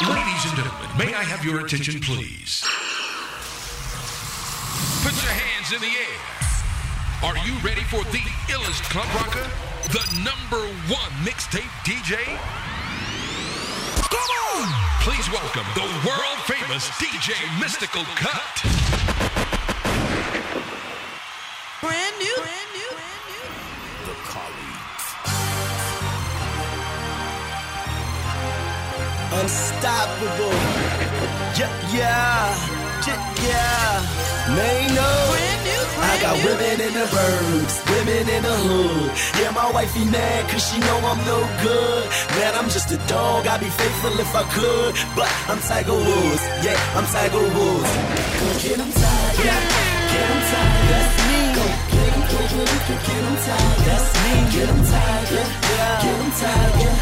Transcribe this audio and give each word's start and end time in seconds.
Ladies 0.00 0.44
and 0.46 0.56
gentlemen, 0.56 0.88
may 0.96 1.12
I 1.12 1.22
have 1.22 1.44
your 1.44 1.60
attention, 1.60 2.00
please? 2.00 2.64
Put 5.04 5.12
your 5.20 5.28
hands 5.36 5.76
in 5.76 5.80
the 5.80 5.92
air. 5.92 6.18
Are 7.22 7.36
you 7.44 7.52
ready 7.60 7.84
for 7.84 8.00
the 8.08 8.24
illest 8.48 8.80
club 8.88 9.04
rocker? 9.12 9.44
The 9.92 10.00
number 10.24 10.64
one 10.88 11.12
mixtape 11.20 11.68
DJ? 11.84 12.16
Come 14.08 14.30
on! 14.56 14.72
Please 15.04 15.28
welcome 15.28 15.68
the 15.74 15.84
world 16.08 16.38
famous 16.48 16.88
DJ 16.96 17.36
Mystical 17.60 18.04
Cut. 18.16 19.19
Unstoppable. 30.20 30.52
Yeah, 31.56 31.72
yeah, 31.96 32.52
yeah, 33.06 33.20
yeah. 33.40 34.54
May 34.54 34.86
know. 34.92 35.16
Brand 35.32 35.62
new. 35.64 35.84
I 35.96 36.20
got 36.20 36.36
new. 36.36 36.44
women 36.44 36.76
in 36.80 36.92
the 36.92 37.06
burbs, 37.08 37.74
women 37.88 38.28
in 38.28 38.42
the 38.42 38.56
hood. 38.68 39.12
Yeah, 39.40 39.50
my 39.52 39.70
wifey 39.72 40.04
mad 40.04 40.50
cause 40.50 40.68
she 40.68 40.78
know 40.80 40.98
I'm 41.08 41.24
no 41.24 41.40
good. 41.62 42.04
Man, 42.36 42.54
I'm 42.54 42.68
just 42.68 42.90
a 42.92 42.98
dog, 43.08 43.46
I'd 43.46 43.60
be 43.60 43.70
faithful 43.70 44.20
if 44.20 44.34
I 44.34 44.44
could. 44.52 44.94
But 45.16 45.30
I'm 45.48 45.60
Tiger 45.60 45.96
Woods, 45.96 46.42
yeah, 46.64 46.76
I'm 46.96 47.06
Tiger 47.06 47.40
Woods. 47.40 47.90
Get 48.62 48.76
him 48.76 48.92
tiger, 48.92 49.56
get 50.12 50.26
him 50.28 50.40
tiger, 50.52 50.84
that's 50.90 51.29
Go 52.60 52.66
get 52.66 52.76
him, 52.76 52.98
get 53.00 53.24
him 53.24 53.36
tiger, 53.40 53.84
that's 53.88 54.08
me. 54.20 54.32
Get 54.52 54.68
him 54.68 54.80
tiger, 54.84 55.44
get 56.02 56.16
him 56.20 56.30
tiger, 56.40 56.92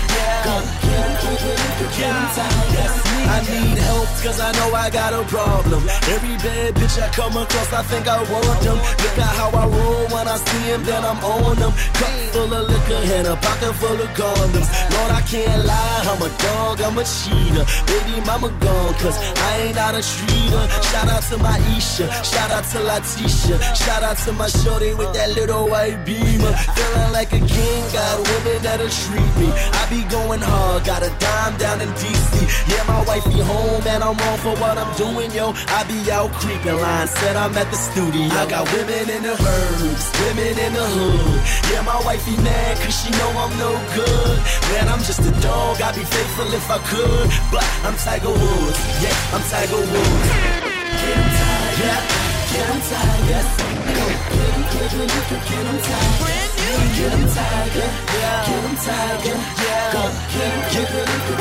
go 0.47 0.55
get 0.87 1.03
him, 1.03 1.15
get 1.19 1.43
him, 1.43 1.91
get 1.99 2.15
tiger, 2.31 2.79
that's 2.79 2.99
me. 3.11 3.19
I 3.27 3.43
need 3.43 3.79
help 3.79 4.08
cause 4.23 4.41
I 4.41 4.53
know 4.53 4.75
I 4.75 4.91
got 4.91 5.13
a 5.13 5.23
problem. 5.25 5.83
Every 6.15 6.37
bad 6.39 6.75
bitch 6.75 7.01
I 7.01 7.09
come 7.11 7.37
across, 7.37 7.73
I 7.73 7.83
think 7.83 8.07
I 8.09 8.19
want 8.31 8.61
them. 8.63 8.77
Look 8.77 9.19
at 9.19 9.33
how 9.41 9.51
I 9.51 9.67
roll 9.67 10.07
when 10.15 10.27
I 10.29 10.37
see 10.37 10.65
him, 10.71 10.83
then 10.85 11.05
I'm 11.05 11.23
on 11.25 11.57
them. 11.57 11.73
Cup 11.95 12.19
full 12.33 12.53
of 12.55 12.69
liquor 12.69 13.01
and 13.17 13.27
a 13.27 13.37
pocket 13.37 13.73
full 13.75 13.99
of 14.01 14.11
condoms. 14.19 14.69
Lord, 14.95 15.11
I 15.11 15.23
can't 15.23 15.65
lie, 15.65 16.03
I'm 16.11 16.23
a 16.23 16.31
dog, 16.39 16.81
I'm 16.81 16.99
a 16.99 17.05
cheater. 17.05 17.65
Baby 17.91 18.21
mama 18.27 18.49
gone, 18.61 18.95
cause 19.03 19.17
I 19.49 19.51
ain't 19.65 19.77
out 19.77 19.95
a 19.95 19.99
treater. 19.99 20.65
Shout 20.91 21.09
out 21.09 21.23
to 21.31 21.37
my 21.39 21.59
Isha, 21.77 22.07
shout 22.25 22.51
out 22.51 22.65
to 22.73 22.79
Latisha, 22.89 23.57
shout 23.75 24.03
out 24.03 24.19
to 24.25 24.33
my 24.33 24.49
shorty 24.49 24.95
with 24.95 25.13
that 25.15 25.31
little 25.35 25.69
white 25.69 26.05
beamer. 26.05 26.53
Feeling 26.77 27.13
like 27.13 27.33
a 27.33 27.41
king, 27.41 27.83
got 27.93 28.15
women 28.29 28.63
that'll 28.63 28.89
treat 28.89 29.33
me. 29.41 29.49
I 29.81 29.83
be 29.91 30.03
going 30.11 30.41
hard, 30.41 30.85
got 30.85 31.03
a 31.03 31.11
dime 31.19 31.57
down 31.59 31.81
in 31.81 31.89
DC. 32.01 32.33
Yeah, 32.71 32.85
my 32.85 33.03
wife 33.05 33.25
be 33.25 33.41
home, 33.41 33.83
and 33.87 34.03
I'm 34.03 34.08
wrong 34.17 34.39
for 34.39 34.55
what 34.63 34.79
I'm 34.79 34.93
doing, 34.97 35.31
yo. 35.33 35.53
I 35.69 35.85
be 35.85 35.99
out 36.11 36.33
creeping, 36.41 36.79
line 36.81 37.09
said 37.09 37.37
I'm 37.37 37.57
at 37.57 37.69
the 37.71 37.77
studio. 37.77 38.29
I 38.33 38.47
got 38.49 38.65
women 38.73 39.11
in 39.11 39.23
the 39.23 39.35
herbs, 39.37 40.05
women 40.23 40.55
in 40.57 40.73
the 40.73 40.87
hood. 40.97 41.41
Yeah, 41.71 41.83
my 41.83 42.01
wife 42.07 42.25
be 42.25 42.37
mad 42.41 42.79
cause 42.81 42.97
she 42.97 43.11
know 43.11 43.31
I'm 43.37 43.53
no 43.59 43.73
good. 43.99 44.37
Man, 44.73 44.89
I'm 44.89 45.03
just 45.05 45.21
a 45.21 45.33
dog, 45.43 45.83
I'd 45.83 45.95
be 45.95 46.05
faithful 46.05 46.49
if 46.55 46.71
I 46.71 46.79
could. 46.89 47.29
But 47.53 47.67
I'm 47.85 47.97
Tiger 47.97 48.33
Woods, 48.33 48.81
yeah, 49.03 49.35
I'm 49.35 49.43
Tiger 49.53 49.83
Woods. 49.83 50.29
Get 51.05 51.27
tired, 51.37 51.77
yeah, 51.83 52.01
get 52.53 52.67
him 52.71 52.81
tired, 52.89 53.25
yes. 53.29 53.49
Get 56.99 57.13
him, 57.13 57.29
tired. 57.29 57.77
Yeah. 57.77 58.08
Tiger, 58.85 59.35
yeah. 59.35 59.89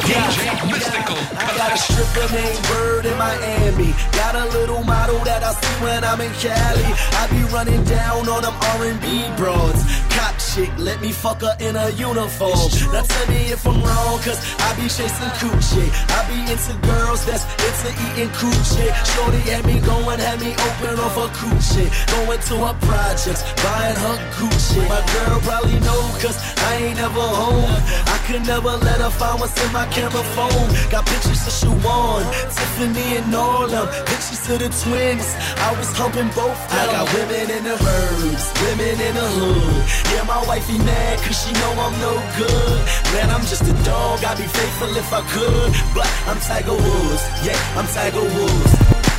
DJ 0.08 0.72
Mystical 0.72 1.18
I 1.38 1.54
got 1.58 1.72
a 1.74 1.78
stripper 1.78 2.28
named 2.34 2.62
Bird 2.68 3.06
in 3.06 3.18
Miami. 3.18 3.94
Got 4.14 4.36
a 4.36 4.46
little 4.58 4.84
model 4.84 5.20
that 5.26 5.44
I 5.44 5.54
see 5.54 5.84
when 5.84 6.04
I'm 6.04 6.20
in 6.22 6.34
Cali. 6.42 6.90
I 7.14 7.28
be 7.30 7.42
running 7.54 7.84
down 7.84 8.28
on 8.28 8.42
them 8.42 8.56
R&B 8.80 9.30
broads. 9.38 9.84
Cop 10.18 10.34
chick, 10.40 10.72
let 10.78 11.00
me 11.02 11.12
fuck 11.12 11.42
her 11.42 11.56
in 11.60 11.76
a 11.76 11.90
uniform. 11.92 12.58
Now 12.92 13.04
tell 13.04 13.28
me 13.30 13.54
if 13.54 13.66
I'm 13.68 13.82
wrong, 13.84 14.18
cause 14.26 14.40
I 14.60 14.74
be 14.76 14.90
chasing 14.90 15.34
coochie. 15.38 15.90
I 16.10 16.20
be 16.26 16.40
into 16.52 16.74
girls 16.88 17.26
that's 17.26 17.46
into 17.62 17.90
eating 18.10 18.34
coochie. 18.34 18.90
Shorty 19.14 19.42
had 19.46 19.66
me 19.66 19.80
going, 19.82 20.20
had 20.20 20.40
me 20.42 20.52
open 20.58 20.98
off 20.98 21.16
her 21.22 21.30
coochie. 21.38 21.90
Going 22.18 22.42
to 22.50 22.56
her 22.66 22.76
projects, 22.82 23.44
buying 23.62 23.96
her 23.96 24.18
Gucci. 24.38 24.82
My 24.90 25.02
girl 25.14 25.40
probably 25.42 25.80
know, 25.82 26.02
cause 26.22 26.38
I 26.66 26.76
ain't 26.82 27.00
home. 27.28 27.72
I 28.08 28.18
could 28.28 28.44
never 28.46 28.74
let 28.78 29.00
her 29.02 29.10
find 29.10 29.40
what's 29.40 29.56
in 29.64 29.72
my 29.72 29.86
camera 29.88 30.24
phone. 30.36 30.68
Got 30.92 31.06
pictures 31.06 31.44
to 31.46 31.52
shoot 31.52 31.86
on, 31.86 32.24
Tiffany 32.52 33.18
and 33.18 33.34
all 33.36 33.68
them. 33.68 33.88
Pictures 34.06 34.42
to 34.48 34.54
the 34.58 34.70
twins. 34.84 35.28
I 35.68 35.76
was 35.78 35.90
humping 35.96 36.30
both. 36.36 36.60
I 36.72 36.86
got 36.92 37.06
women 37.14 37.48
in 37.52 37.64
the 37.64 37.76
burbs, 37.80 38.46
women 38.64 38.96
in 39.00 39.14
the 39.16 39.28
hood. 39.38 39.84
Yeah, 40.14 40.24
my 40.24 40.42
wifey 40.48 40.78
mad 40.80 41.20
cause 41.24 41.38
she 41.44 41.52
know 41.54 41.72
I'm 41.76 41.96
no 42.00 42.14
good. 42.40 42.80
Man, 43.14 43.30
I'm 43.30 43.46
just 43.48 43.64
a 43.64 43.76
dog. 43.84 44.24
I'd 44.24 44.38
be 44.38 44.48
faithful 44.48 44.92
if 44.96 45.10
I 45.14 45.22
could. 45.34 45.70
But 45.96 46.10
I'm 46.28 46.40
Tiger 46.40 46.76
Woods. 46.76 47.24
Yeah, 47.44 47.60
I'm 47.78 47.88
Tiger 47.88 48.24
Woods. 48.24 48.72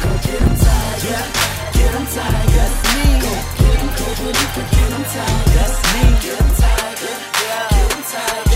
Go 0.02 0.10
get 0.26 0.40
him 0.40 0.54
tired. 0.56 1.00
Yeah, 1.08 1.24
get 1.76 1.90
him 1.96 2.06
tired. 2.12 2.48
That's 2.56 2.76
me. 2.94 3.06
Go 3.24 3.32
get 3.58 3.78
him, 3.78 3.90
go 3.98 4.06
get 4.20 4.36
him, 4.36 4.48
go 4.54 4.62
get 4.72 4.90
him 4.94 5.04
tired. 5.12 5.46
That's 5.56 5.76
me. 5.92 6.02
Get 6.22 6.38
tired. 6.58 6.67
Yeah, 8.10 8.47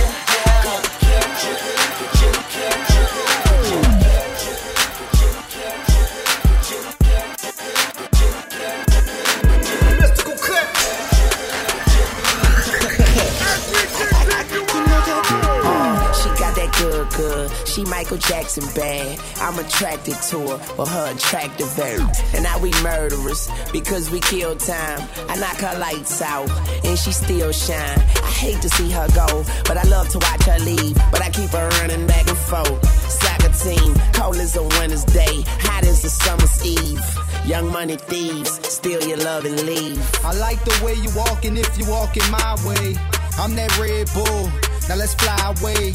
good, 16.82 17.08
good. 17.14 17.50
She 17.66 17.84
Michael 17.84 18.16
Jackson 18.16 18.64
bad. 18.74 19.18
I'm 19.36 19.58
attracted 19.58 20.16
to 20.30 20.38
her 20.40 20.58
for 20.58 20.86
her 20.86 21.12
attractive 21.14 21.70
verb. 21.74 22.10
And 22.34 22.42
now 22.42 22.58
we 22.58 22.70
murderers 22.82 23.48
because 23.72 24.10
we 24.10 24.20
kill 24.20 24.56
time. 24.56 25.08
I 25.28 25.36
knock 25.36 25.58
her 25.58 25.78
lights 25.78 26.20
out 26.20 26.50
and 26.84 26.98
she 26.98 27.12
still 27.12 27.52
shine. 27.52 27.98
I 27.98 28.30
hate 28.44 28.60
to 28.62 28.68
see 28.70 28.90
her 28.90 29.06
go, 29.14 29.44
but 29.64 29.76
I 29.76 29.84
love 29.84 30.08
to 30.10 30.18
watch 30.18 30.42
her 30.44 30.58
leave. 30.58 30.96
But 31.12 31.22
I 31.22 31.30
keep 31.30 31.50
her 31.50 31.68
running 31.80 32.06
back 32.06 32.28
and 32.28 32.38
forth. 32.38 32.82
Soccer 33.08 33.52
team, 33.62 33.94
cold 34.12 34.36
as 34.36 34.56
a 34.56 34.62
winter's 34.62 35.04
day, 35.04 35.42
hot 35.66 35.84
as 35.84 36.04
a 36.04 36.10
summer's 36.10 36.66
eve. 36.66 37.04
Young 37.46 37.70
money 37.70 37.96
thieves, 37.96 38.50
steal 38.66 39.02
your 39.02 39.18
love 39.18 39.44
and 39.44 39.60
leave. 39.66 40.00
I 40.24 40.32
like 40.34 40.62
the 40.64 40.84
way 40.84 40.94
you 40.94 41.10
walking 41.14 41.56
if 41.56 41.78
you 41.78 41.88
walking 41.88 42.28
my 42.30 42.56
way. 42.66 42.96
I'm 43.38 43.54
that 43.54 43.70
Red 43.78 44.08
Bull. 44.14 44.50
Now 44.88 44.96
let's 44.96 45.14
fly 45.14 45.54
away. 45.60 45.94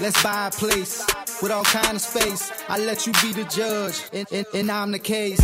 Let's 0.00 0.22
buy 0.22 0.46
a 0.46 0.50
place 0.52 1.04
with 1.42 1.50
all 1.50 1.64
kind 1.64 1.96
of 1.96 2.00
space. 2.00 2.52
I 2.68 2.78
let 2.78 3.04
you 3.04 3.12
be 3.14 3.32
the 3.32 3.42
judge, 3.50 3.98
and, 4.12 4.30
and, 4.30 4.46
and 4.54 4.70
I'm 4.70 4.92
the 4.92 4.98
case. 5.00 5.42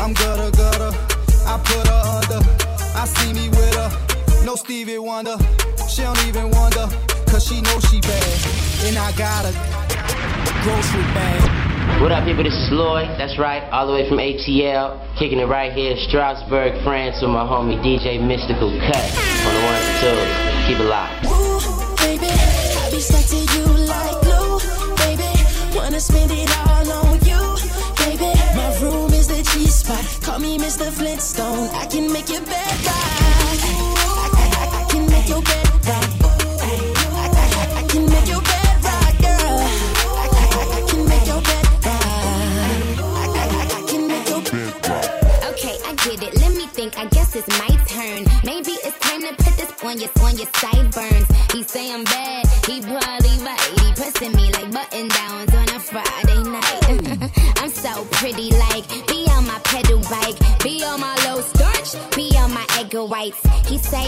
I'm 0.00 0.14
gutter 0.14 0.50
gutter. 0.56 0.96
I 1.44 1.60
put 1.60 1.84
her 1.86 2.02
under. 2.16 2.40
I 2.96 3.04
see 3.04 3.34
me 3.34 3.50
with 3.50 3.74
her. 3.76 4.44
No 4.46 4.56
Stevie 4.56 4.96
Wonder. 4.96 5.36
She 5.90 6.00
don't 6.00 6.16
even 6.24 6.50
wonder, 6.50 6.88
cause 7.28 7.44
she 7.44 7.60
knows 7.60 7.84
she 7.90 8.00
bad. 8.00 8.40
And 8.88 8.96
I 8.96 9.12
got 9.18 9.44
a 9.44 9.52
grocery 10.64 11.04
bag. 11.12 12.00
What 12.00 12.10
up, 12.10 12.24
people? 12.24 12.44
This 12.44 12.54
is 12.54 12.70
Lloyd. 12.72 13.08
That's 13.18 13.38
right, 13.38 13.68
all 13.70 13.86
the 13.86 13.92
way 13.92 14.08
from 14.08 14.16
ATL. 14.16 14.96
Kicking 15.18 15.40
it 15.40 15.48
right 15.48 15.74
here, 15.74 15.94
Strasbourg, 16.08 16.72
France, 16.84 17.20
with 17.20 17.32
my 17.32 17.44
homie 17.44 17.76
DJ 17.84 18.16
Mystical 18.16 18.70
Cut 18.80 18.96
on 19.44 19.52
the 19.52 19.62
ones 19.68 19.84
and 19.84 20.00
twos. 20.00 20.66
Keep 20.66 20.80
it 20.80 20.88
locked. 20.88 21.39
Spend 26.00 26.30
it 26.32 26.50
all 26.66 26.90
on 27.04 27.20
you, 27.28 27.56
baby. 27.98 28.32
My 28.56 28.78
room 28.80 29.12
is 29.12 29.28
the 29.28 29.42
G 29.52 29.66
spot. 29.66 30.02
Call 30.22 30.38
me 30.38 30.56
Mr. 30.56 30.90
Flintstone. 30.90 31.68
I 31.74 31.84
can 31.84 32.10
make 32.10 32.30
your 32.30 32.40
bed 32.40 32.72
right. 32.88 33.60
I, 33.60 34.30
I, 34.32 34.46
I, 34.56 34.80
I 34.80 34.84
can 34.88 35.06
make 35.10 35.28
your 35.28 35.42
bed 35.42 35.68
right. 35.84 36.08
I, 37.76 37.84
can 37.86 38.06
make 38.08 38.28
your 38.28 38.40
bed 38.40 38.84
right, 38.88 39.16
girl. 39.20 39.60
I, 40.16 40.86
can 40.88 41.04
make 41.06 41.26
your 41.26 41.42
bed 41.42 41.66
right. 41.84 42.20
I 43.76 43.84
can 43.86 44.08
make 44.08 44.28
your 44.30 44.40
bed 44.40 44.88
right. 44.88 45.52
Okay, 45.52 45.76
I 45.84 45.94
get 45.96 46.22
it. 46.22 46.34
Let 46.40 46.52
me 46.56 46.66
think. 46.66 46.98
I 46.98 47.04
guess 47.06 47.36
it's 47.36 47.48
my 47.58 47.76
turn. 47.84 48.24
Maybe 48.42 48.72
it's 48.72 48.98
time 49.00 49.20
to 49.20 49.34
put 49.44 49.54
this 49.58 49.70
on 49.84 50.00
your 50.00 50.10
on 50.24 50.38
your 50.38 50.48
sideburns. 50.54 51.28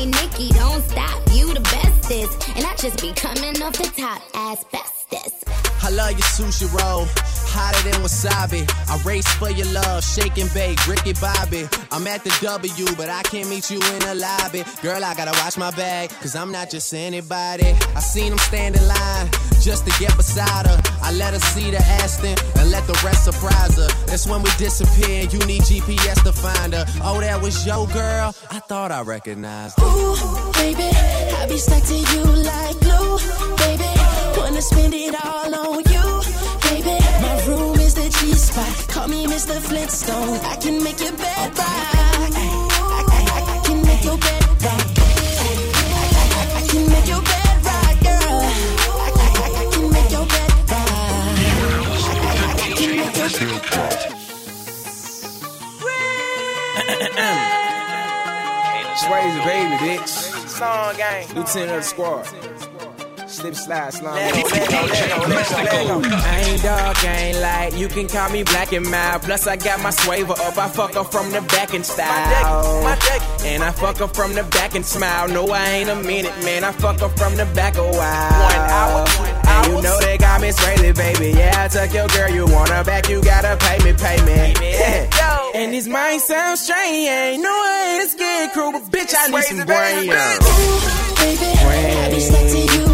Nikki, 0.07 0.49
don't 0.51 0.83
stop. 0.85 1.21
You 1.33 1.55
the 1.55 1.61
bestest, 1.61 2.49
and 2.57 2.65
I 2.67 2.75
just 2.77 3.01
be 3.01 3.13
coming 3.13 3.63
off 3.63 3.75
the 3.75 3.91
top 3.97 4.23
as 4.35 4.65
best. 4.65 5.02
Love 5.93 6.13
your 6.13 6.29
sushi 6.35 6.67
roll, 6.73 7.07
hotter 7.53 7.83
than 7.89 8.01
wasabi. 8.03 8.63
I 8.89 8.97
race 9.05 9.29
for 9.35 9.51
your 9.51 9.67
love, 9.73 10.05
shake 10.05 10.39
and 10.39 10.53
bake, 10.55 10.79
Ricky 10.87 11.13
Bobby. 11.15 11.69
I'm 11.91 12.07
at 12.07 12.25
the 12.25 12.33
W, 12.41 12.87
but 12.97 13.09
I 13.09 13.23
can't 13.23 13.49
meet 13.49 13.71
you 13.71 13.77
in 13.77 13.99
the 14.01 14.15
lobby. 14.15 14.65
Girl, 14.83 15.05
I 15.05 15.15
gotta 15.15 15.37
watch 15.43 15.57
my 15.57 15.71
bag, 15.73 16.11
cause 16.21 16.35
I'm 16.35 16.51
not 16.51 16.71
just 16.71 16.93
anybody. 16.95 17.75
I 17.95 18.01
seen 18.01 18.33
him 18.33 18.39
stand 18.39 18.77
in 18.77 18.87
line 18.87 19.29
just 19.61 19.87
to 19.87 19.93
get 20.01 20.17
beside 20.17 20.67
her. 20.67 20.81
I 21.03 21.13
let 21.13 21.35
her 21.35 21.41
see 21.41 21.71
the 21.71 21.83
Aston 22.01 22.37
and 22.59 22.71
let 22.71 22.87
the 22.87 22.99
rest 23.05 23.25
surprise 23.25 23.77
her. 23.77 23.89
That's 24.07 24.27
when 24.27 24.43
we 24.43 24.51
disappear, 24.59 25.25
you 25.25 25.39
need 25.47 25.63
GPS 25.63 26.23
to 26.25 26.33
find 26.33 26.75
her. 26.75 26.85
Oh, 27.03 27.21
that 27.21 27.41
was 27.41 27.67
your 27.67 27.87
girl? 27.89 28.35
I 28.51 28.61
thought 28.61 28.93
I 28.93 29.03
recognized 29.03 29.79
her. 29.79 29.87
Ooh, 29.87 30.53
baby, 30.55 30.89
I 31.37 31.47
be 31.49 31.59
stuck 31.59 31.83
to 31.85 31.95
you 31.95 32.25
like 32.25 32.81
glue, 32.81 33.19
baby. 33.59 34.02
Wanna 34.63 34.75
spend 34.75 34.95
it 34.95 35.15
all 35.25 35.55
on 35.55 35.83
you, 35.91 36.23
baby. 36.71 36.97
My 37.21 37.45
room 37.47 37.81
is 37.81 37.95
the 37.95 38.09
G 38.09 38.33
spot. 38.35 38.87
Call 38.87 39.09
me 39.09 39.27
Mr. 39.27 39.59
Flintstone. 39.59 40.39
I 40.39 40.55
can 40.55 40.81
make 40.85 41.01
your 41.01 41.11
bed 41.13 41.59
rock. 41.59 41.67
I, 41.67 42.31
I, 42.33 43.11
I, 43.11 43.43
I 43.55 43.67
can 43.67 43.83
make 43.83 44.05
your 44.05 44.17
bed 44.19 44.45
rock. 44.63 44.87
I, 44.95 45.51
I 46.55 46.63
can 46.69 46.87
make 46.91 47.09
your 47.09 47.23
bed 47.23 47.65
rock, 47.67 48.01
girl. 48.07 48.39
I, 49.03 49.11
I, 49.19 49.41
I 49.59 49.65
can 49.73 49.91
make 49.91 50.11
your 50.13 50.27
bed 50.31 50.51
rock. 50.71 51.43
I 52.63 52.75
can 52.79 52.91
make 52.97 53.17
your 53.19 53.59
bed 53.59 53.63
rock. 53.67 54.13
Swayze, 59.03 59.39
baby, 59.45 59.77
bitch. 59.83 60.15
Song 60.49 60.95
gang. 60.97 61.27
Lieutenant 61.35 61.71
of 61.73 61.77
the 61.79 61.83
squad. 61.83 62.52
Slip, 63.43 63.57
slide, 63.57 63.93
slide. 63.93 64.15
I 64.15 64.45
ain't 66.47 66.63
dark, 66.63 67.05
I 67.05 67.17
ain't 67.17 67.41
light. 67.41 67.75
You 67.75 67.89
can 67.89 68.07
call 68.07 68.31
me 68.31 68.45
black 68.45 68.73
and 68.73 68.89
mild. 68.89 69.23
Plus, 69.23 69.49
I 69.49 69.57
got 69.57 69.83
my 69.83 69.91
swaver 69.91 70.35
up. 70.35 70.57
I 70.57 70.69
fuck 70.69 70.95
her 70.95 71.03
from 71.03 71.33
the 71.33 71.41
back 71.41 71.75
and 71.75 71.85
style. 71.85 72.87
And 73.45 73.65
I 73.65 73.73
fuck 73.73 73.97
her 73.97 74.07
from 74.07 74.35
the 74.35 74.45
back 74.45 74.77
and 74.77 74.87
smile. 74.87 75.27
No, 75.27 75.49
I 75.51 75.71
ain't 75.71 75.91
a 75.91 75.97
minute, 75.97 76.39
man. 76.45 76.63
I 76.63 76.71
fuck 76.71 77.01
her 77.01 77.09
from 77.09 77.35
the 77.35 77.47
back 77.47 77.77
a 77.79 77.83
while. 77.83 77.91
One 77.91 78.55
hour, 78.71 79.05
And 79.45 79.73
you 79.73 79.83
know 79.83 79.99
they 79.99 80.19
got 80.19 80.41
me 80.41 80.51
Swayze, 80.51 80.95
baby. 80.95 81.37
Yeah, 81.37 81.65
I 81.65 81.67
took 81.67 81.93
your 81.93 82.07
girl. 82.07 82.31
You 82.31 82.47
want 82.47 82.69
her 82.71 82.85
back, 82.85 83.09
you 83.09 83.21
gotta 83.25 83.57
pay 83.57 83.79
me, 83.83 83.93
pay 83.93 84.23
me. 84.25 84.55
and 85.57 85.73
this 85.75 85.89
might 85.89 86.19
sound 86.19 86.61
strange. 86.61 87.09
Ain't 87.09 87.43
no 87.43 87.51
way 87.51 87.99
it's 88.03 88.15
get 88.15 88.53
crew, 88.53 88.71
but 88.71 88.83
bitch, 88.83 89.13
I 89.19 89.27
need 89.27 89.43
some 89.43 89.67
brain. 89.67 90.07
baby. 90.07 90.13
I 91.99 92.09
be 92.09 92.21
stuck 92.21 92.47
to 92.47 92.59
you 92.59 92.83
baby. 92.87 92.92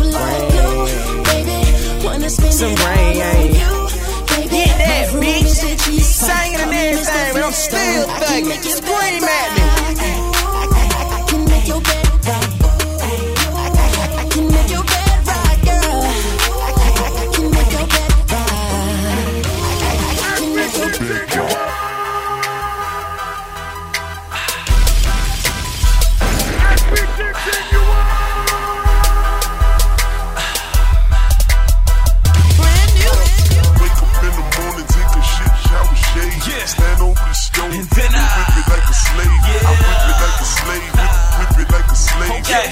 Wanna 2.08 2.31
spend 2.31 2.55
Some 2.55 2.75
rain. 2.75 3.20
all 3.20 3.37
on 3.37 3.52
you. 3.52 3.88
Get 4.49 4.78
that, 4.78 5.08
bitch. 5.12 5.44
is 5.44 5.60
the 5.60 5.76
G-spot. 5.76 6.31
Singing 6.31 6.60
and 6.60 6.70
me 6.70 6.76
everything, 6.78 7.32
but 7.34 7.43
I'm 7.44 7.52
still 7.52 7.78
Flintstone. 7.78 8.08
I 8.08 8.19
can 8.19 8.25
thugging. 8.25 8.49
make 8.49 8.64
your 8.64 8.76
Scream 8.76 9.20
bed 9.20 9.28
at 9.28 9.52
me. 12.02 12.07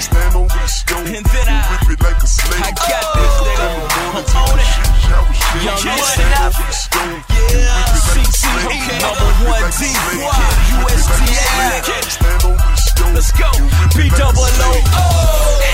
Slave. 0.01 0.17
Stand 0.17 0.35
over 0.35 0.47
the 0.47 0.67
stove, 0.67 1.07
and 1.07 1.25
then 1.25 1.47
I 1.47 1.59
whip 1.71 1.97
it 1.97 2.03
like 2.03 2.21
a 2.21 2.27
slave. 2.27 2.61
I 2.61 2.71
got 2.71 3.05
this, 3.17 3.35
nigga. 3.45 3.67
In 3.67 4.13
the 4.17 4.33
morning, 4.37 4.71
take 4.73 4.77
a 4.77 4.77
shit, 4.77 4.93
shower. 5.07 5.31
Young 5.63 5.77
Stand 5.77 6.33
over 6.37 6.63
the 6.63 6.73
stove, 6.73 7.21
yeah. 7.27 7.87
whip 7.93 8.05
it 8.05 8.17
like 8.17 8.27
a 8.27 8.37
slave. 8.37 8.67
okay. 8.67 8.99
Number 9.01 9.29
one 9.47 9.65
D, 9.67 9.81
slave. 9.81 10.21
why? 10.21 10.41
Whip 10.85 10.97
it 10.97 11.07
like 11.07 11.25
a 11.25 11.25
USDA. 11.27 12.01
Stand 12.07 12.43
over 12.45 12.57
the 12.57 12.77
stove, 12.77 13.13
Let's 13.17 13.31
go. 13.33 13.49
B 13.95 14.05
it 14.05 14.13
double 14.17 14.45
O. 14.45 14.71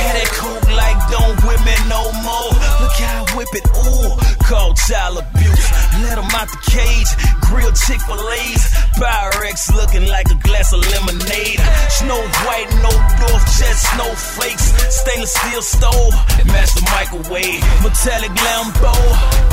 Had 0.03 0.15
it 0.23 0.31
cool 0.39 0.61
like 0.75 0.99
don't 1.11 1.37
whip 1.43 1.59
me 1.67 1.75
no 1.91 2.01
more. 2.23 2.51
Look 2.81 2.95
how 2.99 3.25
I 3.25 3.35
whip 3.35 3.51
it, 3.53 3.65
ooh. 3.83 4.43
Called 4.53 4.77
child 4.85 5.17
abuse. 5.17 5.65
Let 6.05 6.19
'em 6.19 6.29
out 6.38 6.45
the 6.45 6.61
cage. 6.69 7.09
Grill 7.41 7.73
Chick 7.73 8.00
fil 8.05 8.21
A's. 8.29 8.63
Pyrex 9.01 9.73
looking 9.73 10.05
like 10.05 10.29
a 10.29 10.38
glass 10.45 10.71
of 10.73 10.85
lemonade. 10.94 11.59
Snow 11.97 12.21
white, 12.45 12.69
no 12.85 12.94
doors, 13.17 13.45
just 13.57 13.81
snowflakes. 13.89 14.69
Stainless 14.94 15.33
steel 15.33 15.63
stove. 15.63 16.13
The 16.38 16.45
microwave. 16.94 17.61
Metallic 17.81 18.33
Lambo. 18.45 18.94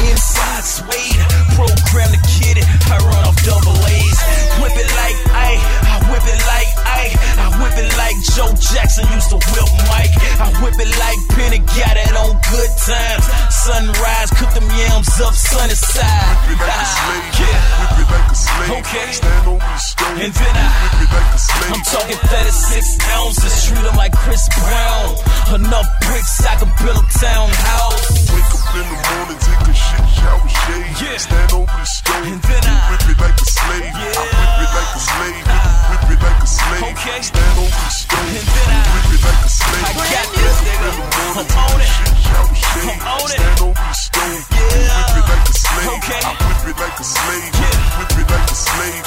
Inside 0.05 0.65
suede. 0.65 1.25
Program 1.57 2.11
the 2.13 2.21
kitty. 2.37 2.65
I 2.93 2.97
run 3.01 3.25
off 3.25 3.37
double 3.43 3.77
A's. 3.97 4.21
Whip 4.61 4.77
it 4.77 4.91
like 5.01 5.17
I. 5.33 5.51
I 5.93 5.97
whip 6.13 6.27
it 6.29 6.41
like 6.53 6.71
I. 6.85 7.03
I 7.41 7.47
whip 7.61 7.77
it 7.79 7.91
like 7.97 8.17
Joe 8.37 8.53
Jackson 8.53 9.09
used 9.17 9.31
to 9.31 9.39
whip 9.53 9.71
Mike. 9.89 10.13
I 10.45 10.49
whip 10.61 10.77
it 10.77 10.93
like 11.01 11.21
Penny 11.37 11.61
got 11.79 11.97
it 11.97 12.13
on 12.23 12.37
good 12.53 12.73
times. 12.85 13.25
Sunrise, 13.65 14.31
cook 14.37 14.53
them 14.53 14.69
yams 14.69 14.90
up 14.97 15.05
sunny 15.35 15.75
side. 15.75 16.37
Whip 16.49 16.59
it 16.59 16.67
like 16.67 16.71
a 16.71 16.81
ah, 16.81 16.97
slave, 16.97 17.41
Yeah. 17.41 17.59
whip 17.81 17.99
it 18.01 18.09
like 18.11 18.31
a 18.31 18.35
slave. 18.35 18.71
Okay. 18.81 19.09
Stand 19.13 19.47
over 19.49 19.59
the 19.61 19.79
stove, 19.79 20.19
And 20.21 20.33
then 20.35 20.55
I- 20.57 20.71
whip 20.81 21.03
it 21.05 21.11
like 21.15 21.31
a 21.35 21.39
slave. 21.39 21.73
I'm 21.75 21.83
talking 21.95 22.19
36 22.31 22.99
ounces, 23.15 23.55
treat 23.67 23.85
'em 23.87 23.97
like 23.97 24.13
Chris 24.17 24.45
Brown. 24.59 25.07
Enough 25.55 25.89
bricks, 26.07 26.35
I 26.47 26.55
can 26.57 26.71
build 26.83 26.99
a 26.99 27.07
townhouse. 27.19 28.05
Wake 28.33 28.53
up 28.57 28.75
in 28.81 28.87
the 28.91 28.99
morning, 29.11 29.39
take 29.47 29.69
a 29.69 29.75
shit, 29.75 30.05
shower, 30.17 30.49
shave. 30.49 31.03
Yeah. 31.03 31.19
Stand 31.19 31.53
over 31.53 31.67
the 31.81 31.85
stove, 31.87 32.27
And 32.27 32.43
then 32.43 32.65
I- 32.67 32.91
whip 32.91 33.05
it 33.11 33.19
like 33.21 33.39
a 33.41 33.47
slave. 33.47 33.93
Yeah. 33.95 34.11
I 34.11 34.25
whip 34.35 34.63
it 34.65 34.71
like 34.79 34.93
a 34.97 35.01
slave, 35.11 35.45
whip 35.91 36.11
it 36.11 36.21
like 36.25 36.41
a 36.43 36.47
slave. 36.47 36.83
Okay. 36.91 37.19
Stand 37.31 37.59
over 37.63 37.81
the 37.85 37.91
stove, 38.01 38.29
And 38.39 38.47
then 38.55 38.69
I- 38.71 38.89
whip 38.95 39.15
it 39.15 39.23
like 39.27 39.43
a 39.45 39.51
slave. 39.59 39.85
I 39.87 39.93
got 40.15 40.27
this, 40.35 40.57
nigga. 40.67 40.81
in 40.81 40.97
the 40.99 41.07
morning, 41.11 41.49
I'm 41.51 41.59
on 41.61 41.81
it. 41.81 41.91
shit, 41.95 42.17
shower, 42.25 42.55
shave. 42.55 42.89
I'm 42.91 43.09
on 43.11 43.31
it. 43.31 43.41
Stand 43.41 43.61
over 43.61 43.75
the 43.75 43.95
stove, 43.95 44.47
Yeah. 44.51 44.80
Okay. 44.81 46.21
I 46.25 46.33
whip 46.41 46.65
it 46.71 46.77
like 46.81 46.99
a 46.99 47.05
slave, 47.05 47.53
whip 47.97 48.13
it 48.19 48.29
like 48.31 48.51
a 48.51 48.55
slave. 48.55 49.05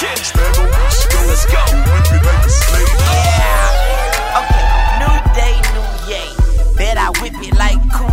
Okay, 4.39 4.65
new 5.01 5.15
day, 5.33 5.55
new 5.73 5.87
yay. 6.09 6.29
Bet 6.77 6.97
I 6.97 7.09
whip 7.21 7.33
it 7.41 7.53
like 7.55 7.81
Kunta 7.91 8.12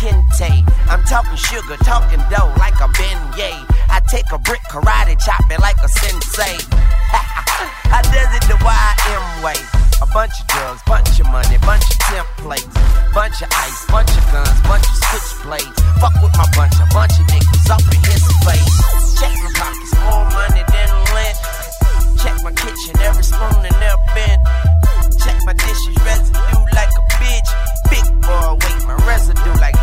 Kinte. 0.00 0.64
I'm 0.88 1.04
talking 1.04 1.36
sugar, 1.36 1.76
talking 1.84 2.24
dough 2.32 2.48
like 2.56 2.72
a 2.80 2.88
beignet. 2.96 3.68
I 3.92 4.00
take 4.08 4.24
a 4.32 4.38
brick, 4.38 4.64
karate, 4.72 5.12
chop 5.20 5.44
it 5.52 5.60
like 5.60 5.76
a 5.84 5.88
sensei. 5.92 6.56
I 7.92 8.00
does 8.08 8.32
it 8.32 8.48
the 8.48 8.56
YM 8.64 9.44
way. 9.44 9.60
A 10.00 10.08
bunch 10.08 10.32
of 10.40 10.46
drugs, 10.48 10.80
bunch 10.88 11.20
of 11.20 11.28
money, 11.28 11.60
bunch 11.68 11.84
of 11.84 12.00
templates, 12.08 12.72
bunch 13.12 13.44
of 13.44 13.52
ice, 13.52 13.84
bunch 13.92 14.08
of 14.16 14.24
guns, 14.32 14.56
bunch 14.64 14.88
of 14.88 14.96
switchblades. 15.04 15.76
Fuck 16.00 16.16
with 16.24 16.32
my 16.32 16.48
bunch, 16.56 16.80
a 16.80 16.88
bunch 16.96 17.20
of 17.20 17.28
niggas 17.28 17.68
up 17.68 17.84
in 17.84 18.00
his 18.08 18.24
face. 18.40 18.72
Check 19.20 19.36
my 19.36 19.52
pockets, 19.52 19.92
more 20.00 20.24
money 20.32 20.64
than 20.64 20.88
lint. 21.12 21.36
Check 22.16 22.40
my 22.40 22.56
kitchen, 22.56 22.96
every 23.04 23.20
spoon 23.20 23.68
in 23.68 23.76
there 23.76 24.00
bent. 24.16 24.40
Check 25.20 25.36
my 25.44 25.52
dishes, 25.52 25.92
residue 26.08 26.64
like 26.72 26.88
a 26.88 27.04
bitch. 27.20 27.50
Big 27.92 28.06
boy, 28.24 28.56
wait, 28.64 28.80
my 28.88 28.96
residue 29.04 29.60
like 29.60 29.79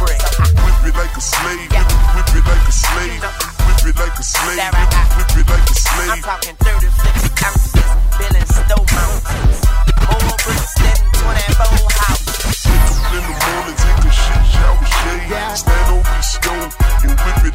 brick. 0.00 0.20
Whip 0.64 0.80
it 0.88 0.94
like 0.96 1.12
a 1.12 1.20
slave. 1.20 1.68
Whip 1.68 2.32
it 2.32 2.44
like 2.48 2.64
a 2.64 2.72
slave. 2.72 3.20
Whip 3.20 3.84
it 3.84 3.96
like 4.00 4.16
a 4.16 4.24
slave. 4.24 4.56
Whip 4.56 5.36
it 5.36 5.46
like 5.52 5.68
a 5.68 5.76
slave. 5.76 6.10
I'm 6.10 6.22
talking 6.24 6.56
36 6.56 7.44
ounces. 7.44 7.90
Billing 8.16 8.48
stove 8.48 8.88
mountains. 8.96 9.60
More 10.08 10.36
bricks 10.40 10.74
than 10.80 10.98
24 11.20 11.84
houses. 12.00 12.64
Wake 12.64 12.88
up 12.88 13.12
in 13.12 13.22
the 13.28 13.34
morning, 13.44 13.76
take 13.76 14.00
a 14.00 14.10
shit, 14.10 14.44
shower, 14.48 14.84
shade. 14.88 15.28
Stand 15.56 15.88
over 15.92 16.08
the 16.08 16.22
stove 16.24 16.72
and 17.04 17.14
whip 17.20 17.44
it. 17.44 17.49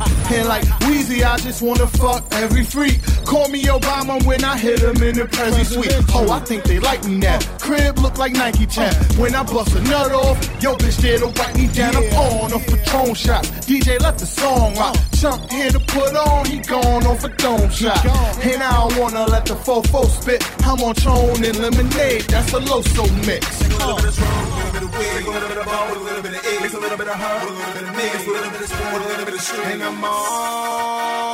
Up. 0.00 0.08
And 0.30 0.48
like 0.48 0.64
Weezy, 0.84 1.24
I 1.24 1.36
just 1.38 1.62
wanna 1.62 1.86
fuck 1.86 2.24
every 2.32 2.64
freak. 2.64 3.00
Call 3.24 3.48
me 3.48 3.64
Obama 3.64 4.24
when 4.26 4.44
I 4.44 4.56
hit 4.56 4.80
him 4.80 5.02
in 5.02 5.16
the 5.16 5.24
Prezi 5.24 5.64
suite. 5.64 5.92
Oh, 6.14 6.30
I 6.30 6.40
think 6.40 6.64
they 6.64 6.78
like 6.78 7.04
me 7.04 7.16
now. 7.16 7.38
Crib 7.60 7.98
look 7.98 8.18
like 8.18 8.32
Nike 8.32 8.66
Champ. 8.66 8.94
When 9.18 9.34
I 9.34 9.42
bust 9.42 9.74
a 9.74 9.80
nut 9.82 10.12
off, 10.12 10.38
yo 10.62 10.76
bitch 10.76 10.96
there 10.98 11.18
to 11.18 11.26
wipe 11.26 11.54
me 11.56 11.68
down. 11.68 11.96
I'm 11.96 12.04
on 12.14 12.52
off 12.52 12.66
Patron 12.66 13.14
shots. 13.14 13.50
DJ 13.66 14.00
let 14.00 14.18
the 14.18 14.26
song 14.26 14.74
rock. 14.76 14.96
Chunk 15.12 15.50
here 15.50 15.70
to 15.70 15.80
put 15.80 16.14
on, 16.14 16.46
he 16.46 16.60
gone 16.60 17.06
off 17.06 17.24
a 17.24 17.28
dome 17.28 17.70
shot. 17.70 18.04
And 18.42 18.62
I 18.62 18.88
don't 18.88 18.98
wanna 18.98 19.24
let 19.26 19.46
the 19.46 19.54
fofo 19.54 20.06
spit. 20.06 20.44
I'm 20.64 20.80
on 20.82 20.94
Tron 20.94 21.44
and 21.44 21.58
lemonade. 21.58 22.22
That's 22.22 22.52
a 22.52 22.60
Loso 22.60 23.04
mix. 23.26 23.58
Take 23.58 23.72
a 23.72 23.76
little 23.76 23.96
bit 23.96 24.08
of 24.08 24.18
a 24.18 24.48
little 24.48 24.72
bit 24.72 24.82
of 24.82 24.98
weed, 24.98 25.26
a 25.26 25.30
little 25.30 25.48
bit 25.48 25.58
of 25.58 25.66
a 25.66 25.98
little 25.98 26.22
bit 26.22 26.32
of 26.34 26.44
egg, 26.44 26.74
a 26.74 26.78
little 26.78 26.98
bit 26.98 27.08
of 27.08 27.14
her 27.14 27.38
a 27.38 27.50
little 27.50 27.72
bit 27.72 27.82
of 27.82 27.98
a 27.98 28.30
little 28.30 28.50
bit 28.50 28.60
of 28.60 28.68
spoon 28.68 29.02
a 29.02 29.06
little 29.06 29.24
bit 29.24 29.27
and 29.40 29.84
I'm 29.84 30.04
all. 30.04 31.27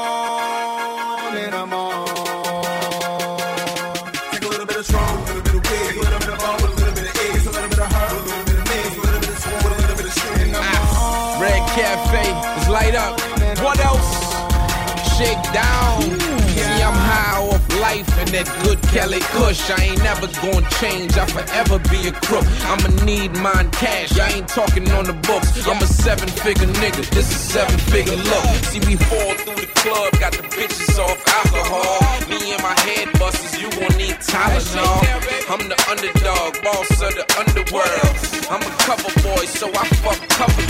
That 18.34 18.50
good 18.66 18.82
Cali 18.90 19.22
Kush. 19.30 19.70
I 19.70 19.94
ain't 19.94 20.02
never 20.02 20.26
gonna 20.42 20.66
change. 20.82 21.14
I 21.14 21.22
forever 21.22 21.78
be 21.86 22.10
a 22.10 22.14
crook. 22.26 22.42
I'ma 22.66 22.90
need 23.06 23.30
mine 23.38 23.70
cash. 23.70 24.18
I 24.18 24.26
ain't 24.34 24.48
talking 24.48 24.90
on 24.90 25.06
the 25.06 25.14
books. 25.22 25.54
I'm 25.70 25.78
a 25.78 25.86
seven 25.86 26.26
figure 26.42 26.66
nigga. 26.82 27.06
This 27.14 27.30
is 27.30 27.38
seven 27.38 27.78
figure 27.94 28.18
look. 28.18 28.44
See, 28.74 28.82
we 28.90 28.98
fall 29.06 29.38
through 29.38 29.62
the 29.62 29.70
club, 29.78 30.18
got 30.18 30.32
the 30.34 30.42
bitches 30.50 30.98
off 30.98 31.14
alcohol. 31.30 32.02
Me 32.26 32.50
and 32.50 32.58
my 32.58 32.74
head 32.82 33.06
busters, 33.22 33.54
you 33.54 33.70
gon' 33.70 33.94
need 34.02 34.18
Tylenol. 34.18 34.98
I'm 35.46 35.62
the 35.70 35.78
underdog, 35.86 36.58
boss 36.66 36.90
of 37.06 37.14
the 37.14 37.22
underworld. 37.38 38.18
I'm 38.50 38.66
a 38.66 38.72
cover 38.82 39.14
boy, 39.22 39.46
so 39.46 39.70
I 39.70 39.86
fuck 40.02 40.18
cover. 40.34 40.63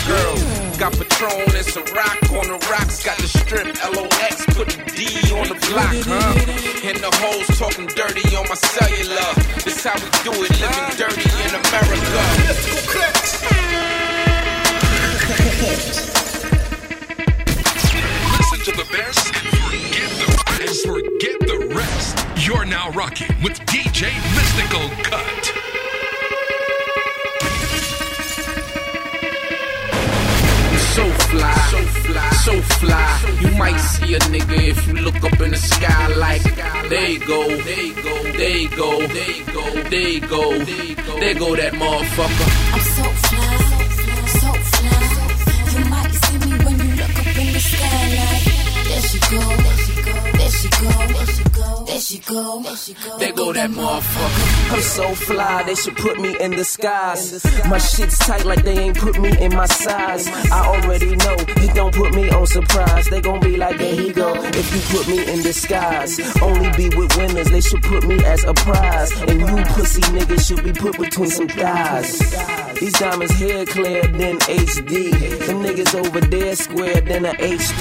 Got 0.79 0.93
Patron 0.95 1.55
and 1.55 1.65
some 1.65 1.85
rock 1.95 2.19
on 2.33 2.49
the 2.49 2.59
rocks. 2.69 3.05
Got 3.05 3.17
the 3.19 3.29
strip 3.29 3.67
LOX, 3.95 4.45
put 4.47 4.69
the 4.69 4.83
D 4.97 5.07
on 5.33 5.49
the 5.49 5.55
block, 5.71 5.95
huh? 6.03 6.35
And 6.83 6.99
the 6.99 7.11
hoes 7.23 7.47
talking 7.59 7.87
dirty 7.87 8.35
on 8.35 8.49
my 8.49 8.57
cellular. 8.57 9.35
This 9.63 9.85
how 9.85 9.95
we 9.95 10.11
do 10.27 10.33
it, 10.35 10.51
living 10.59 10.97
dirty 10.99 11.31
in 11.47 11.55
America. 11.55 12.23
Listen 18.35 18.61
to 18.65 18.73
the 18.75 18.89
best 18.91 19.31
and 19.31 19.55
forget 19.63 20.11
the 20.19 20.29
rest. 20.59 20.87
Forget 20.87 21.39
the 21.41 21.59
rest. 21.75 22.47
You're 22.47 22.65
now 22.65 22.91
rocking 22.91 23.35
with 23.43 23.61
DJ 23.67 24.11
Mystical 24.35 24.91
Cut. 25.05 25.84
So 30.95 31.05
fly, 31.27 31.55
so 31.73 31.81
fly, 32.07 32.31
so 32.47 32.55
fly. 32.79 33.39
You 33.41 33.51
might 33.59 33.79
see 33.79 34.15
a 34.15 34.19
nigga 34.33 34.59
if 34.73 34.87
you 34.87 34.95
look 34.95 35.23
up 35.25 35.41
in 35.41 35.51
the 35.51 35.57
sky 35.57 36.07
like, 36.15 36.43
there 36.89 37.11
you 37.11 37.19
go, 37.19 37.49
there 37.49 37.83
you 37.83 37.95
go, 37.95 38.23
there 38.23 38.57
you 38.59 38.69
go, 38.69 39.07
there 39.09 39.31
you 39.31 39.47
go, 39.51 39.85
there 39.91 40.09
you 40.11 40.95
go, 40.97 41.19
there 41.21 41.35
go 41.35 41.57
that 41.57 41.73
motherfucker. 41.73 42.49
I'm 42.75 42.84
go, 52.35 52.43
there 52.43 52.43
go, 52.43 52.63
there 52.63 52.77
she 52.77 52.95
go. 52.95 53.19
There 53.19 53.33
go 53.33 53.53
that 53.53 53.71
motherfucker. 53.71 54.73
I'm 54.75 54.81
so 54.81 55.15
fly, 55.15 55.63
they 55.65 55.75
should 55.75 55.97
put 55.97 56.21
me 56.21 56.37
in 56.41 56.51
disguise. 56.53 57.45
My 57.69 57.79
shit's 57.79 58.19
tight 58.19 58.45
like 58.45 58.65
they 58.65 58.79
ain't 58.79 58.99
put 58.99 59.19
me 59.21 59.31
in 59.41 59.55
my 59.55 59.67
size. 59.67 60.27
I 60.51 60.67
already 60.67 61.17
know, 61.17 61.37
it 61.39 61.75
don't 61.75 61.95
put 61.95 62.15
me 62.15 62.29
on 62.31 62.47
surprise. 62.47 63.09
They 63.09 63.21
gon' 63.21 63.41
be 63.41 63.57
like, 63.57 63.79
there 63.79 63.95
he 63.95 64.13
go, 64.13 64.35
if 64.35 64.75
you 64.75 64.99
put 64.99 65.09
me 65.09 65.33
in 65.33 65.43
disguise. 65.43 66.21
Only 66.43 66.71
be 66.77 66.97
with 66.97 67.17
winners, 67.17 67.51
they 67.51 67.61
should 67.61 67.83
put 67.83 68.07
me 68.07 68.23
as 68.25 68.45
a 68.45 68.55
prize. 68.55 69.13
And 69.23 69.41
you 69.41 69.65
pussy 69.75 70.03
niggas 70.03 70.47
should 70.47 70.65
be 70.65 70.73
put 70.73 70.99
between 70.99 71.31
some 71.31 71.49
thighs. 71.49 72.64
These 72.81 72.93
diamonds 72.99 73.35
here 73.35 73.65
clear 73.67 74.03
than 74.03 74.39
HD. 74.41 75.11
Them 75.47 75.63
niggas 75.63 75.95
over 75.95 76.21
there 76.21 76.55
square 76.57 77.01
than 77.01 77.25
a 77.25 77.33
H3. 77.33 77.79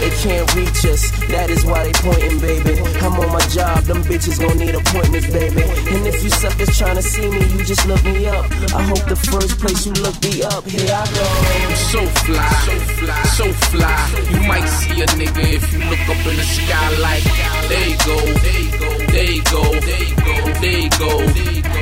They 0.00 0.10
can't 0.22 0.54
reach 0.54 0.84
us, 0.84 1.10
that 1.28 1.50
is 1.50 1.64
why 1.64 1.84
they 1.84 1.92
pointing, 1.92 2.38
baby. 2.40 2.78
I'm 3.00 3.14
on 3.18 3.32
my 3.32 3.44
job, 3.48 3.84
them 3.84 4.02
bitches 4.04 4.38
gon' 4.38 4.58
need 4.58 4.74
appointments, 4.74 5.28
baby. 5.28 5.62
And 5.62 6.06
if 6.06 6.22
you 6.22 6.30
suckers 6.30 6.70
tryna 6.70 7.02
see 7.02 7.28
me, 7.28 7.44
you 7.52 7.64
just 7.64 7.86
look 7.86 8.02
me 8.04 8.26
up. 8.26 8.44
I 8.74 8.82
hope 8.82 9.04
the 9.08 9.16
first 9.16 9.58
place 9.58 9.86
you 9.86 9.92
look 10.04 10.16
me 10.22 10.42
up, 10.42 10.64
here 10.64 10.92
I 10.92 11.04
go. 11.14 11.26
I'm 11.64 11.76
so 11.76 12.00
fly, 12.24 12.48
so 12.66 12.78
fly, 13.00 13.22
so 13.38 13.46
fly. 13.72 14.00
You 14.30 14.40
might 14.46 14.66
see 14.66 15.02
a 15.02 15.06
nigga 15.18 15.44
if 15.56 15.72
you 15.72 15.80
look 15.90 16.04
up 16.08 16.20
in 16.26 16.36
the 16.36 16.46
sky 16.46 16.88
like, 17.00 17.24
there 17.68 17.88
you 17.88 17.98
go, 18.04 18.18
there 18.44 18.60
you 18.60 18.72
go, 18.78 18.90
there 19.12 19.30
you 19.30 19.42
go, 19.42 19.62
there 19.80 20.02
you 20.02 20.16
go, 20.20 20.36
there 20.60 20.78
you 20.78 20.90
go, 20.90 21.12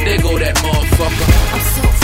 there 0.04 0.18
go 0.22 0.38
that 0.38 0.56
motherfucker. 0.56 1.26
I'm 1.52 1.60
so 1.60 2.01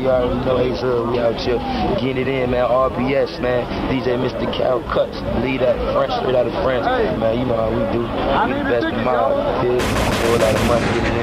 You 0.00 0.08
already 0.08 0.40
know 0.46 0.56
Ace 0.56 0.80
Earl. 0.82 1.12
We 1.12 1.18
out 1.18 1.36
here 1.36 1.60
getting 2.00 2.24
it 2.24 2.28
in, 2.28 2.52
man. 2.52 2.64
RBS, 2.64 3.38
man. 3.38 3.68
DJ 3.92 4.16
Mr. 4.16 4.48
Cal 4.56 4.80
Cuts. 4.88 5.20
Lead 5.44 5.60
that 5.60 5.76
French, 5.92 6.16
straight 6.24 6.34
out 6.34 6.46
of 6.46 6.56
France. 6.64 6.88
Man, 7.20 7.38
you 7.38 7.44
know 7.44 7.60
how 7.60 7.68
we 7.68 7.84
do. 7.92 8.00
We 8.00 8.64
the 8.64 8.64
best 8.64 8.88
in 8.88 9.04
mind. 9.04 9.36
Yeah. 9.60 9.76
A 9.76 10.40
lot 10.40 10.56
of 10.56 10.64
money, 10.72 11.19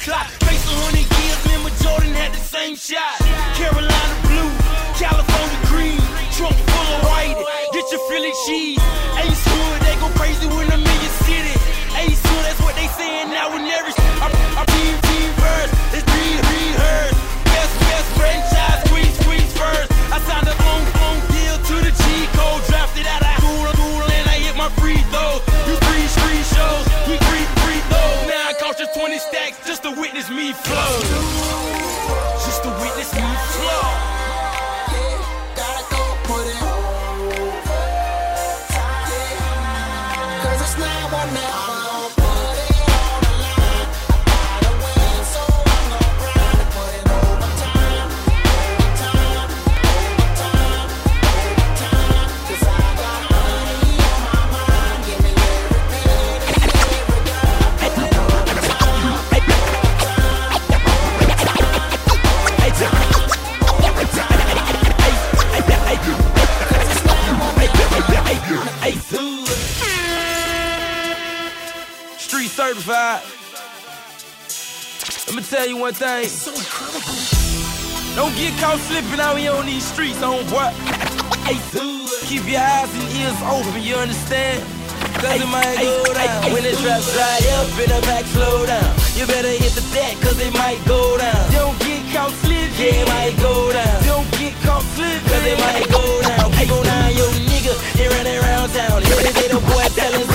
clock. 0.00 0.26
Face 0.48 0.64
a 0.64 0.74
hundred 0.80 1.04
years, 1.04 1.36
remember 1.44 1.70
Jordan 1.84 2.12
had 2.16 2.32
the 2.32 2.40
same 2.40 2.74
shot. 2.74 3.20
Carolina 3.54 4.14
blue, 4.24 4.50
California 4.96 5.60
green, 5.68 6.00
trunk 6.32 6.56
full 6.56 6.88
of 6.96 7.00
white. 7.04 7.36
Get 7.72 7.84
your 7.92 8.00
Philly 8.08 8.32
cheese. 8.48 8.80
Ace 9.20 9.44
Hood, 9.44 9.78
they 9.84 9.94
go 10.00 10.08
crazy 10.16 10.48
when 10.48 10.72
I'm 10.72 10.80
in 10.80 10.98
your 11.04 11.16
city. 11.28 11.54
Ace 12.00 12.22
Hood, 12.24 12.44
that's 12.48 12.60
what 12.64 12.74
they 12.80 12.88
saying 12.96 13.28
now 13.28 13.52
in 13.56 13.68
every. 13.68 13.92
I'm, 14.24 14.32
I'm 14.56 14.66
team, 14.66 14.96
team. 15.04 15.30
It's 15.92 16.06
three, 16.06 16.34
three. 16.48 16.70
Best, 17.50 17.72
best 17.84 18.08
franchise, 18.16 18.78
squeeze, 18.88 19.16
squeeze 19.20 19.52
first. 19.52 19.90
I 20.14 20.18
signed 20.24 20.48
a 20.48 20.59
to 30.52 31.09
tell 75.50 75.66
you 75.66 75.76
one 75.76 75.92
thing. 75.92 76.30
Don't 78.14 78.30
get 78.38 78.54
caught 78.62 78.78
slipping 78.86 79.18
out 79.18 79.34
here 79.34 79.50
on 79.50 79.66
these 79.66 79.82
streets, 79.82 80.22
homeboy. 80.22 80.70
Keep 82.30 82.46
your 82.46 82.62
eyes 82.62 82.86
and 82.94 83.10
ears 83.18 83.34
open, 83.50 83.82
you 83.82 83.96
understand? 83.98 84.62
Cause 85.18 85.42
it 85.42 85.50
might 85.50 85.74
go 85.82 86.14
down. 86.14 86.52
When 86.54 86.62
the 86.62 86.70
trap 86.78 87.02
slide 87.02 87.42
up 87.58 87.66
and 87.82 87.90
the 87.90 88.00
back 88.06 88.24
slow 88.30 88.64
down. 88.64 88.94
You 89.18 89.26
better 89.26 89.50
hit 89.50 89.74
the 89.74 89.82
deck, 89.90 90.22
cause 90.22 90.38
it 90.38 90.54
might 90.54 90.78
go 90.86 91.18
down. 91.18 91.42
Don't 91.50 91.76
get 91.82 91.98
caught 92.14 92.30
slipping. 92.46 92.70
Yeah, 92.78 93.02
it 93.02 93.08
might 93.10 93.34
go 93.42 93.72
down. 93.74 94.02
Don't 94.06 94.30
get 94.38 94.54
caught 94.62 94.86
slipping. 94.94 95.26
Cause 95.34 95.46
it 95.50 95.58
might 95.58 95.90
go 95.90 96.22
down. 96.30 96.46
Keep 96.54 96.70
on 96.70 96.84
down, 96.86 97.10
yo 97.18 97.26
nigga. 97.50 97.74
They 97.98 98.06
running 98.06 98.38
around 98.38 98.70
town. 98.70 99.02
Yeah, 99.02 99.34
they 99.34 99.50
the 99.50 99.58
boy 99.66 99.82
telling, 99.98 100.29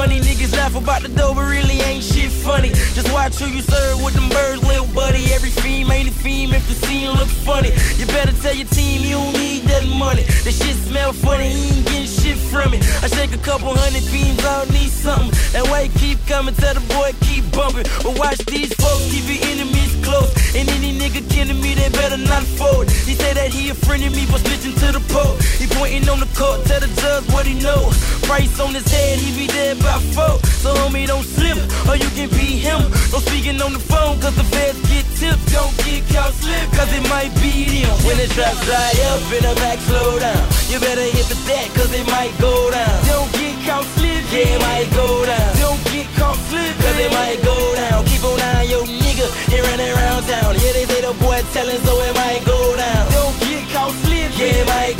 money. 0.00 0.18
Niggas 0.20 0.56
laugh 0.56 0.74
about 0.76 1.02
the 1.02 1.08
dough, 1.08 1.34
but 1.34 1.44
really 1.44 1.78
ain't 1.88 2.02
shit 2.02 2.32
funny. 2.32 2.70
Just 2.96 3.12
watch 3.12 3.36
who 3.36 3.46
you 3.46 3.60
serve 3.60 4.02
with 4.02 4.14
them 4.14 4.28
birds, 4.30 4.62
little 4.64 4.88
buddy. 4.94 5.22
Every 5.36 5.50
fiend 5.50 5.90
ain't 5.90 6.08
a 6.08 6.12
fiend 6.12 6.54
if 6.54 6.64
the 6.68 6.74
scene 6.86 7.10
look 7.20 7.28
funny. 7.28 7.70
You 7.98 8.06
better 8.06 8.32
tell 8.40 8.54
your 8.54 8.68
team 8.68 9.02
you 9.04 9.16
don't 9.20 9.34
need 9.34 9.62
that 9.72 9.84
money. 10.04 10.24
The 10.46 10.52
shit 10.52 10.76
smell 10.88 11.12
funny, 11.12 11.50
he 11.50 11.60
ain't 11.76 11.86
getting 11.86 12.12
shit 12.20 12.38
from 12.52 12.72
it. 12.72 12.80
I 13.04 13.08
shake 13.08 13.32
a 13.34 13.42
couple 13.48 13.68
hundred 13.76 14.04
beams, 14.10 14.40
I 14.40 14.64
don't 14.64 14.72
need 14.72 14.88
something. 14.88 15.32
That 15.52 15.68
way 15.72 15.90
keep 16.00 16.18
coming, 16.26 16.54
tell 16.54 16.74
the 16.74 16.84
boy 16.96 17.12
keep 17.20 17.44
bumping. 17.52 17.84
But 18.04 18.16
watch 18.18 18.40
these 18.48 18.72
folks, 18.80 19.04
keep 19.12 19.28
your 19.28 19.42
enemies 19.52 19.92
close. 20.00 20.32
And 20.56 20.64
any 20.76 20.96
nigga 20.96 21.20
kidding 21.28 21.60
me, 21.60 21.74
they 21.74 21.90
better 21.90 22.16
not 22.16 22.44
fold. 22.56 22.88
He 22.90 23.14
say 23.14 23.32
that 23.34 23.52
he 23.52 23.68
a 23.68 23.74
friend 23.74 24.02
of 24.04 24.12
me, 24.16 24.24
but 24.32 24.40
switching 24.40 24.76
to 24.80 24.88
the 24.96 25.02
pole. 25.12 25.36
Pointing 25.80 26.12
on 26.12 26.20
the 26.20 26.28
court, 26.36 26.60
tell 26.68 26.76
the 26.76 26.92
judge 27.00 27.24
what 27.32 27.48
he 27.48 27.56
know. 27.56 27.88
Price 28.28 28.60
on 28.60 28.76
his 28.76 28.84
head, 28.92 29.16
he 29.16 29.32
be 29.32 29.48
dead 29.48 29.80
by 29.80 29.96
four. 30.12 30.36
So 30.60 30.76
homie, 30.76 31.08
don't 31.08 31.24
slip, 31.24 31.56
or 31.88 31.96
you 31.96 32.04
can 32.12 32.28
be 32.36 32.60
him. 32.60 32.84
Don't 33.08 33.24
speaking 33.24 33.56
on 33.64 33.72
the 33.72 33.80
phone, 33.80 34.20
cause 34.20 34.36
the 34.36 34.44
feds 34.52 34.76
get 34.92 35.08
tipped. 35.16 35.40
Don't 35.48 35.72
get 35.80 36.04
caught 36.12 36.36
slip, 36.36 36.68
cause 36.76 36.92
it 36.92 37.00
might 37.08 37.32
be 37.40 37.64
them. 37.80 37.96
When 38.04 38.20
the 38.20 38.28
trap 38.28 38.52
slide 38.60 39.00
up 39.08 39.24
and 39.32 39.40
the 39.40 39.54
back 39.56 39.80
slow 39.88 40.20
down. 40.20 40.44
You 40.68 40.84
better 40.84 41.00
hit 41.00 41.24
the 41.32 41.40
deck, 41.48 41.72
cause 41.72 41.88
it 41.96 42.04
might 42.12 42.36
go 42.36 42.52
down. 42.68 43.00
Don't 43.08 43.32
get 43.40 43.56
caught 43.64 43.88
slip, 43.96 44.20
yeah, 44.36 44.52
it 44.52 44.60
might 44.60 44.88
go 44.92 45.24
down. 45.24 45.48
Don't 45.64 45.80
get 45.88 46.04
caught 46.20 46.36
slip, 46.52 46.76
cause 46.76 46.98
it 47.00 47.08
might 47.08 47.40
go 47.40 47.56
down. 47.56 48.04
Keep 48.04 48.28
on 48.28 48.36
down, 48.36 48.68
yo 48.68 48.84
nigga, 48.84 49.32
he 49.48 49.56
running 49.64 49.96
around 49.96 50.28
town. 50.28 50.60
Yeah, 50.60 50.76
they 50.76 50.84
say 50.84 51.00
the 51.00 51.16
boy 51.24 51.40
telling, 51.56 51.80
so 51.88 51.96
it 52.04 52.12
might 52.20 52.44
go 52.44 52.76
down. 52.76 53.02
Don't 53.16 53.36
get 53.48 53.64
caught 53.72 53.96
slip, 54.04 54.28
yeah, 54.36 54.60
it 54.60 54.68
might 54.68 54.99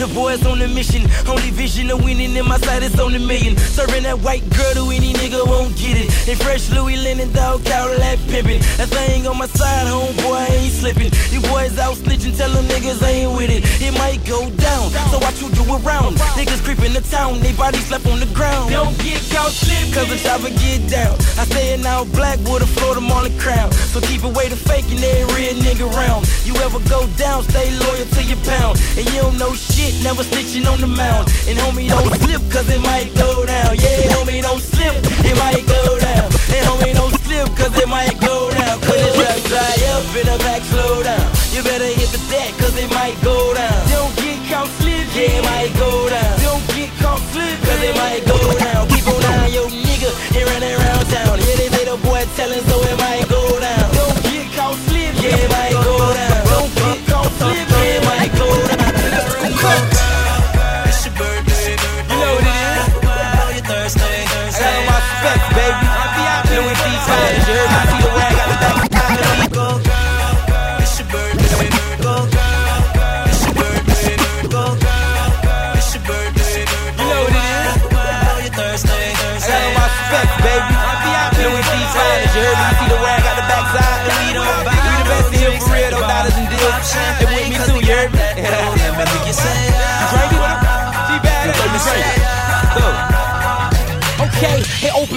The 0.00 0.08
boys 0.14 0.46
on 0.46 0.62
a 0.62 0.68
mission, 0.68 1.04
only 1.28 1.50
vision 1.50 1.90
of 1.90 2.02
winning 2.02 2.34
in 2.34 2.48
my 2.48 2.56
sight 2.56 2.82
is 2.82 2.98
on 2.98 3.14
a 3.14 3.18
million. 3.18 3.54
Serving 3.58 4.04
that 4.04 4.18
white 4.20 4.40
girl 4.48 4.72
to 4.72 4.88
any 4.96 5.12
nigga 5.12 5.46
won't 5.46 5.76
get 5.76 5.92
it. 5.92 6.08
And 6.26 6.40
fresh 6.40 6.70
Louis 6.70 6.96
Linen 6.96 7.30
dog 7.32 7.62
Cadillac 7.68 8.16
pimpin'. 8.32 8.64
That 8.80 8.88
thing 8.88 9.26
on 9.26 9.36
my 9.36 9.44
side, 9.44 9.84
homeboy, 9.92 10.40
I 10.40 10.46
ain't 10.56 10.72
slipping. 10.72 11.12
You 11.28 11.44
boys 11.52 11.76
out 11.76 12.00
snitching, 12.00 12.32
tell 12.32 12.48
them 12.48 12.64
niggas 12.72 13.04
I 13.04 13.28
ain't 13.28 13.36
with 13.36 13.52
it. 13.52 13.60
It 13.84 13.92
might 14.00 14.24
go 14.24 14.48
down, 14.48 14.88
so 15.12 15.20
watch 15.20 15.36
you 15.42 15.52
do 15.52 15.68
around. 15.68 16.16
Niggas 16.32 16.64
creeping 16.64 16.94
the 16.96 17.04
town, 17.12 17.40
they 17.40 17.52
bodies 17.52 17.90
left 17.90 18.06
on 18.08 18.20
the 18.20 18.30
ground. 18.32 18.72
Don't 18.72 18.96
get 19.04 19.20
caught 19.28 19.52
slipping, 19.52 19.92
cause 19.92 20.08
the 20.08 20.16
chopper 20.16 20.48
get 20.48 20.80
down. 20.88 21.12
I 21.36 21.44
say 21.44 21.76
it 21.76 21.80
now, 21.84 22.04
black 22.16 22.40
with 22.48 22.64
a 22.64 22.70
Florida 22.72 23.02
Marlin 23.04 23.36
crown. 23.36 23.70
So 23.92 24.00
keep 24.00 24.24
away 24.24 24.48
the 24.48 24.56
faking, 24.56 25.04
every 25.04 25.52
real 25.52 25.60
nigga 25.60 25.92
round. 25.92 26.24
You 26.48 26.56
ever 26.64 26.80
go 26.88 27.04
down, 27.20 27.44
stay 27.44 27.68
loyal 27.84 28.08
to 28.16 28.22
your 28.24 28.40
pound. 28.48 28.80
And 28.96 29.04
you 29.12 29.20
don't 29.20 29.36
know 29.36 29.52
shit, 29.52 29.89
never 30.02 30.22
snitching 30.22 30.66
on 30.70 30.80
the 30.80 30.86
mound. 30.86 31.26
And 31.48 31.58
homie, 31.58 31.88
don't 31.88 32.12
slip, 32.22 32.42
cause 32.50 32.68
it 32.70 32.82
might 32.82 33.10
go 33.14 33.44
down. 33.46 33.74
Yeah, 33.76 34.14
homie, 34.14 34.42
don't 34.42 34.62
slip, 34.62 34.94
it 35.26 35.36
might 35.38 35.64
go 35.66 35.98
down. 35.98 36.26
And 36.54 36.62
homie, 36.68 36.94
don't 36.94 37.14
slip, 37.24 37.48
cause 37.56 37.74
it 37.76 37.88
might 37.88 38.18
go 38.20 38.50
down. 38.50 38.78
Cause 38.80 39.00
the 39.00 39.10
trap 39.18 39.38
fly 39.50 39.74
up 39.94 40.04
and 40.14 40.28
the 40.30 40.38
back 40.44 40.62
slow 40.70 41.02
down. 41.02 41.26
You 41.52 41.62
better 41.62 41.90
hit 41.90 42.10
the 42.14 42.22
deck, 42.30 42.50
cause 42.58 42.76
it 42.76 42.90
might 42.90 43.16
go 43.22 43.54
down. 43.54 43.78
Don't 43.88 44.14
get 44.16 44.38
caught 44.50 44.70
slip, 44.78 45.06
yeah, 45.14 45.38
it 45.38 45.44
might 45.44 45.72
go 45.78 46.08
down. 46.08 46.34
Don't 46.40 46.66
get 46.74 46.90
caught 47.00 47.22
slip, 47.32 47.58
cause 47.66 47.82
it 47.82 47.96
might 47.96 48.24
go 48.26 48.38
down. 48.38 48.59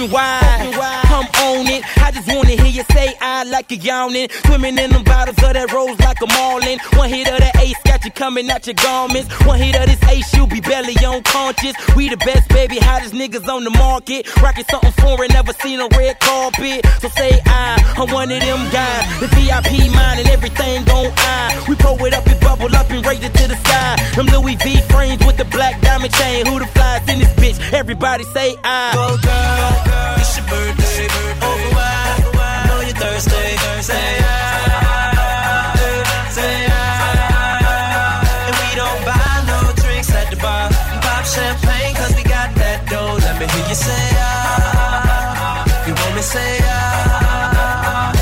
Wide. 0.08 0.43
Like 3.50 3.70
a 3.72 3.76
yawning. 3.76 4.28
Swimming 4.46 4.78
in 4.78 4.90
them 4.90 5.04
bottles 5.04 5.36
of 5.42 5.52
that 5.52 5.72
rose 5.72 5.98
like 6.00 6.20
a 6.20 6.26
marlin. 6.26 6.78
One 6.94 7.08
hit 7.08 7.28
of 7.28 7.38
that 7.38 7.56
ace 7.60 7.80
got 7.84 8.04
you 8.04 8.10
coming 8.10 8.50
out 8.50 8.66
your 8.66 8.74
garments. 8.74 9.28
One 9.46 9.58
hit 9.58 9.76
of 9.76 9.86
this 9.86 10.02
ace, 10.10 10.32
you 10.34 10.46
be 10.46 10.60
belly 10.60 10.96
unconscious. 11.04 11.74
We 11.96 12.08
the 12.08 12.16
best, 12.18 12.48
baby, 12.48 12.78
hottest 12.78 13.14
niggas 13.14 13.48
on 13.48 13.64
the 13.64 13.70
market. 13.70 14.28
Rockin' 14.42 14.64
something 14.70 14.92
foreign, 14.92 15.30
never 15.32 15.52
seen 15.52 15.80
a 15.80 15.88
red 15.96 16.18
carpet. 16.20 16.86
So 17.00 17.08
say 17.08 17.40
I, 17.46 17.94
I'm 17.96 18.10
one 18.12 18.30
of 18.30 18.40
them 18.40 18.70
guys. 18.70 19.20
The 19.20 19.28
VIP 19.34 19.92
mine 19.92 20.18
and 20.18 20.28
everything 20.28 20.88
on 20.90 21.12
I. 21.16 21.64
We 21.68 21.74
pull 21.76 22.02
it 22.04 22.14
up 22.14 22.26
and 22.26 22.40
bubble 22.40 22.74
up 22.74 22.90
and 22.90 23.04
raise 23.06 23.22
it 23.22 23.34
to 23.34 23.48
the 23.48 23.56
sky. 23.56 23.96
Them 24.16 24.26
Louis 24.26 24.56
V 24.56 24.80
frames 24.92 25.24
with 25.26 25.36
the 25.36 25.44
black 25.46 25.80
diamond 25.80 26.12
chain. 26.14 26.46
Who 26.46 26.58
the 26.58 26.66
flies 26.66 27.08
in 27.08 27.18
this 27.20 27.32
bitch? 27.34 27.72
Everybody 27.72 28.24
say 28.24 28.54
I. 28.64 28.92
Go, 28.94 29.16
girl, 29.22 30.14
it's 30.18 30.36
your 30.36 30.46
birthday, 30.46 31.08
over 31.46 31.74
wide. 31.74 32.33
Thursday, 33.04 33.56
Thursday. 33.64 34.12
And 38.46 38.54
we 38.60 38.70
don't 38.80 39.02
buy 39.04 39.36
no 39.46 39.58
drinks 39.82 40.10
at 40.14 40.30
the 40.30 40.36
bar. 40.40 40.70
Pop 41.04 41.24
we 42.16 42.22
got 42.24 42.54
that 42.56 42.86
dough. 42.88 43.18
Let 43.20 43.34
me 43.38 43.46
hear 43.46 43.68
you 43.68 43.74
say, 43.74 44.04
ah. 44.16 45.86
You 45.86 45.92
want 45.92 46.14
me 46.16 46.22
say, 46.22 46.58
ah. 46.62 48.12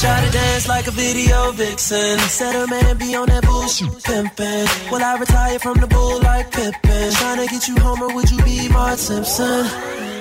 Try 0.00 0.24
to 0.24 0.30
dance 0.30 0.68
like 0.68 0.86
a 0.86 0.92
video 0.92 1.50
vixen. 1.52 2.18
Said 2.20 2.54
her 2.54 2.68
man 2.68 2.98
be 2.98 3.14
on 3.16 3.26
that 3.28 3.44
bullshit 3.44 3.90
pimpin'. 4.06 4.92
Will 4.92 5.02
I 5.02 5.16
retire 5.18 5.58
from 5.58 5.80
the 5.80 5.88
bull 5.88 6.20
like 6.20 6.52
Pippen? 6.52 7.10
Tryna 7.18 7.48
get 7.50 7.66
you 7.66 7.76
home 7.80 8.00
or 8.00 8.14
would 8.14 8.30
you 8.30 8.40
be 8.44 8.68
Mark 8.68 8.98
Simpson? 8.98 9.66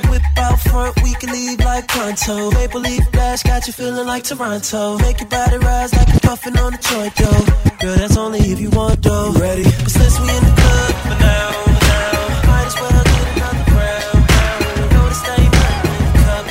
Whip 0.09 0.21
out 0.37 0.59
front, 0.59 1.01
we 1.03 1.13
can 1.15 1.31
leave 1.31 1.59
like 1.59 1.87
pronto. 1.87 2.51
Maple 2.51 2.81
leaf 2.81 3.03
flash 3.11 3.43
got 3.43 3.67
you 3.67 3.73
feeling 3.73 4.07
like 4.07 4.23
Toronto. 4.23 4.97
Make 4.99 5.19
your 5.19 5.29
body 5.29 5.57
rise 5.57 5.93
like 5.93 6.15
a 6.15 6.19
puffin' 6.19 6.57
on 6.57 6.73
a 6.73 6.77
joint, 6.77 7.19
yo. 7.19 7.31
Girl, 7.79 7.95
that's 7.95 8.17
only 8.17 8.39
if 8.39 8.59
you 8.59 8.69
want 8.71 9.01
though. 9.03 9.31
Ready? 9.33 9.63
But 9.63 9.91
since 9.91 10.19
we 10.19 10.29
in 10.29 10.43
the 10.43 10.53
club 10.61 10.93
for 11.05 11.17
now, 11.19 11.49
now, 11.93 12.47
might 12.47 12.65
as 12.67 12.75
well 12.81 13.03
get 13.03 13.27
another 13.37 13.65
round. 13.77 14.19
round. 14.29 14.91
Know 14.93 15.05
this 15.09 15.23
ain't 15.37 15.53
nothing 15.53 15.93
in 15.93 16.03
the 16.05 16.19
cup. 16.25 16.45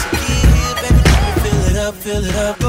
So 0.00 0.06
get 0.10 0.46
here, 0.54 0.74
baby, 0.82 1.00
let 1.06 1.20
me 1.22 1.30
fill 1.42 1.62
it 1.70 1.76
up, 1.76 1.94
fill 1.94 2.24
it 2.24 2.34
up. 2.36 2.63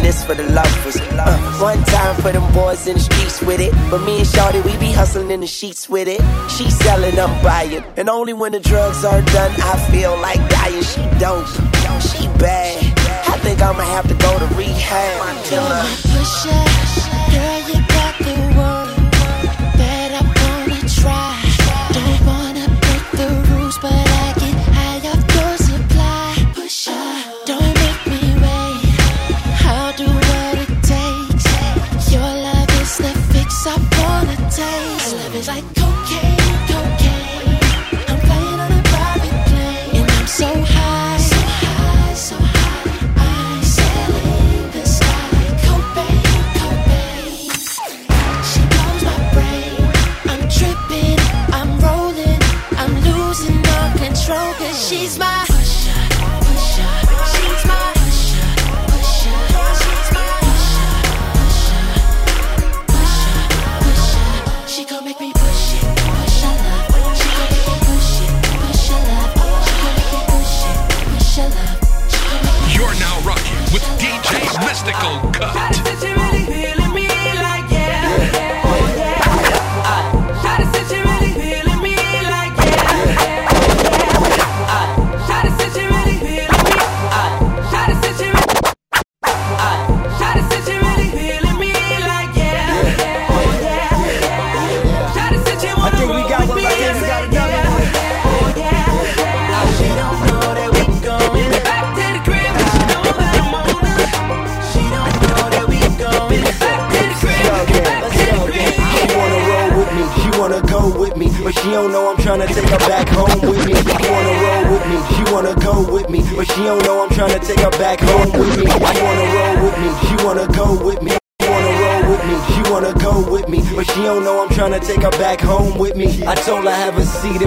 This 0.00 0.24
for 0.24 0.34
the 0.34 0.44
lovers. 0.50 0.96
Uh, 0.96 1.58
one 1.60 1.82
time 1.84 2.14
for 2.16 2.32
them 2.32 2.52
boys 2.52 2.86
in 2.86 2.94
the 2.94 3.00
streets 3.00 3.42
with 3.42 3.60
it. 3.60 3.72
But 3.90 4.02
me 4.04 4.18
and 4.18 4.26
Shawty, 4.26 4.64
we 4.64 4.76
be 4.78 4.92
hustling 4.92 5.30
in 5.30 5.40
the 5.40 5.46
sheets 5.46 5.88
with 5.88 6.08
it. 6.08 6.20
She 6.50 6.70
selling, 6.70 7.18
I'm 7.18 7.42
buying. 7.42 7.84
And 7.96 8.08
only 8.08 8.32
when 8.32 8.52
the 8.52 8.60
drugs 8.60 9.04
are 9.04 9.22
done, 9.22 9.52
I 9.60 9.76
feel 9.90 10.16
like 10.18 10.40
dying. 10.48 10.82
She 10.82 11.02
don't, 11.18 11.46
she 12.00 12.26
bad. 12.38 12.98
I 13.28 13.36
think 13.38 13.60
I'ma 13.60 13.82
have 13.82 14.08
to 14.08 14.14
go 14.14 14.38
to 14.38 14.46
rehab. 14.54 15.44
Killer. 15.44 16.71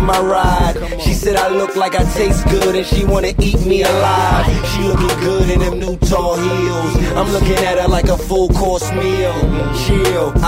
My 0.06 0.20
ride. 0.20 0.76
She 1.02 1.14
said 1.14 1.36
I 1.36 1.50
look 1.50 1.76
like 1.76 1.96
I 1.96 2.04
taste 2.14 2.46
good 2.50 2.76
and 2.76 2.86
she 2.86 3.06
wanna 3.06 3.34
eat 3.40 3.66
me 3.66 3.84
alive. 3.84 4.46
She 4.68 4.84
looking 4.84 5.20
good 5.20 5.50
in 5.50 5.60
them 5.60 5.80
new 5.80 5.98
tall 5.98 6.36
heels. 6.38 6.96
I'm 7.16 7.32
looking 7.32 7.58
at 7.66 7.80
her 7.80 7.88
like 7.88 8.10
a 8.10 8.18
full 8.18 8.50
course 8.50 8.92
meal. 8.92 9.34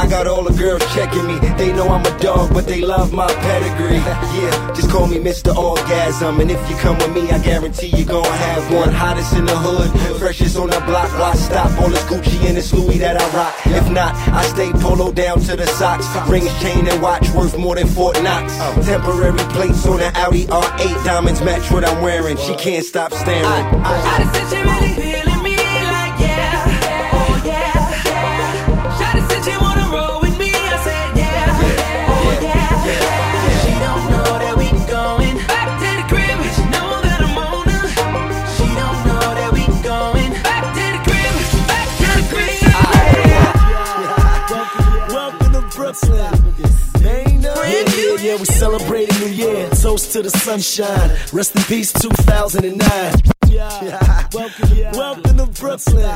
I 0.07 0.09
got 0.09 0.25
all 0.25 0.41
the 0.41 0.53
girls 0.53 0.81
checking 0.95 1.27
me. 1.27 1.37
They 1.57 1.73
know 1.73 1.89
I'm 1.89 2.05
a 2.05 2.17
dog, 2.19 2.53
but 2.53 2.65
they 2.65 2.79
love 2.79 3.11
my 3.11 3.27
pedigree. 3.27 3.97
Yeah, 3.97 4.71
just 4.73 4.89
call 4.89 5.05
me 5.05 5.17
Mr. 5.17 5.53
Orgasm. 5.53 6.39
And 6.39 6.49
if 6.49 6.69
you 6.69 6.77
come 6.77 6.97
with 6.99 7.13
me, 7.13 7.29
I 7.29 7.39
guarantee 7.39 7.87
you 7.87 8.05
gon' 8.05 8.23
have 8.23 8.73
one. 8.73 8.93
Hottest 8.93 9.33
in 9.33 9.43
the 9.43 9.57
hood, 9.57 9.91
freshest 10.17 10.55
on 10.55 10.69
the 10.69 10.79
block. 10.87 11.11
Why 11.19 11.33
stop? 11.33 11.77
All 11.81 11.89
this 11.89 12.01
Gucci 12.05 12.39
and 12.47 12.55
this 12.55 12.71
Louis 12.71 12.99
that 12.99 13.21
I 13.21 13.35
rock. 13.35 13.53
If 13.65 13.91
not, 13.91 14.15
I 14.29 14.43
stay 14.43 14.71
polo 14.79 15.11
down 15.11 15.41
to 15.41 15.57
the 15.57 15.67
socks. 15.67 16.07
Rings, 16.29 16.57
chain, 16.61 16.87
and 16.87 17.01
watch 17.01 17.29
worth 17.31 17.57
more 17.57 17.75
than 17.75 17.87
Fort 17.87 18.15
Knox. 18.23 18.55
Temporary 18.87 19.37
plates 19.51 19.85
on 19.85 19.97
the 19.97 20.09
Audi 20.15 20.45
R8. 20.45 21.03
Diamonds 21.03 21.41
match 21.41 21.69
what 21.69 21.83
I'm 21.83 22.01
wearing. 22.01 22.37
She 22.37 22.55
can't 22.55 22.85
stop 22.85 23.11
staring. 23.11 23.43
Shawty 23.43 24.33
said 24.33 25.03
she 25.03 25.16
Toast 50.07 50.13
to 50.13 50.21
the 50.21 50.29
sunshine. 50.29 51.09
Rest 51.33 51.55
in 51.55 51.63
peace, 51.63 51.91
2009. 51.91 53.13
Yeah, 53.47 54.27
welcome, 54.33 54.69
welcome 54.93 55.37
to 55.37 55.45
Brooklyn. 55.59 56.15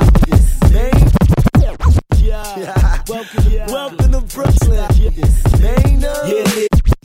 Maine. 0.72 1.10
Yeah, 2.16 3.02
welcome, 3.08 3.44
welcome 3.66 4.12
to 4.12 4.20
Brooklyn. 4.34 4.88
Maine. 5.60 6.00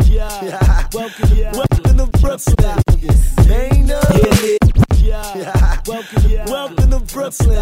Yeah, 0.06 0.44
yeah, 0.44 0.88
welcome, 0.94 1.30
welcome 1.52 1.98
to 1.98 2.08
Brooklyn. 2.22 2.80
Maine. 3.48 3.88
Yeah, 3.88 4.77
Yeah. 5.08 5.80
Welcome, 5.88 6.90
to 6.92 7.00
Brooklyn. 7.00 7.58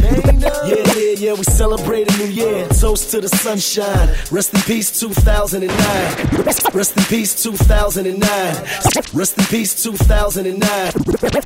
Yeah, 0.00 0.74
yeah, 0.96 1.14
yeah, 1.16 1.32
we 1.32 1.42
celebrate 1.44 2.12
a 2.12 2.18
new 2.18 2.26
year. 2.26 2.68
Toast 2.68 3.10
to 3.12 3.20
the 3.22 3.28
sunshine. 3.28 4.08
Rest 4.30 4.52
in 4.52 4.60
peace, 4.60 5.00
2009. 5.00 5.68
Rest 6.74 6.96
in 6.96 7.04
peace, 7.04 7.42
2009. 7.42 8.20
Rest 9.14 9.38
in 9.38 9.44
peace, 9.46 9.82
2009. 9.82 10.92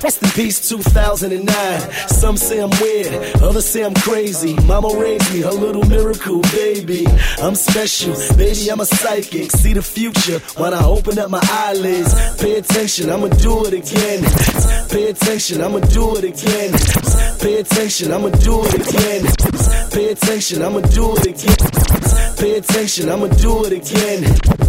Rest 0.03 0.23
in 0.23 0.31
peace, 0.31 0.69
2009. 0.69 2.09
Some 2.09 2.37
say 2.37 2.61
I'm 2.61 2.71
weird, 2.81 3.37
others 3.43 3.65
say 3.65 3.85
I'm 3.85 3.95
crazy. 3.95 4.55
Mama 4.67 4.89
raised 4.99 5.33
me, 5.33 5.41
her 5.43 5.53
little 5.53 5.85
miracle 5.85 6.41
baby. 6.53 7.07
I'm 7.41 7.55
special, 7.55 8.15
baby, 8.37 8.69
I'm 8.71 8.81
a 8.81 8.87
psychic. 8.87 9.53
See 9.53 9.73
the 9.73 9.83
future 9.83 10.41
when 10.61 10.75
I 10.75 10.85
open 10.85 11.19
up 11.19 11.31
my 11.31 11.41
eyelids. 11.43 12.13
Pay 12.41 12.57
attention, 12.57 13.09
I'ma 13.11 13.29
do 13.29 13.67
it 13.67 13.73
again. 13.73 14.25
Pay 14.91 15.09
attention, 15.13 15.61
I'ma 15.61 15.79
do 15.79 16.17
it 16.17 16.25
again. 16.25 16.73
Pay 17.39 17.59
attention, 17.59 18.13
I'ma 18.13 18.31
do 18.31 18.65
it 18.65 18.75
again. 18.75 19.23
Pay 19.93 20.09
attention, 20.13 20.63
I'ma 20.63 20.81
do 20.81 21.15
it 21.17 21.27
again. 21.27 22.37
Pay 22.39 22.57
attention, 22.57 23.11
I'ma 23.11 23.27
do 23.27 23.65
it 23.67 23.73
again. 23.73 24.21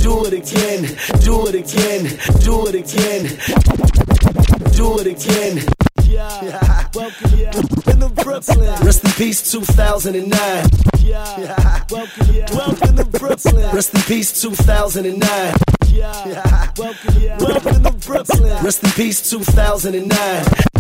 Do 0.04 0.26
it 0.26 0.34
again. 0.34 0.82
Do 1.24 1.48
it 1.48 1.56
again. 1.56 2.04
Do 2.44 2.68
it 2.68 2.76
again. 2.76 3.24
Do 4.76 5.00
it 5.00 5.08
again. 5.08 5.64
Yeah. 6.04 6.88
Welcome, 6.94 7.40
yeah. 7.40 7.52
The 7.52 8.12
Brooklyn. 8.24 8.86
Rest 8.86 9.06
in 9.06 9.12
peace, 9.12 9.52
2009. 9.52 10.70
Yeah. 11.00 11.84
Welcome, 11.90 12.36
yeah. 12.36 12.54
Welcome 12.54 12.96
to 12.98 13.06
Brooklyn. 13.06 13.76
Rest 13.76 13.94
in 13.96 14.02
peace, 14.02 14.42
2009. 14.42 15.83
Yeah. 15.94 16.72
Welcome, 16.78 17.22
yeah. 17.22 17.38
Welcome 17.40 17.84
to 17.84 17.92
Brooklyn. 18.08 18.64
Rest 18.64 18.84
in 18.84 18.90
peace, 18.92 19.30
2009. 19.30 20.10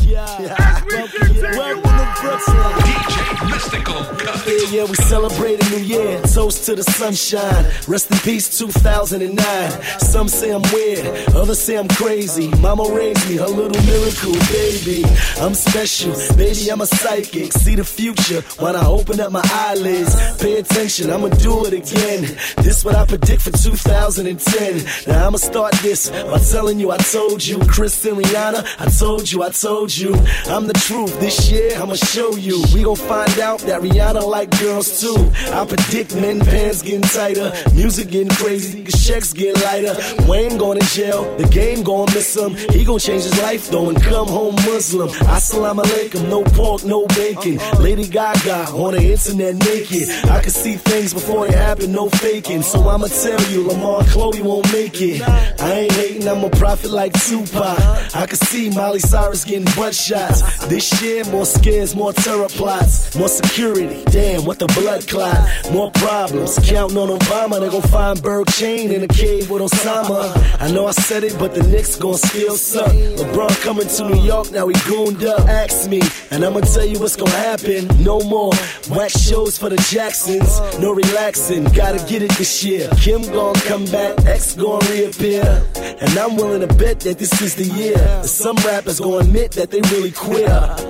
Yeah. 0.01 0.83
Welcome, 0.89 1.35
yeah. 1.35 1.57
Welcome 1.57 1.83
to 1.83 2.21
Brooklyn. 2.21 2.73
DJ 2.83 3.49
Mystical 3.49 4.01
Yeah, 4.45 4.69
yeah, 4.71 4.85
we 4.85 4.95
celebrate 4.95 5.63
a 5.65 5.69
new 5.69 5.83
year. 5.83 6.21
Toast 6.21 6.65
to 6.65 6.75
the 6.75 6.83
sunshine. 6.83 7.65
Rest 7.87 8.11
in 8.11 8.17
peace, 8.19 8.57
2009. 8.57 9.99
Some 9.99 10.27
say 10.27 10.51
I'm 10.51 10.61
weird, 10.73 11.05
others 11.35 11.59
say 11.59 11.77
I'm 11.77 11.87
crazy. 11.87 12.49
Mama 12.59 12.83
raised 12.91 13.29
me, 13.29 13.37
her 13.37 13.47
little 13.47 13.81
miracle 13.83 14.33
baby. 14.51 15.05
I'm 15.39 15.53
special, 15.53 16.13
baby, 16.35 16.69
I'm 16.69 16.81
a 16.81 16.87
psychic. 16.87 17.53
See 17.53 17.75
the 17.75 17.83
future 17.83 18.41
when 18.63 18.75
I 18.75 18.85
open 18.85 19.19
up 19.19 19.31
my 19.31 19.43
eyelids. 19.53 20.15
Pay 20.41 20.57
attention, 20.59 21.11
I'ma 21.11 21.29
do 21.29 21.65
it 21.65 21.73
again. 21.73 22.21
This 22.57 22.83
what 22.83 22.95
I 22.95 23.05
predict 23.05 23.43
for 23.43 23.51
2010. 23.51 24.85
Now 25.07 25.27
I'ma 25.27 25.37
start 25.37 25.73
this 25.81 26.09
by 26.09 26.39
telling 26.39 26.79
you 26.79 26.91
I 26.91 26.97
told 26.97 27.45
you. 27.45 27.59
Chris 27.67 28.05
and 28.05 28.17
Rihanna, 28.17 28.65
I 28.79 28.89
told 28.89 29.29
you, 29.31 29.43
I 29.43 29.49
told 29.49 29.95
you. 29.95 30.13
I'm 30.47 30.67
the 30.67 30.73
truth. 30.73 31.19
This 31.19 31.51
year 31.51 31.71
I'ma 31.77 31.95
show 31.95 32.35
you. 32.35 32.63
We 32.73 32.83
gon' 32.83 32.95
find 32.95 33.37
out 33.39 33.59
that 33.61 33.81
Rihanna 33.81 34.25
like 34.25 34.49
girls 34.59 35.01
too. 35.01 35.31
I 35.51 35.65
predict 35.65 36.15
men 36.15 36.39
pants 36.39 36.81
getting 36.81 37.01
tighter, 37.01 37.51
music 37.73 38.09
getting 38.09 38.29
crazy, 38.29 38.83
checks 38.85 39.33
get 39.33 39.55
lighter. 39.63 39.95
Wayne 40.27 40.57
going 40.57 40.79
to 40.79 40.85
jail, 40.87 41.23
the 41.37 41.47
game 41.47 41.83
gon' 41.83 42.05
miss 42.13 42.35
him. 42.35 42.55
He 42.55 42.85
gon' 42.85 42.99
change 42.99 43.23
his 43.23 43.41
life 43.41 43.69
though 43.69 43.89
and 43.89 44.01
come 44.01 44.27
home 44.27 44.55
Muslim. 44.55 45.09
Assalamu 45.09 45.83
alaikum, 45.83 46.29
no 46.29 46.43
pork, 46.43 46.85
no 46.85 47.05
bacon. 47.07 47.57
Lady 47.81 48.07
Gaga 48.07 48.71
on 48.71 48.93
the 48.93 49.11
internet 49.11 49.55
naked. 49.55 50.09
I 50.29 50.39
can 50.41 50.51
see 50.51 50.75
things 50.75 51.13
before 51.13 51.47
they 51.47 51.57
happen, 51.57 51.91
no 51.91 52.09
faking. 52.09 52.61
So 52.61 52.87
I'ma 52.87 53.07
tell 53.07 53.41
you, 53.51 53.67
Lamar 53.67 54.01
Khloe 54.03 54.41
won't 54.41 54.71
make 54.71 54.92
it. 55.01 55.21
I 55.61 55.71
ain't 55.71 55.91
hating, 55.93 56.27
I'm 56.27 56.43
a 56.43 56.49
prophet 56.49 56.91
like 56.91 57.13
Tupac. 57.13 57.79
I 58.15 58.25
can 58.25 58.37
see 58.37 58.69
Miley 58.69 58.99
Cyrus 58.99 59.43
getting 59.45 59.65
butt 59.75 59.95
shots. 59.95 60.65
This 60.67 61.01
year, 61.01 61.23
more 61.25 61.45
scares, 61.45 61.95
more 61.95 62.13
terror 62.13 62.47
plots, 62.49 63.15
more 63.15 63.27
security. 63.27 64.03
Damn, 64.05 64.45
what 64.45 64.59
the 64.59 64.67
blood 64.67 65.07
clot. 65.07 65.37
More 65.71 65.91
problems. 65.91 66.59
Counting 66.63 66.97
on 66.97 67.09
Obama, 67.09 67.59
they 67.59 67.69
gon' 67.69 67.81
find 67.81 68.21
Berg 68.21 68.47
Chain 68.51 68.91
in 68.91 69.03
a 69.03 69.07
cave 69.07 69.49
with 69.49 69.61
Osama. 69.61 70.31
I 70.59 70.71
know 70.71 70.87
I 70.87 70.91
said 70.91 71.23
it, 71.23 71.37
but 71.39 71.53
the 71.53 71.63
Knicks 71.63 71.95
gon' 71.95 72.17
still 72.17 72.55
suck. 72.55 72.91
LeBron 72.91 73.61
coming 73.61 73.87
to 73.87 74.09
New 74.09 74.21
York, 74.21 74.51
now 74.51 74.67
he 74.67 74.75
gooned 74.89 75.23
up. 75.23 75.41
Ask 75.47 75.89
me, 75.89 76.01
and 76.31 76.43
I'ma 76.43 76.61
tell 76.61 76.85
you 76.85 76.99
what's 76.99 77.15
gon' 77.15 77.27
happen. 77.29 77.87
No 78.03 78.19
more 78.21 78.51
wax 78.89 79.19
shows 79.19 79.57
for 79.57 79.69
the 79.69 79.77
Jacksons. 79.89 80.59
No 80.79 80.93
relaxing, 80.93 81.63
gotta 81.65 82.03
get 82.07 82.21
it 82.21 82.31
this 82.33 82.63
year. 82.63 82.89
Kim 82.97 83.21
gon' 83.21 83.55
come 83.55 83.85
back, 83.85 84.25
X 84.25 84.55
gon' 84.55 84.82
reappear. 84.89 85.63
And 86.03 86.17
I'm 86.17 86.35
willing 86.35 86.67
to 86.67 86.73
bet 86.75 86.99
that 87.01 87.17
this 87.17 87.41
is 87.41 87.55
the 87.55 87.65
year. 87.65 87.95
that 87.95 88.25
Some 88.25 88.57
rappers 88.57 88.99
gon' 88.99 89.25
admit 89.25 89.51
that 89.53 89.71
they 89.71 89.81
really 89.93 90.11
quit. 90.11 90.49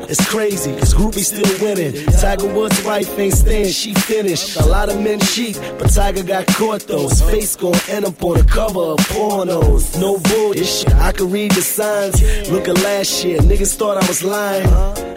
It's 0.09 0.27
crazy, 0.29 0.75
cause 0.77 0.93
groupies 0.93 1.33
still 1.33 1.51
winning. 1.61 1.93
Tiger 2.19 2.51
Woods' 2.53 2.83
wife 2.83 3.17
ain't 3.19 3.33
staying, 3.33 3.71
she 3.71 3.93
finished. 3.93 4.57
A 4.57 4.65
lot 4.65 4.89
of 4.89 4.99
men 5.01 5.19
cheat, 5.19 5.59
but 5.77 5.87
Tiger 5.89 6.23
got 6.23 6.47
caught 6.47 6.81
though. 6.87 7.07
His 7.09 7.21
face 7.21 7.55
gon' 7.55 7.75
end 7.89 8.05
up 8.05 8.23
on 8.23 8.37
the 8.37 8.43
cover 8.43 8.79
of 8.79 8.97
pornos. 9.13 9.99
No 9.99 10.17
bullshit, 10.17 10.93
I 10.95 11.11
can 11.11 11.29
read 11.31 11.51
the 11.51 11.61
signs. 11.61 12.21
Look 12.49 12.67
at 12.67 12.77
last 12.83 13.23
year, 13.23 13.39
niggas 13.39 13.75
thought 13.75 13.97
I 14.03 14.07
was 14.07 14.23
lying. 14.23 14.67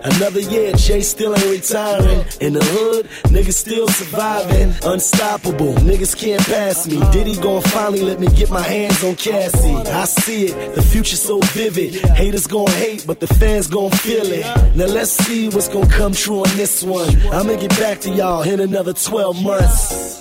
Another 0.04 0.40
year, 0.40 0.72
Jay 0.74 1.00
still 1.00 1.34
ain't 1.34 1.50
retiring. 1.50 2.24
In 2.40 2.52
the 2.52 2.64
hood, 2.64 3.06
niggas 3.32 3.54
still 3.54 3.88
surviving. 3.88 4.72
Unstoppable, 4.84 5.74
niggas 5.82 6.16
can't 6.16 6.42
pass 6.46 6.86
me. 6.86 7.00
Diddy 7.10 7.36
gon' 7.40 7.62
finally 7.62 8.02
let 8.02 8.20
me 8.20 8.28
get 8.28 8.50
my 8.50 8.65
hands 8.66 9.04
on 9.04 9.14
Cassie. 9.16 9.74
I 9.74 10.04
see 10.04 10.46
it, 10.46 10.74
the 10.74 10.82
future 10.82 11.16
so 11.16 11.40
vivid. 11.40 11.94
Haters 11.94 12.46
gon' 12.46 12.66
hate, 12.68 13.04
but 13.06 13.20
the 13.20 13.26
fans 13.26 13.68
gon' 13.68 13.90
feel 13.90 14.26
it. 14.32 14.44
Now 14.76 14.86
let's 14.86 15.12
see 15.12 15.48
what's 15.48 15.68
gon' 15.68 15.88
come 15.88 16.12
true 16.12 16.40
on 16.40 16.56
this 16.56 16.82
one. 16.82 17.08
I'ma 17.32 17.56
get 17.56 17.70
back 17.78 18.00
to 18.00 18.10
y'all 18.10 18.42
in 18.42 18.60
another 18.60 18.92
12 18.92 19.42
months. 19.42 20.18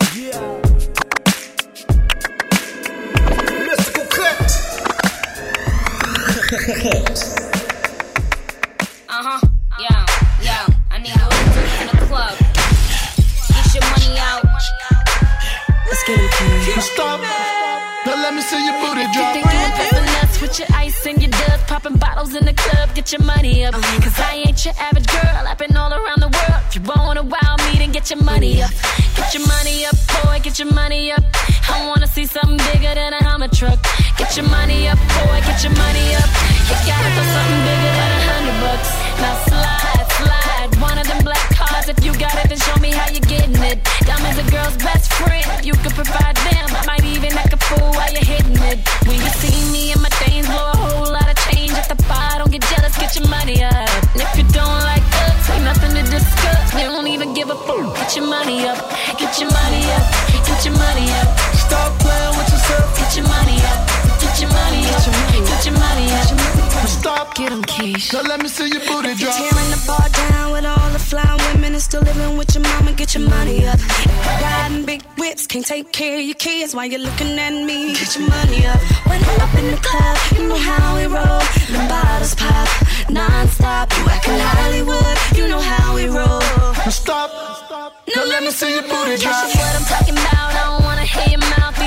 Mystical 3.67 4.05
cut. 4.17 4.51
Uh 9.10 9.23
huh. 9.27 9.39
Yo, 9.79 9.95
yo. 10.45 10.58
I 10.91 10.97
need 10.99 11.15
a 11.15 11.27
little 11.27 11.81
in 11.81 11.88
the 11.88 12.05
club. 12.05 12.38
Get 13.49 13.73
your 13.73 13.84
money 13.89 14.19
out. 14.19 14.43
Let's 15.88 16.03
get 16.05 16.19
it, 16.19 16.81
Stop. 16.81 17.54
Now 18.25 18.31
let 18.31 18.38
me 18.38 18.41
see 18.41 18.65
your 18.65 18.73
booty 18.81 19.05
drop. 19.13 19.13
You 19.13 19.21
drop. 19.21 19.33
think 19.38 19.45
you 19.53 19.59
impressing 19.69 20.05
nuts 20.17 20.41
with 20.41 20.57
your 20.57 20.67
ice 20.73 21.05
and 21.05 21.21
your 21.21 21.29
dust, 21.29 21.67
popping 21.67 21.97
bottles 21.97 22.33
in 22.33 22.43
the 22.43 22.53
club, 22.53 22.89
get 22.95 23.11
your 23.11 23.21
money 23.21 23.63
up. 23.63 23.75
Oh, 23.77 23.99
Cause 24.01 24.17
I 24.17 24.41
ain't 24.47 24.65
your 24.65 24.73
average 24.79 25.05
girl, 25.05 25.45
I've 25.45 25.59
been 25.59 25.77
all 25.77 25.93
around 25.93 26.25
the 26.25 26.33
world. 26.33 26.61
If 26.65 26.73
you 26.73 26.81
want 26.81 27.19
a 27.19 27.21
wild 27.21 27.59
me, 27.69 27.77
then 27.77 27.91
get 27.91 28.09
your 28.09 28.23
money 28.23 28.63
up. 28.63 28.71
Get 29.15 29.35
your 29.35 29.45
money 29.45 29.85
up, 29.85 29.93
boy, 30.09 30.39
get 30.41 30.57
your 30.57 30.73
money 30.73 31.11
up. 31.11 31.21
I 31.69 31.85
wanna 31.85 32.07
see 32.07 32.25
something 32.25 32.57
bigger 32.73 32.95
than 32.95 33.13
a 33.13 33.23
Hummer 33.23 33.47
truck. 33.47 33.77
Get 34.17 34.35
your 34.35 34.49
money 34.49 34.88
up, 34.88 34.97
boy, 34.97 35.38
get 35.45 35.61
your 35.61 35.75
money 35.77 36.17
up. 36.17 36.29
You 36.65 36.77
gotta 36.81 37.09
throw 37.13 37.29
something 37.29 37.61
bigger 37.61 37.93
than 37.93 38.09
a 38.09 38.21
hundred 38.25 38.57
bucks. 38.65 38.89
Now 39.21 39.35
slide, 39.53 40.07
slide, 40.17 40.81
one 40.81 40.97
of 40.97 41.05
them 41.05 41.24
black. 41.85 41.97
If 41.97 42.05
you 42.05 42.13
got 42.19 42.35
it, 42.43 42.49
then 42.49 42.57
show 42.59 42.75
me 42.81 42.91
how 42.91 43.09
you're 43.09 43.21
getting 43.21 43.55
it. 43.63 43.83
Diamonds 44.05 44.39
a 44.39 44.51
girl's 44.51 44.77
best 44.77 45.11
friend. 45.13 45.65
You 45.65 45.73
could 45.73 45.93
provide 45.93 46.35
them. 46.35 46.67
I 46.69 46.85
might 46.85 47.03
even 47.05 47.33
act 47.33 47.53
a 47.53 47.57
fool 47.57 47.91
while 47.91 48.11
you're 48.11 48.23
hitting 48.23 48.57
it. 48.57 48.79
When 49.07 49.17
you 49.17 49.31
see 49.41 49.71
me 49.71 49.91
and 49.91 50.01
my 50.01 50.09
things 50.25 50.47
blow 50.47 50.71
a 50.73 50.77
whole 50.77 51.11
lot 51.11 51.29
of 51.29 51.37
change 51.49 51.73
at 51.73 51.87
the 51.87 51.95
bar, 52.07 52.39
don't 52.39 52.51
get 52.51 52.61
jealous, 52.63 52.97
get 52.97 53.15
your 53.15 53.27
money 53.29 53.63
up. 53.63 53.89
And 54.13 54.21
if 54.21 54.37
you 54.37 54.45
don't 54.53 54.81
like 54.83 55.05
us, 55.27 55.49
ain't 55.49 55.63
nothing 55.63 55.93
to 55.95 56.03
discuss. 56.09 56.73
You 56.73 56.87
don't 56.89 57.07
even 57.07 57.33
give 57.33 57.49
a 57.49 57.55
fuck. 57.55 57.95
Get 57.95 58.15
your 58.15 58.27
money 58.27 58.65
up, 58.67 58.79
get 59.17 59.39
your 59.39 59.51
money 59.51 59.83
up, 59.93 60.05
get 60.45 60.65
your 60.65 60.75
money 60.75 61.07
up. 61.21 61.29
Stop 61.55 61.91
playing 61.99 62.35
with 62.37 62.49
yourself. 62.49 62.87
Get 62.97 63.15
your 63.17 63.27
money 63.27 63.57
up, 63.71 63.79
get 64.21 64.35
your 64.41 64.49
money 64.49 64.81
up, 64.89 65.01
get 65.49 65.65
your 65.65 65.75
money 65.77 66.05
up. 66.11 66.64
Stop. 66.87 67.35
Get 67.35 67.51
'em, 67.51 67.63
Keish. 67.63 68.13
Now 68.13 68.21
let 68.21 68.41
me 68.41 68.49
see 68.49 68.67
your 68.67 68.81
booty 68.87 69.13
drop. 69.15 69.35
Tearing 69.35 69.71
the 69.71 69.81
bar 69.87 70.07
down 70.09 70.51
with 70.53 70.65
all 70.65 70.89
the 70.91 70.99
fly 70.99 71.31
women 71.47 71.73
and 71.73 71.81
still 71.81 72.01
living 72.01 72.37
with 72.37 72.53
your 72.55 72.63
mama. 72.63 72.91
Get 72.93 73.13
your 73.15 73.27
money 73.29 73.67
up. 73.67 73.79
Riding 74.41 74.85
big 74.85 75.01
whips, 75.17 75.45
can't 75.47 75.65
take 75.65 75.91
care 75.91 76.17
of 76.19 76.25
your 76.29 76.39
kids 76.47 76.73
while 76.75 76.85
you're 76.85 77.05
looking 77.09 77.37
at 77.39 77.53
me. 77.53 77.93
Get 77.93 78.15
your 78.17 78.27
money 78.29 78.65
up. 78.65 78.79
When 79.09 79.19
I'm 79.29 79.41
up 79.45 79.53
in 79.55 79.71
the 79.71 79.81
club, 79.87 80.17
you 80.35 80.47
know 80.47 80.61
how 80.71 80.95
we 80.97 81.05
roll. 81.05 81.41
The 81.73 81.79
bottles 81.89 82.35
pop 82.35 82.69
non-stop. 83.09 83.91
You 83.97 84.05
acting 84.09 84.39
Hollywood, 84.39 85.17
you 85.37 85.47
know 85.47 85.61
how 85.61 85.95
we 85.95 86.05
roll. 86.07 86.41
Stop. 86.89 87.29
Now 88.15 88.25
let 88.25 88.43
me 88.43 88.51
see 88.51 88.73
your 88.73 88.83
booty 88.83 89.17
drop. 89.17 89.33
That's 89.33 89.55
what 89.55 89.75
I'm 89.75 89.85
talking 89.85 90.17
about. 90.17 90.34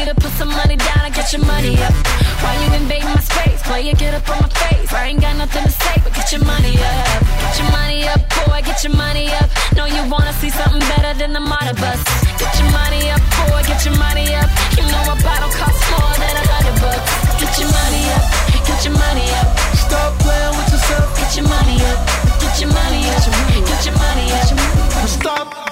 Could've 0.09 0.25
put 0.25 0.33
some 0.41 0.49
money 0.49 0.77
down 0.77 1.05
and 1.05 1.13
get 1.13 1.35
your 1.37 1.45
money 1.45 1.77
up. 1.85 1.93
Why 2.41 2.57
you 2.65 2.73
invade 2.81 3.05
my 3.05 3.21
space? 3.21 3.61
Play 3.69 3.93
it, 3.93 3.99
get 3.99 4.15
up 4.15 4.25
on 4.33 4.41
my 4.41 4.49
face. 4.49 4.91
I 4.91 5.13
ain't 5.13 5.21
got 5.21 5.37
nothing 5.37 5.65
to 5.65 5.71
say, 5.71 6.01
but 6.01 6.15
get 6.17 6.33
your 6.33 6.41
money 6.49 6.81
up. 6.81 7.21
Get 7.45 7.61
your 7.61 7.71
money 7.77 8.09
up, 8.09 8.21
boy, 8.41 8.65
get 8.65 8.81
your 8.83 8.97
money 8.97 9.29
up. 9.37 9.53
Know 9.77 9.85
you 9.85 10.01
wanna 10.09 10.33
see 10.41 10.49
something 10.49 10.81
better 10.97 11.13
than 11.13 11.35
the 11.37 11.45
model 11.45 11.77
bus. 11.77 12.01
Get 12.41 12.49
your 12.57 12.73
money 12.73 13.13
up, 13.13 13.21
boy, 13.53 13.61
get 13.69 13.85
your 13.85 14.01
money 14.01 14.33
up. 14.33 14.49
You 14.81 14.89
know 14.89 15.13
a 15.13 15.17
bottle 15.21 15.53
costs 15.61 15.85
more 15.93 16.17
than 16.17 16.41
a 16.41 16.45
hundred 16.57 16.81
bucks. 16.81 17.05
Get 17.37 17.53
your 17.61 17.69
money 17.69 18.09
up, 18.17 18.25
get 18.65 18.81
your 18.89 18.97
money 18.97 19.29
up. 19.45 19.49
Stop 19.77 20.17
playing 20.25 20.57
with 20.57 20.73
yourself. 20.73 21.05
Get 21.21 21.37
your 21.37 21.49
money 21.53 21.85
up, 21.85 22.01
get 22.41 22.57
your 22.65 22.73
money 22.73 23.05
up, 23.13 23.29
get 23.61 23.85
your 23.85 23.97
money 24.01 24.25
up. 24.33 25.05
Stop 25.05 25.68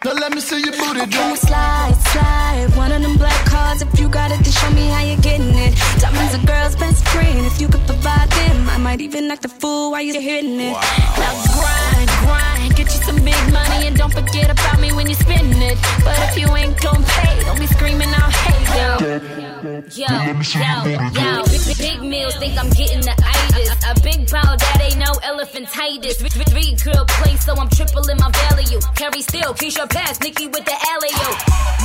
booty 0.00 1.06
drop. 1.10 1.26
I'ma 1.26 1.34
slide, 1.36 1.94
slide. 2.08 2.76
One 2.76 2.92
of 2.92 3.02
them 3.02 3.16
black 3.16 3.44
cards. 3.46 3.82
If 3.82 4.00
you 4.00 4.08
got 4.08 4.30
it, 4.30 4.40
then 4.42 4.52
show 4.52 4.70
me 4.70 4.88
how 4.88 5.02
you're 5.02 5.20
getting 5.20 5.54
it. 5.54 5.74
Diamonds 6.00 6.34
a 6.34 6.46
girl's 6.46 6.76
best 6.76 7.06
friend. 7.08 7.46
If 7.46 7.60
you 7.60 7.68
could 7.68 7.84
provide 7.86 8.30
them, 8.30 8.68
I 8.68 8.78
might 8.78 9.00
even 9.00 9.30
act 9.30 9.42
the 9.42 9.48
fool 9.48 9.90
while 9.92 10.02
you're 10.02 10.20
hitting 10.20 10.58
it. 10.58 10.72
Now 10.72 11.32
grind, 11.54 12.08
grind. 12.24 12.76
Get 12.76 12.86
you 12.86 13.00
some 13.04 13.16
big 13.16 13.52
money 13.52 13.86
and 13.88 13.96
don't 13.96 14.12
forget 14.12 14.50
about 14.50 14.80
me 14.80 14.92
when 14.92 15.06
you 15.08 15.14
spending 15.14 15.60
it. 15.60 15.78
But 16.02 16.18
if 16.28 16.38
you 16.38 16.48
ain't 16.56 16.80
gon' 16.80 17.04
pay, 17.04 17.44
don't 17.44 17.60
be 17.60 17.66
screaming 17.66 18.08
out, 18.08 18.32
hey, 18.32 18.60
yo. 18.80 19.20
Yo, 19.60 20.06
yo, 20.16 20.84
yo, 21.12 21.44
big, 21.44 21.60
big, 21.66 21.78
big 21.78 22.00
meals 22.00 22.34
think 22.36 22.56
I'm 22.58 22.70
getting 22.70 23.00
the 23.02 23.12
itis. 23.12 23.49
A 23.88 23.94
big 24.02 24.28
bow 24.30 24.56
that 24.60 24.76
ain't 24.80 24.98
no 25.00 25.10
elephantitis. 25.24 26.20
Three, 26.20 26.76
girl 26.84 27.04
play, 27.20 27.36
so 27.36 27.56
I'm 27.56 27.68
tripling 27.70 28.18
my 28.18 28.30
value. 28.48 28.78
Carry 28.94 29.22
still, 29.22 29.54
Keisha 29.54 29.88
pass, 29.88 30.20
Nikki 30.20 30.46
with 30.46 30.64
the 30.64 30.76
alley 30.92 31.12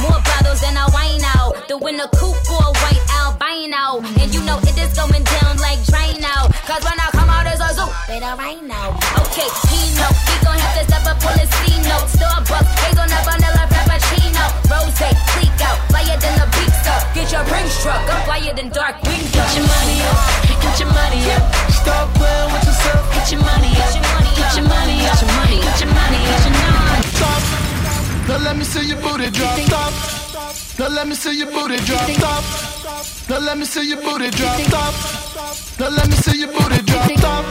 More 0.04 0.20
bottles 0.20 0.60
than 0.62 0.76
I 0.76 0.86
wine 0.92 1.24
out. 1.40 1.68
The 1.68 1.78
winner 1.78 2.08
coupe 2.20 2.36
for 2.46 2.60
a 2.60 2.72
white 2.84 3.04
albino. 3.24 4.04
And 4.22 4.34
you 4.34 4.44
know 4.44 4.60
it 4.64 4.76
is 4.76 4.92
going 4.94 5.24
down 5.24 5.58
like 5.58 5.80
Drano. 5.88 6.52
Cause 6.68 6.84
when 6.84 7.00
I 7.00 7.08
come 7.16 7.30
out, 7.30 7.48
it's 7.48 7.64
a 7.64 7.72
zoo. 7.74 7.88
Wait, 8.12 8.22
a 8.22 8.36
rhino. 8.36 8.92
Okay, 9.26 9.50
he 9.72 9.96
know 9.96 10.12
he 10.28 10.36
gon' 10.44 10.60
have 10.60 10.76
to 10.76 10.84
step 10.84 11.06
up 11.08 11.24
on 11.24 11.36
the 11.40 11.48
C 11.48 11.80
note. 11.88 12.08
Starbucks, 12.12 12.72
hazelnut, 12.84 13.24
vanilla, 13.24 13.64
frappuccino. 13.72 13.75
Rose, 14.70 14.98
click 15.34 15.60
out, 15.62 15.78
flyer 15.90 16.18
than 16.18 16.34
the 16.40 16.48
beat 16.56 16.88
up. 16.90 17.04
Get 17.14 17.32
your 17.32 17.44
ring 17.52 17.68
struck, 17.70 18.02
I'm 18.10 18.22
flyer 18.26 18.54
than 18.54 18.70
dark 18.70 19.02
window. 19.04 19.30
Get 19.32 19.56
your 19.56 19.68
money 19.68 19.98
up, 20.10 20.20
get 20.62 20.76
your 20.80 20.92
money 20.92 21.22
up. 21.36 21.44
Stop 21.70 22.14
playing 22.18 22.50
with 22.54 22.66
yourself. 22.66 23.04
Get 23.14 23.32
your 23.32 23.42
money 23.42 23.72
up, 23.78 23.94
get 24.36 24.56
your 24.58 24.66
money 24.68 24.98
up, 25.06 25.14
get 25.14 25.22
your 25.22 25.32
money, 25.38 25.58
get 25.62 25.78
your 25.82 25.92
money, 25.94 26.20
get 26.26 26.44
your 26.46 26.56
money. 26.56 27.04
Stop. 27.16 27.42
Now 28.28 28.38
let 28.42 28.56
me 28.58 28.64
see 28.64 28.86
your 28.90 29.00
booty 29.02 29.30
drop. 29.30 29.60
Stop. 29.60 29.94
Now 30.80 30.90
let 30.90 31.08
me 31.08 31.16
see 31.16 31.38
your 31.40 31.52
booty 31.52 31.78
drop. 31.86 32.10
Stop. 32.10 32.44
Now 33.30 33.40
let 33.40 33.58
me 33.58 33.66
see 33.66 33.88
your 33.90 34.02
booty 34.02 34.30
drop. 34.32 34.60
Stop. 34.60 34.94
Now 35.80 35.90
let 35.90 36.08
me 36.10 36.16
see 36.16 36.40
your 36.40 36.52
booty 36.52 36.82
drop. 36.84 37.10
Stop. 37.18 37.46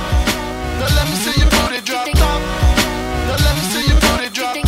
Now 0.79 0.89
let 0.97 1.07
me 1.09 1.17
see 1.23 1.37
your 1.41 1.51
booty 1.51 1.81
drop. 1.87 2.07
Stop. 2.09 2.41
Now 3.27 3.39
let 3.47 3.55
me 3.57 3.65
see 3.73 3.87
your 3.89 4.01
booty 4.01 4.31
drop. 4.35 4.64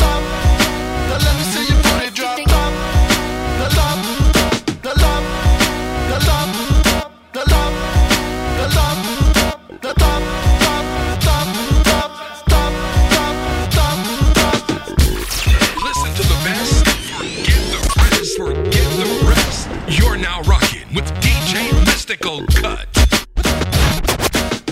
Mystical 22.09 22.47
Cut. 22.47 23.06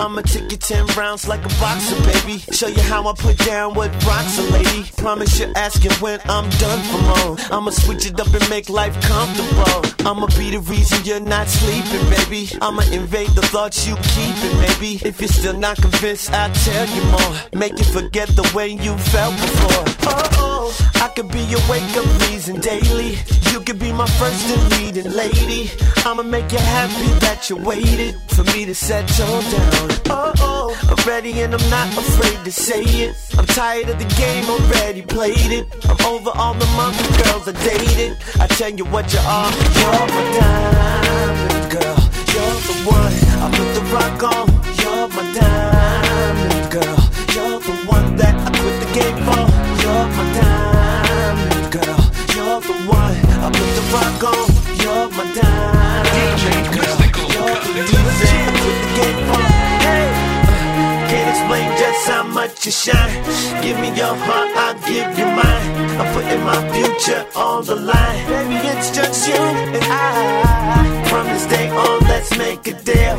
I'ma 0.04 0.20
take 0.20 0.50
you 0.52 0.58
10 0.58 0.84
rounds 0.98 1.26
like 1.26 1.42
a 1.46 1.48
boxer, 1.60 1.96
baby. 2.02 2.36
Show 2.52 2.66
you 2.66 2.82
how 2.82 3.08
I 3.08 3.14
put 3.14 3.38
down 3.38 3.72
what 3.72 3.90
rocks 4.04 4.38
a 4.38 4.42
lady. 4.52 4.84
Promise 4.98 5.40
you're 5.40 5.56
asking 5.56 5.92
when 5.92 6.20
I'm 6.26 6.50
done 6.58 6.80
for 6.90 7.00
more. 7.00 7.36
I'ma 7.50 7.70
switch 7.70 8.04
it 8.04 8.20
up 8.20 8.26
and 8.26 8.46
make 8.50 8.68
life 8.68 8.92
comfortable. 9.00 10.06
I'ma 10.06 10.26
be 10.36 10.50
the 10.50 10.60
reason 10.60 11.02
you're 11.06 11.20
not 11.20 11.48
sleeping, 11.48 12.04
baby. 12.10 12.50
I'ma 12.60 12.82
invade 12.92 13.30
the 13.30 13.40
thoughts 13.48 13.86
you 13.88 13.96
keeping, 13.96 14.54
baby. 14.60 15.00
If 15.08 15.22
you're 15.22 15.28
still 15.28 15.58
not 15.58 15.78
convinced, 15.78 16.30
I'll 16.32 16.52
tell 16.52 16.86
you 16.86 17.02
more. 17.04 17.34
Make 17.54 17.78
you 17.78 17.84
forget 17.86 18.28
the 18.28 18.46
way 18.54 18.68
you 18.68 18.98
felt 19.08 19.34
before. 19.36 19.84
Oh, 20.12 20.28
oh, 20.36 20.90
I 20.96 21.08
could 21.16 21.32
be 21.32 21.40
your 21.44 21.60
wake 21.70 21.96
up 21.96 22.04
reason 22.28 22.60
daily. 22.60 23.16
You 23.52 23.60
could 23.60 23.78
be 23.78 23.90
my 23.90 24.06
first 24.20 24.50
and 24.50 24.70
leading 24.72 25.10
lady. 25.12 25.70
I'ma 26.04 26.24
make 26.24 26.52
you 26.52 26.58
happy 26.58 27.08
that 27.24 27.48
you 27.48 27.56
waited 27.56 28.20
for 28.28 28.44
me 28.52 28.66
to 28.66 28.74
settle 28.74 29.40
down. 29.40 29.93
Oh, 30.10 30.32
oh, 30.38 30.78
I'm 30.90 31.08
ready 31.08 31.40
and 31.42 31.54
I'm 31.54 31.70
not 31.70 31.88
afraid 31.96 32.44
to 32.44 32.52
say 32.52 32.82
it. 32.82 33.16
I'm 33.38 33.46
tired 33.46 33.88
of 33.88 33.98
the 33.98 34.06
game, 34.16 34.44
already 34.48 35.02
played 35.02 35.52
it. 35.52 35.66
I'm 35.88 36.00
over 36.06 36.30
all 36.30 36.54
the 36.54 36.66
monkey 36.76 37.04
girls 37.22 37.48
I 37.48 37.52
dated. 37.64 38.18
I 38.40 38.46
tell 38.46 38.70
you 38.70 38.84
what 38.84 39.12
you 39.12 39.20
are, 39.20 39.50
you're 39.78 40.06
my 40.14 40.22
diamond 40.38 41.70
girl. 41.72 41.98
You're 42.34 42.58
the 42.68 42.76
one 42.86 43.14
I 43.42 43.46
put 43.56 43.68
the 43.74 43.82
rock 43.94 44.22
on. 44.22 44.46
You're 44.82 45.08
my 45.08 45.24
diamond 45.38 46.70
girl. 46.72 46.98
You're 47.34 47.60
the 47.60 47.74
one 47.86 48.16
that 48.16 48.34
I 48.34 48.50
quit 48.58 48.76
the 48.82 48.88
game 48.98 49.18
for. 49.26 49.44
You're 49.82 50.06
my 50.16 50.24
diamond 50.38 51.66
girl. 51.72 52.00
You're 52.34 52.60
the 52.60 52.76
one 52.90 53.16
I 53.44 53.48
put 53.54 53.70
the 53.78 53.84
rock 53.94 54.22
on. 54.32 54.46
You're 54.82 55.08
my 55.10 55.24
diamond 55.38 56.66
girl. 56.74 56.98
You're 57.34 57.58
the 57.62 57.82
reason 57.92 58.34
I 58.34 58.52
quit 58.58 58.76
the 58.82 58.90
game 58.98 59.20
for. 59.28 59.73
Hey, 59.84 60.06
uh, 60.08 61.08
can't 61.10 61.28
explain 61.34 61.68
just 61.82 62.08
how 62.08 62.24
much 62.38 62.66
you 62.66 62.72
shine. 62.72 63.16
Give 63.62 63.78
me 63.80 63.88
your 64.00 64.14
heart, 64.26 64.50
I'll 64.64 64.78
give 64.90 65.10
you 65.18 65.26
mine. 65.40 65.70
I'm 66.00 66.08
putting 66.14 66.42
my 66.50 66.60
future 66.74 67.22
on 67.36 67.64
the 67.64 67.76
line. 67.76 68.22
Baby, 68.26 68.56
it's 68.72 68.90
just 68.90 69.28
you 69.28 69.34
and 69.76 69.84
I. 69.84 71.08
From 71.10 71.26
this 71.32 71.46
day 71.46 71.68
on, 71.68 72.00
let's 72.12 72.36
make 72.36 72.66
a 72.66 72.74
deal. 72.90 73.16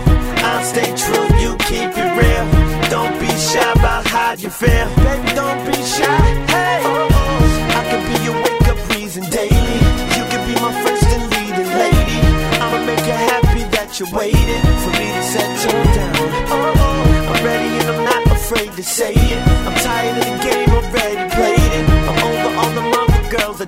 I'll 0.50 0.66
stay 0.74 0.90
true, 1.04 1.28
you 1.42 1.52
keep 1.70 1.92
it 2.04 2.12
real. 2.20 2.46
Don't 2.90 3.16
be 3.20 3.32
shy 3.50 3.72
about 3.72 4.06
how 4.08 4.34
you 4.34 4.50
feel. 4.50 4.88
Baby, 5.06 5.30
don't 5.40 5.62
be 5.68 5.78
shy. 5.96 6.55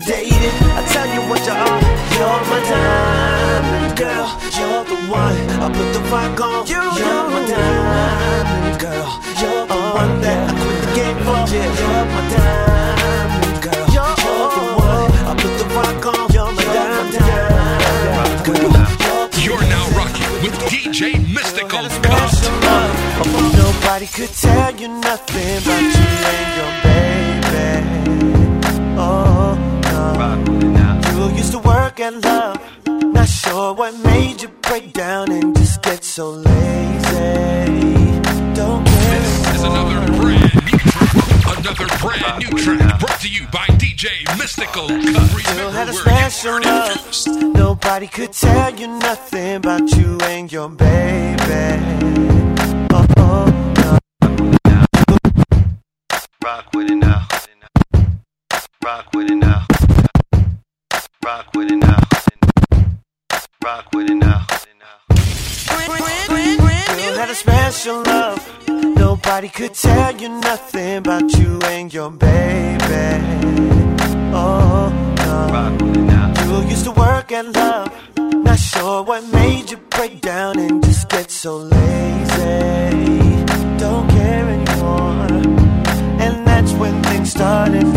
Dated. 0.07 0.55
I 0.71 0.81
tell 0.87 1.07
you 1.13 1.21
what 1.29 1.41
you 1.43 1.51
are, 1.51 1.81
you're 2.15 2.41
my 2.47 2.59
diamond 2.71 3.91
girl. 3.99 4.27
You're 4.55 4.83
the 4.87 4.97
one 5.11 5.37
I 5.59 5.67
put 5.67 5.89
the 5.91 6.01
rock 6.07 6.39
on. 6.39 6.65
You're 6.65 7.27
my 7.33 7.41
diamond 7.51 8.79
girl. 8.79 9.11
You're 9.41 9.67
the 9.67 9.79
one 9.99 10.21
that 10.23 10.39
I 10.47 10.53
quit 10.59 10.77
the 10.83 10.89
game 10.95 11.19
for. 11.27 11.39
You're 11.51 12.05
my 12.15 12.21
diamond 12.31 13.57
girl. 13.65 13.85
You're 13.95 14.15
the 14.55 14.65
one 14.79 15.11
I 15.27 15.33
put 15.43 15.53
the 15.59 15.67
rock 15.75 16.05
on. 16.11 16.23
You're 16.35 16.53
my 16.55 16.65
diamond 16.77 17.11
girl. 18.47 18.77
You're 19.43 19.65
now 19.75 19.85
rocking 19.99 20.31
with 20.43 20.55
DJ 20.71 21.19
Mystical 21.35 21.83
Nobody 23.59 24.07
could 24.07 24.33
tell 24.33 24.73
you 24.75 24.87
nothing 24.87 25.57
about 25.59 25.81
you 25.81 26.07
and 26.31 26.49
your 26.57 26.71
baby. 26.83 27.06
You 31.97 32.05
used 32.05 32.23
to 32.23 32.25
work 32.25 32.25
at 32.25 32.25
love. 32.25 33.13
Not 33.13 33.27
sure 33.27 33.73
what 33.73 33.97
made 33.99 34.41
you 34.41 34.49
break 34.49 34.93
down 34.93 35.31
and 35.31 35.55
just 35.55 35.81
get 35.81 36.03
so 36.03 36.31
lazy. 36.31 36.53
Don't 38.53 38.85
care. 38.85 39.55
Is 39.55 39.63
another 39.63 40.05
brand 40.17 40.53
new 40.65 40.77
track. 40.77 41.57
another 41.57 41.87
brand 41.99 42.39
new 42.39 42.57
track 42.57 42.99
brought 42.99 43.19
to 43.21 43.29
you 43.29 43.47
by 43.51 43.65
DJ 43.77 44.09
Mystical 44.37 44.87
Cut. 44.87 45.39
Still 45.41 45.71
had 45.71 45.89
a 45.89 45.93
special 45.93 46.61
love. 46.61 47.55
Nobody 47.55 48.07
could 48.07 48.33
tell 48.33 48.75
you 48.75 48.87
nothing 48.87 49.55
about 49.55 49.89
you 49.95 50.17
and 50.23 50.51
your 50.51 50.69
baby. 50.69 51.81
Oh, 52.91 53.05
oh, 53.17 53.45
no. 53.77 53.97
Rock 56.43 56.73
with 56.73 56.91
it 56.91 56.95
now. 56.95 57.27
Rock 58.83 59.13
with 59.13 59.31
it 59.31 59.35
now. 59.35 59.65
Rock 61.27 61.53
with 61.55 61.69
it 61.69 61.75
now. 61.75 61.99
Rock 63.61 63.87
with 63.93 64.09
it 64.09 64.15
now. 64.15 64.47
Still 66.95 67.15
had 67.17 67.29
a 67.29 67.35
special 67.35 68.01
love. 68.03 68.39
Nobody 68.69 69.49
could 69.49 69.73
tell 69.73 70.15
you 70.15 70.29
nothing 70.29 70.99
about 70.99 71.29
you 71.37 71.59
and 71.65 71.93
your 71.93 72.11
baby. 72.11 73.07
Oh, 74.33 74.87
no. 75.17 76.61
You 76.61 76.69
used 76.69 76.85
to 76.85 76.91
work 76.91 77.33
at 77.33 77.45
love. 77.53 77.91
Not 78.45 78.57
sure 78.57 79.03
what 79.03 79.25
made 79.33 79.69
you 79.69 79.77
break 79.97 80.21
down 80.21 80.57
and 80.57 80.81
just 80.81 81.09
get 81.09 81.29
so 81.29 81.57
lazy. 81.57 82.45
Don't 83.77 84.07
care 84.11 84.47
anymore. 84.47 85.27
And 86.23 86.47
that's 86.47 86.71
when 86.71 87.03
things 87.03 87.31
started 87.31 87.96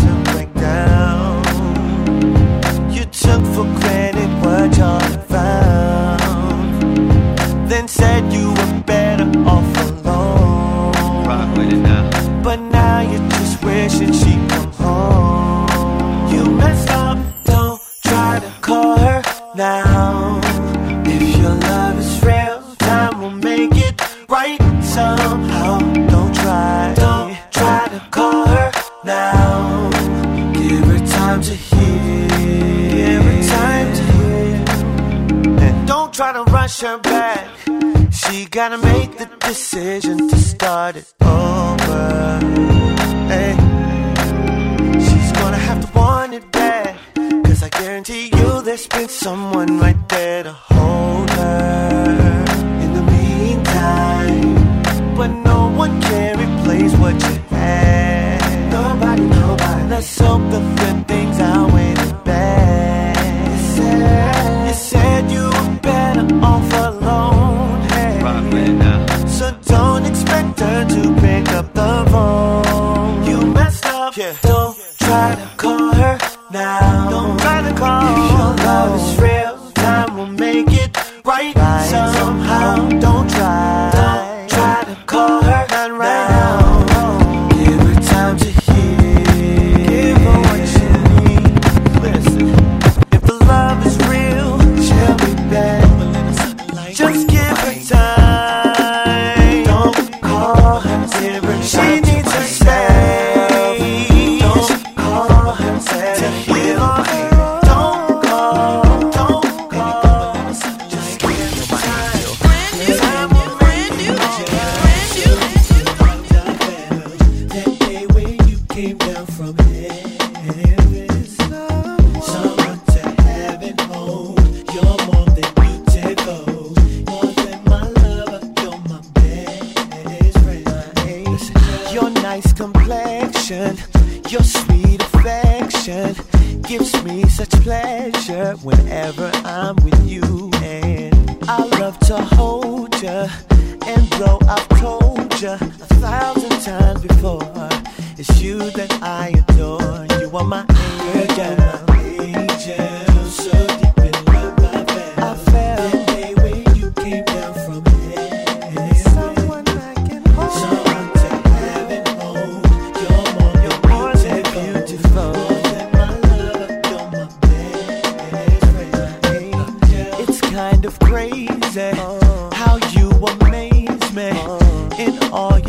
gotta 38.68 38.86
make 38.94 39.16
the 39.16 39.24
decision 39.48 40.28
to 40.28 40.36
start 40.36 40.94
it 40.94 41.10
over. 41.22 42.38
Hey. 43.32 43.54
She's 45.06 45.32
gonna 45.40 45.62
have 45.68 45.80
to 45.86 45.90
want 45.98 46.34
it 46.34 46.46
back. 46.52 46.94
Cause 47.46 47.62
I 47.62 47.70
guarantee 47.70 48.26
you 48.36 48.60
there's 48.60 48.86
been 48.86 49.08
someone 49.08 49.80
right 49.80 50.02
there 50.10 50.42
to 50.42 50.52
hold 50.52 51.30
her. 51.30 52.44
In 52.84 52.90
the 52.98 53.04
meantime, 53.16 55.14
but 55.16 55.30
no 55.50 55.70
one 55.82 55.98
can 56.02 56.32
replace 56.46 56.94
what 57.02 57.14
you 57.14 57.36
had. 57.56 58.70
Nobody, 58.70 59.22
nobody. 59.22 59.82
Let's 59.88 60.18
hope 60.18 60.44
the 60.50 60.60
good 60.80 61.08
things 61.08 61.40
out. 61.40 61.59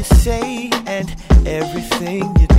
say 0.03 0.69
and 0.87 1.15
everything 1.45 2.23
you 2.39 2.50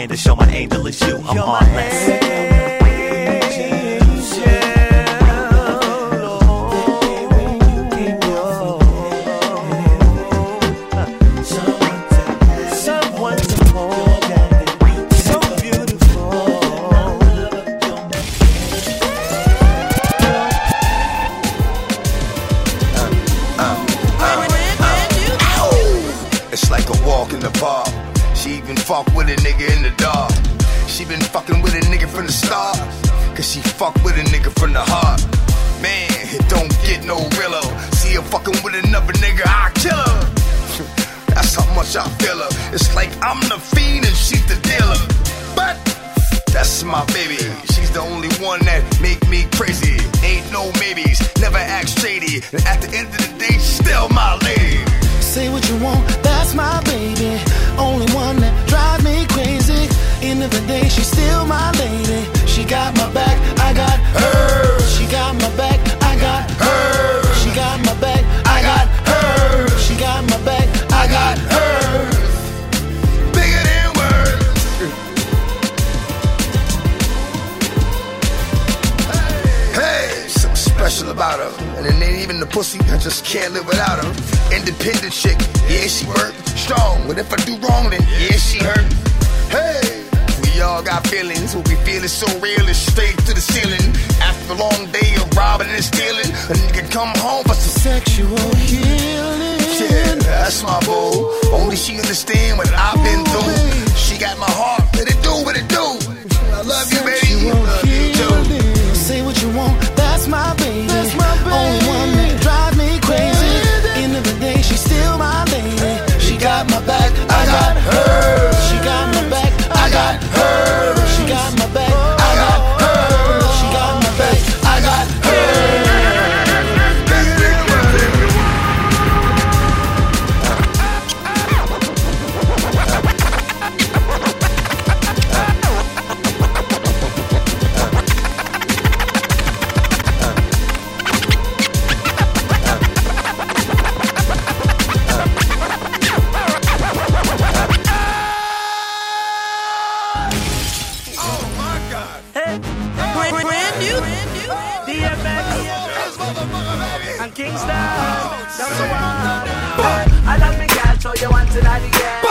hand 0.00 0.10
to 0.10 0.16
show. 0.16 0.39
And 52.66 52.79
pussy, 82.50 82.78
I 82.90 82.98
just 82.98 83.24
can't 83.24 83.52
live 83.52 83.66
without 83.66 84.02
her. 84.02 84.10
Independent 84.54 85.12
chick, 85.12 85.38
yeah, 85.70 85.86
she 85.86 86.06
work 86.06 86.34
strong. 86.58 87.06
But 87.06 87.18
if 87.18 87.32
I 87.32 87.36
do 87.46 87.56
wrong, 87.58 87.90
then 87.90 88.02
yeah, 88.20 88.36
she 88.36 88.58
hurt. 88.58 88.86
Hey, 89.48 90.04
we 90.42 90.60
all 90.60 90.82
got 90.82 91.06
feelings. 91.06 91.54
What 91.54 91.68
we 91.68 91.76
feel 91.86 92.02
is 92.04 92.12
so 92.12 92.26
real, 92.40 92.66
it's 92.68 92.78
straight 92.78 93.16
to 93.26 93.32
the 93.34 93.40
ceiling. 93.40 93.94
After 94.20 94.52
a 94.52 94.56
long 94.56 94.86
day 94.92 95.14
of 95.16 95.30
robbing 95.36 95.70
and 95.70 95.82
stealing, 95.82 96.30
a 96.50 96.54
nigga 96.58 96.90
come 96.90 97.12
home 97.18 97.44
for 97.44 97.54
some 97.54 97.80
sexual 97.80 98.36
healing. 98.56 99.58
Yeah, 99.80 100.14
that's 100.16 100.62
my 100.62 100.78
boo. 100.80 101.32
Only 101.52 101.76
she 101.76 101.98
understand 101.98 102.58
what 102.58 102.70
I've 102.74 103.00
been 103.02 103.24
through. 103.24 103.96
She 103.96 104.18
got 104.18 104.36
my 104.38 104.50
heart, 104.50 104.84
let 104.96 105.08
it 105.08 105.22
do 105.22 105.32
what 105.44 105.56
it 105.56 105.68
do. 105.68 105.99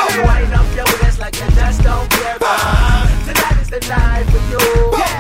Die 0.09 0.41
again. 0.41 0.59
You 0.69 0.75
your 0.75 0.85
waist 1.01 1.19
like 1.19 1.35
you 1.35 1.47
just 1.51 1.83
don't 1.83 2.09
care. 2.09 2.37
Tonight 2.39 3.57
is 3.61 3.69
the 3.69 3.81
night 3.89 4.25
for 4.29 4.41
you. 4.49 4.63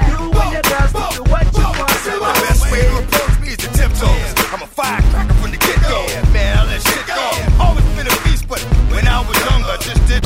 You 0.09 0.19
and 0.33 0.51
your 0.53 0.65
girls 0.65 0.91
do 1.15 1.23
what 1.29 1.45
you 1.57 1.67
want 1.77 1.95
to 2.05 2.13
The 2.17 2.33
best 2.47 2.71
way 2.71 2.81
to 2.81 2.97
approach 3.03 3.35
me 3.41 3.47
is 3.49 3.57
to 3.57 3.69
tiptoe. 3.73 4.07
I'm 4.53 4.63
a 4.63 4.67
firecracker 4.67 5.33
from 5.33 5.51
the 5.51 5.57
get 5.57 5.79
go. 5.83 6.05
Man, 6.33 6.57
I 6.57 6.65
let 6.65 6.81
shit 6.81 7.05
go. 7.07 7.63
Always 7.63 7.85
been 7.95 8.07
a 8.07 8.17
beast, 8.23 8.47
but 8.47 8.61
when 8.91 9.07
I 9.07 9.19
was 9.21 9.37
younger, 9.45 9.77
just 9.83 10.07
did. 10.07 10.23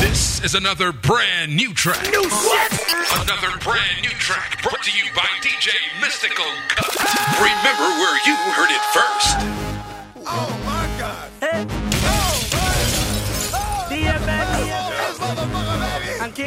This 0.00 0.42
is 0.44 0.54
another 0.54 0.92
brand 0.92 1.54
new 1.56 1.74
track. 1.74 2.02
New 2.10 2.28
Another 3.22 3.52
brand 3.64 4.02
new 4.02 4.14
track 4.20 4.62
brought 4.62 4.82
to 4.82 4.90
you 4.92 5.04
by 5.14 5.26
DJ 5.42 5.72
Mystical 6.00 6.46
Cut. 6.68 6.94
Remember 7.40 7.88
where 8.00 8.16
you 8.26 8.34
heard 8.52 8.70
it 8.70 8.82
first. 8.92 9.36
Oh 10.26 10.57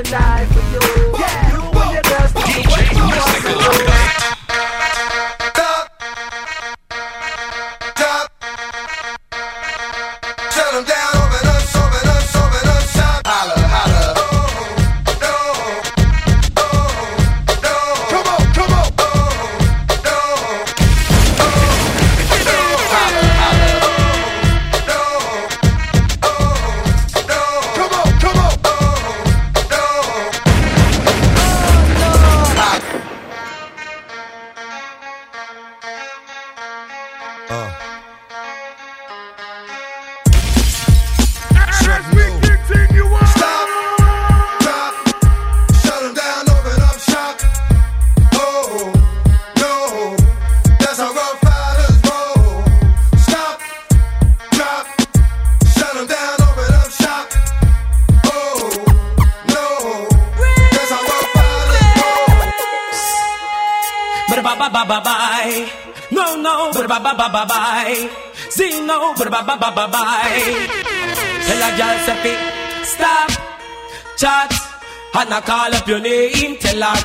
Is 0.05 0.11
for 0.51 1.07
you. 1.07 1.12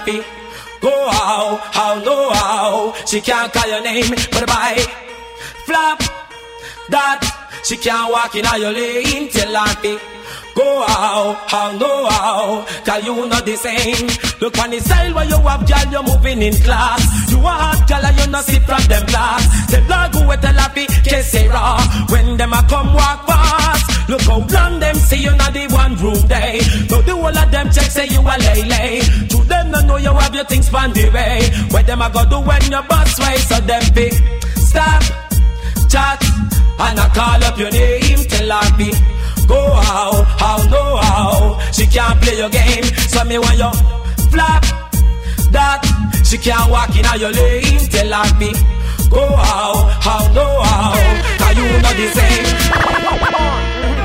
Fi 0.09 0.25
go 0.81 1.09
how 1.11 1.57
how 1.77 2.01
no 2.01 2.31
how. 2.31 2.95
She 3.05 3.21
can't 3.21 3.53
call 3.53 3.69
your 3.69 3.83
name. 3.83 4.11
But 4.33 4.47
bye 4.47 4.85
flop 5.67 6.01
that 6.89 7.21
she 7.65 7.77
can't 7.77 8.11
walk 8.11 8.35
in 8.35 8.47
all 8.47 8.59
your 8.59 8.73
lane. 8.73 9.29
Her 9.29 9.47
fi 9.83 10.18
Go 10.59 10.83
out, 10.89 11.37
how, 11.47 11.71
no 11.79 12.09
how, 12.09 12.67
cause 12.85 13.05
you 13.07 13.15
not 13.29 13.47
the 13.47 13.55
same. 13.55 14.09
Look 14.41 14.59
on 14.59 14.71
the 14.71 14.81
side 14.81 15.15
where 15.15 15.25
you 15.25 15.39
have 15.39 15.63
girl, 15.69 15.87
you're 15.93 16.03
moving 16.03 16.43
in 16.43 16.55
class. 16.67 17.31
You 17.31 17.39
a 17.39 17.47
hot 17.47 17.87
girl 17.87 18.03
and 18.03 18.19
you 18.19 18.27
not 18.27 18.43
see 18.43 18.59
from 18.67 18.83
them 18.91 19.07
glass. 19.07 19.71
Tell 19.71 19.87
her 19.87 20.09
who 20.11 20.27
with 20.27 20.41
the 20.43 20.53
lappy, 20.59 20.87
que 21.07 21.23
sera. 21.23 21.79
When 22.11 22.37
them 22.37 22.53
a 22.53 22.61
come 22.67 22.93
walk 22.93 23.25
past, 23.31 24.09
look 24.11 24.23
how 24.23 24.41
blonde 24.41 24.83
them 24.83 24.97
see 24.97 25.23
you 25.23 25.31
not 25.37 25.55
the 25.55 25.65
one 25.71 25.95
room 26.03 26.27
day. 26.27 26.59
Now 26.91 27.03
the 27.07 27.15
whole 27.15 27.39
of 27.39 27.51
them 27.55 27.71
check 27.71 27.91
say 27.95 28.07
you 28.11 28.19
a 28.19 28.35
lay 28.43 28.63
lay. 28.67 29.01
To 29.31 29.39
them 29.47 29.71
no 29.71 29.81
know 29.87 29.97
you 29.99 30.11
have 30.11 30.35
your 30.35 30.45
things 30.51 30.75
on 30.75 30.91
the 30.93 31.07
way. 31.15 31.39
What 31.71 31.87
them 31.87 32.03
a 32.03 32.11
go 32.11 32.27
do 32.27 32.41
when 32.43 32.63
your 32.67 32.83
boss 32.83 33.15
way, 33.21 33.37
so 33.47 33.61
them 33.63 33.85
pick. 33.95 34.15
Stop, 34.59 35.03
chat, 35.87 36.19
and 36.83 36.99
I 36.99 37.07
call 37.15 37.45
up 37.47 37.57
your 37.57 37.71
name, 37.71 38.27
tell 38.27 38.51
her 38.59 38.77
be. 38.77 39.18
Go 39.49 39.57
how, 39.57 40.22
how, 40.36 40.59
no 40.68 40.96
how. 40.96 41.70
She 41.72 41.86
can't 41.86 42.20
play 42.20 42.36
your 42.36 42.51
game, 42.51 42.84
so 43.09 43.24
me 43.24 43.38
want 43.38 43.57
you 43.57 43.72
flap 44.28 44.62
that. 45.51 45.82
She 46.24 46.36
can't 46.36 46.70
walk 46.70 46.94
in 46.94 47.07
your 47.18 47.32
lane, 47.32 47.80
tell 47.88 48.12
her 48.12 48.38
me. 48.38 48.53
Go 49.09 49.24
how, 49.24 49.88
how, 50.05 50.32
no 50.34 50.61
how. 50.61 50.92
Cause 51.40 51.57
you 51.57 51.64
know 51.64 51.94
the 51.96 52.07
same. 52.12 52.44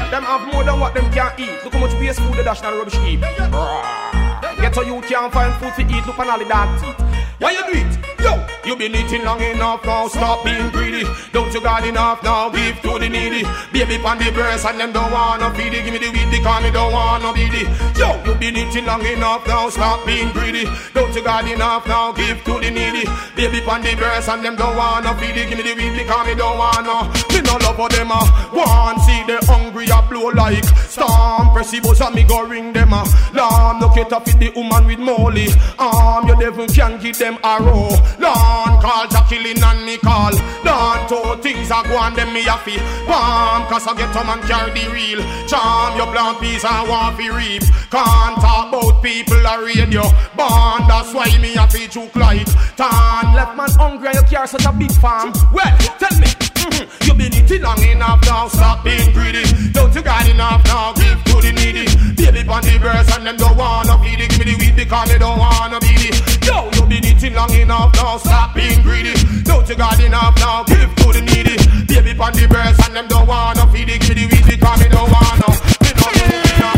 Them 0.09 0.23
have 0.23 0.53
more 0.53 0.63
than 0.63 0.79
what 0.79 0.93
them 0.93 1.11
can 1.11 1.31
eat. 1.37 1.63
Look 1.63 1.73
how 1.73 1.79
much 1.79 1.93
waste 1.99 2.19
food 2.21 2.37
the 2.37 2.43
dash 2.43 2.61
and 2.63 2.77
rubbish 2.77 2.95
heap. 3.03 3.19
Get 4.61 4.73
so 4.73 4.81
you 4.81 5.01
can't 5.01 5.33
find 5.33 5.53
food 5.59 5.73
to 5.75 5.93
eat. 5.93 6.05
Look 6.07 6.19
on 6.19 6.29
all 6.29 6.39
the 6.39 6.45
dark 6.45 6.79
teeth. 6.79 6.95
Why 7.39 7.51
you 7.51 7.63
do 7.65 7.79
it? 7.79 8.12
Yo, 8.65 8.71
you 8.71 8.75
been 8.77 8.95
eating 8.95 9.23
long 9.23 9.41
enough 9.41 9.85
now. 9.85 10.07
Stop 10.07 10.45
being 10.45 10.69
greedy. 10.69 11.03
Don't 11.31 11.53
you 11.53 11.61
got 11.61 11.85
enough 11.85 12.23
now? 12.23 12.49
Give 12.49 12.79
to 12.81 12.99
the 12.99 13.09
needy. 13.09 13.43
Baby 13.71 13.97
on 14.03 14.17
the 14.17 14.31
breast 14.31 14.65
and 14.65 14.79
them 14.79 14.91
don't 14.91 15.11
wanna 15.11 15.53
feed. 15.53 15.73
Give 15.73 15.93
me 15.93 15.97
the 15.99 16.09
weed 16.11 16.31
because 16.31 16.63
me 16.63 16.71
don't 16.71 16.93
wanna 16.93 17.33
be 17.33 17.49
the. 17.49 17.63
Yo, 17.99 18.23
you 18.25 18.35
been 18.35 18.57
eating 18.57 18.85
long 18.85 19.05
enough 19.05 19.45
now. 19.47 19.69
Stop 19.69 20.05
being 20.05 20.31
greedy. 20.31 20.65
Don't 20.93 21.13
you 21.15 21.23
got 21.23 21.49
enough 21.49 21.87
now? 21.87 22.11
Give 22.13 22.43
to 22.43 22.59
the 22.59 22.71
needy. 22.71 23.05
Baby 23.35 23.61
on 23.67 23.81
the 23.81 23.95
breast 23.95 24.29
and 24.29 24.43
them 24.45 24.55
don't 24.55 24.75
wanna 24.77 25.13
feed. 25.19 25.35
Give 25.35 25.57
me 25.57 25.63
the 25.63 25.73
weed 25.75 25.97
because 25.97 26.27
me 26.27 26.35
don't 26.35 26.57
wanna. 26.57 27.32
No 27.53 27.59
love 27.69 27.75
for 27.75 27.89
them. 27.89 28.09
Uh. 28.11 28.25
One 28.49 28.97
see 29.05 29.21
the 29.29 29.37
hungry 29.45 29.85
a 29.93 30.01
blow 30.09 30.29
like 30.33 30.65
storm. 30.89 31.53
Press 31.53 31.69
the 31.69 31.79
buzz 31.81 32.01
and 32.01 32.15
me 32.15 32.23
go 32.23 32.41
ring 32.47 32.73
them. 32.73 32.93
Uh. 32.93 33.05
Lamb, 33.33 33.79
look 33.79 33.95
it 33.97 34.11
up 34.11 34.25
with 34.25 34.39
the 34.39 34.49
woman 34.55 34.87
with 34.87 34.97
molly. 34.97 35.49
Arm, 35.77 36.27
your 36.27 36.37
devil 36.37 36.65
can 36.67 36.99
give 36.99 37.17
them 37.19 37.37
arrow. 37.43 37.93
Lord, 38.17 38.73
call 38.81 39.05
Jacqueline 39.07 39.61
and 39.63 39.85
me 39.85 39.97
call. 39.97 40.33
Lord, 40.65 40.99
two 41.07 41.41
things 41.43 41.69
are 41.69 41.83
go 41.83 41.95
on 41.97 42.15
them 42.15 42.33
me 42.33 42.41
a 42.47 42.57
fi. 42.57 42.77
Palm, 43.05 43.67
cause 43.69 43.85
I 43.85 43.93
get 43.97 44.15
a 44.15 44.23
man 44.25 44.41
carry 44.49 44.71
the 44.73 44.89
real. 44.89 45.21
Charm, 45.47 45.95
your 45.97 46.07
plant 46.09 46.41
piece 46.41 46.65
and 46.65 46.89
want 46.89 47.17
fi 47.17 47.29
reap. 47.29 47.61
Can't 47.93 48.41
talk 48.41 48.69
about 48.73 49.03
people 49.03 49.37
a 49.45 49.61
radio. 49.63 50.01
Born, 50.33 50.89
that's 50.89 51.13
why 51.13 51.29
me 51.37 51.53
a 51.53 51.67
fi 51.67 51.85
juke 51.85 52.15
like. 52.15 52.47
Tan, 52.75 53.35
left 53.37 53.55
man 53.55 53.69
hungry 53.77 54.07
and 54.07 54.15
you 54.17 54.23
carry 54.23 54.47
such 54.47 54.65
a 54.65 54.71
big 54.73 54.91
farm. 54.93 55.31
Well, 55.53 55.77
tell 56.01 56.17
me. 56.19 56.27
mhm, 56.63 57.07
You 57.07 57.13
been 57.13 57.33
eating 57.43 57.61
long 57.61 57.81
enough 57.83 58.21
now, 58.25 58.47
stop 58.47 58.83
being 58.83 59.11
greedy. 59.11 59.43
Don't 59.71 59.93
you 59.93 60.01
got 60.01 60.27
enough 60.27 60.63
now, 60.65 60.93
give 60.93 61.23
to 61.25 61.35
the 61.41 61.51
needy. 61.51 61.85
Baby 62.15 62.47
on 62.47 62.63
the 62.63 62.77
breast 62.79 63.11
and 63.17 63.25
them 63.27 63.37
don't 63.37 63.57
wanna 63.57 63.97
feed 63.99 64.19
it. 64.21 64.29
Give 64.29 64.39
me 64.39 64.53
the 64.53 64.55
weed 64.59 64.75
because 64.75 65.09
they 65.09 65.17
don't 65.17 65.37
wanna 65.37 65.79
be 65.79 65.93
the. 65.99 66.11
Yo, 66.47 66.69
you 66.73 66.85
been 66.87 67.03
eating 67.03 67.33
long 67.33 67.51
enough 67.53 67.93
now, 67.95 68.17
stop 68.17 68.55
being 68.55 68.81
greedy. 68.81 69.13
Don't 69.43 69.67
you 69.67 69.75
got 69.75 69.99
enough 69.99 70.35
now, 70.39 70.63
give 70.63 70.89
to 70.95 71.07
the 71.11 71.21
needy. 71.21 71.57
Baby 71.87 72.15
on 72.19 72.31
the 72.33 72.47
breast 72.47 72.79
and 72.87 72.95
them 72.95 73.07
don't 73.07 73.27
wanna 73.27 73.67
feed 73.71 73.89
it. 73.89 73.99
Give 74.01 74.15
me 74.15 74.23
the 74.23 74.35
weed 74.35 74.45
because 74.47 74.79
they 74.79 74.89
don't 74.89 75.09
wanna. 75.11 75.49
They 75.83 75.93
don't 75.99 76.15
wanna. 76.15 76.71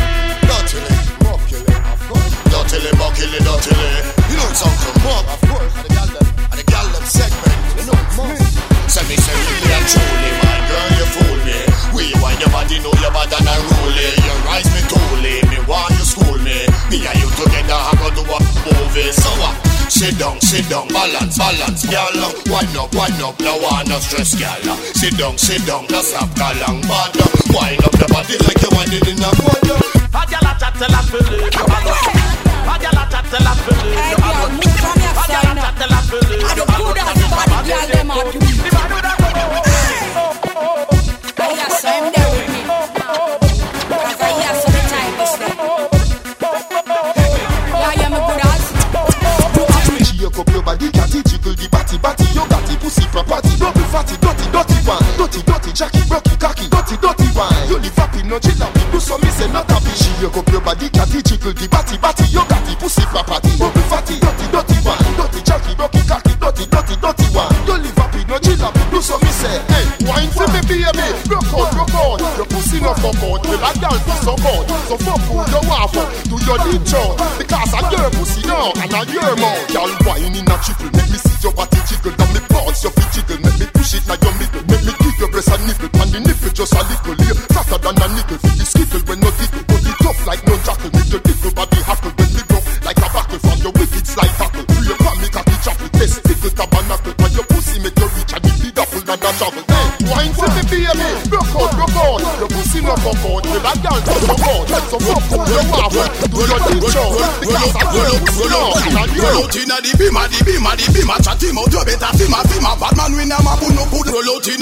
Dirtily, 0.50 0.98
muckily, 1.22 1.76
of 1.94 2.02
course. 2.10 2.34
Dirtily, 2.50 2.92
muckily, 2.98 3.40
dirtily. 3.46 3.92
You 4.30 4.36
know 4.38 4.50
it's 4.50 4.64
Uncle 4.66 4.96
Muck, 5.06 5.26
of 5.30 5.42
course. 5.46 5.74
And 5.78 5.86
the 5.86 5.94
gal 5.94 6.10
them, 6.10 6.28
and 6.52 6.58
the 6.58 6.66
gal 6.66 6.88
them 6.90 7.06
segment. 7.06 7.54
You 7.78 7.86
know 7.86 8.34
it's. 8.34 8.66
Send 8.88 9.10
me, 9.10 9.18
say 9.18 9.34
really 9.34 9.74
and 9.76 9.88
truly, 9.92 10.45
your 12.46 12.54
body, 12.54 12.78
know 12.80 12.94
your 13.02 13.12
bad 13.12 13.34
and 13.34 13.50
unruly. 13.50 14.08
You 14.22 14.36
rise 14.46 14.70
me 14.70 14.82
tooly, 14.86 15.36
me 15.50 15.58
want 15.66 15.90
you 15.98 16.06
school 16.06 16.38
me. 16.46 16.70
Me 16.94 17.02
and 17.02 17.18
you 17.18 17.30
together, 17.34 17.74
I 17.74 17.92
go 17.98 18.10
do 18.14 18.22
a 18.22 18.38
movie. 18.70 19.12
So 19.12 19.30
what? 19.42 19.56
Sit 19.90 20.18
down, 20.18 20.42
sit 20.42 20.68
down, 20.70 20.88
balance, 20.90 21.38
balance, 21.38 21.86
girl. 21.86 22.14
Uh, 22.14 22.34
wind 22.50 22.76
up, 22.78 22.94
wind 22.94 23.22
up, 23.22 23.40
no 23.40 23.58
one 23.58 23.88
no 23.88 23.98
stress, 24.00 24.36
girl. 24.36 24.70
Uh, 24.70 24.78
sit 24.94 25.18
down, 25.18 25.38
sit 25.38 25.66
down, 25.66 25.86
no 25.90 26.02
stop, 26.02 26.30
galang, 26.38 26.82
bad. 26.86 27.14
Wind 27.54 27.84
up 27.84 27.94
the 27.98 28.08
body 28.12 28.38
like 28.46 28.62
you 28.62 28.70
winding 28.74 29.06
in 29.10 29.24
a 29.24 29.30
quad. 29.42 29.66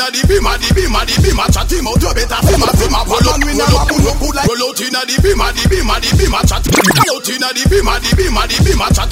Inna 0.03 0.11
the 0.11 0.27
bima, 0.27 0.57
the 0.59 0.67
bima, 0.73 1.05
the 1.05 1.13
bima 1.21 1.45
Chat 1.53 1.71
him 1.71 1.87
out, 1.87 2.01
you 2.01 2.13
better 2.13 2.39
fima, 2.43 2.67
fima 2.75 3.01
win 3.45 3.59
a 3.59 3.65
mapu 3.71 3.95
no 4.03 4.11
put 4.19 4.35
like 4.35 4.47
Roll 4.47 4.63
out 4.69 4.81
inna 4.81 5.01
the 5.05 5.15
bima, 5.23 5.47
the 5.53 5.63
bima, 5.69 5.95
the 6.01 6.09
bima 6.17 6.41
Chat 6.43 6.65
Roll 6.67 7.15
out. 7.15 7.29
Inna 7.29 7.49
the 7.53 7.63
bima, 7.69 7.99
the 7.99 8.09
bima, 8.15 8.43
the 8.47 8.57
bima 8.63 8.87
Chat 8.91 9.09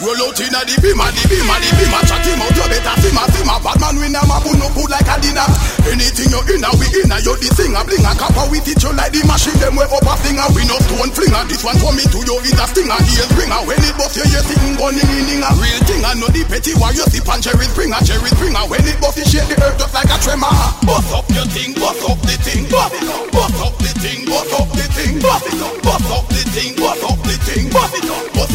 Roll 0.00 0.16
out 0.16 0.40
inna 0.40 0.64
the 0.64 0.80
bima, 0.80 1.12
the 1.12 1.22
bima, 1.28 1.60
the 1.60 1.68
bima 1.76 2.00
Chat 2.08 2.24
him 2.24 2.40
out, 2.40 2.56
you 2.56 2.64
better 2.72 2.96
fima, 3.04 3.24
fima 3.36 3.60
Bad 3.60 3.76
man 3.84 3.96
win 4.00 4.16
a 4.16 4.20
mapu 4.24 4.56
no 4.56 4.72
put 4.72 4.88
like 4.88 5.04
a 5.04 5.20
dinner. 5.20 5.44
Anything 5.84 6.32
you 6.32 6.40
inna, 6.56 6.72
we 6.80 6.88
inna. 7.04 7.20
You 7.20 7.36
the 7.36 7.52
thing 7.52 7.76
a 7.76 7.84
bling 7.84 8.08
a 8.08 8.16
copper 8.16 8.48
We 8.48 8.64
teach 8.64 8.80
you 8.80 8.96
like 8.96 9.12
the 9.12 9.20
machine. 9.28 9.60
Them 9.60 9.76
way 9.76 9.84
up 9.84 10.08
a 10.08 10.14
finger 10.24 10.48
We 10.56 10.64
no 10.64 10.80
stone 10.88 11.12
flinger 11.12 11.44
This 11.52 11.60
one 11.60 11.76
for 11.76 11.92
me 11.92 12.08
to 12.08 12.16
you 12.16 12.36
is 12.48 12.56
a 12.56 12.64
stinger 12.64 12.96
Heel 12.96 13.28
bringer 13.36 13.60
When 13.68 13.76
it 13.84 13.92
buff 14.00 14.16
you, 14.16 14.24
you 14.24 14.40
sing 14.40 14.72
gunning 14.80 15.04
in 15.04 15.44
a 15.44 15.50
real 15.60 15.80
thing. 15.84 16.00
I 16.00 16.16
know 16.16 16.32
the 16.32 16.48
petty 16.48 16.72
war 16.80 16.96
you 16.96 17.04
sip 17.12 17.28
on 17.28 17.44
cherry 17.44 17.68
springer 17.68 18.00
Cherry 18.00 18.32
springer 18.32 18.64
When 18.72 18.80
it 18.88 18.96
buff 19.04 19.20
you 19.20 19.28
shake 19.28 19.52
the 19.52 19.60
earth 19.60 19.76
just 19.76 19.92
like 19.92 20.08
a 20.08 20.16
tremor. 20.24 20.48
Bust 20.88 21.12
up 21.12 21.28
your 21.28 21.44
thing, 21.52 21.76
bust 21.76 21.99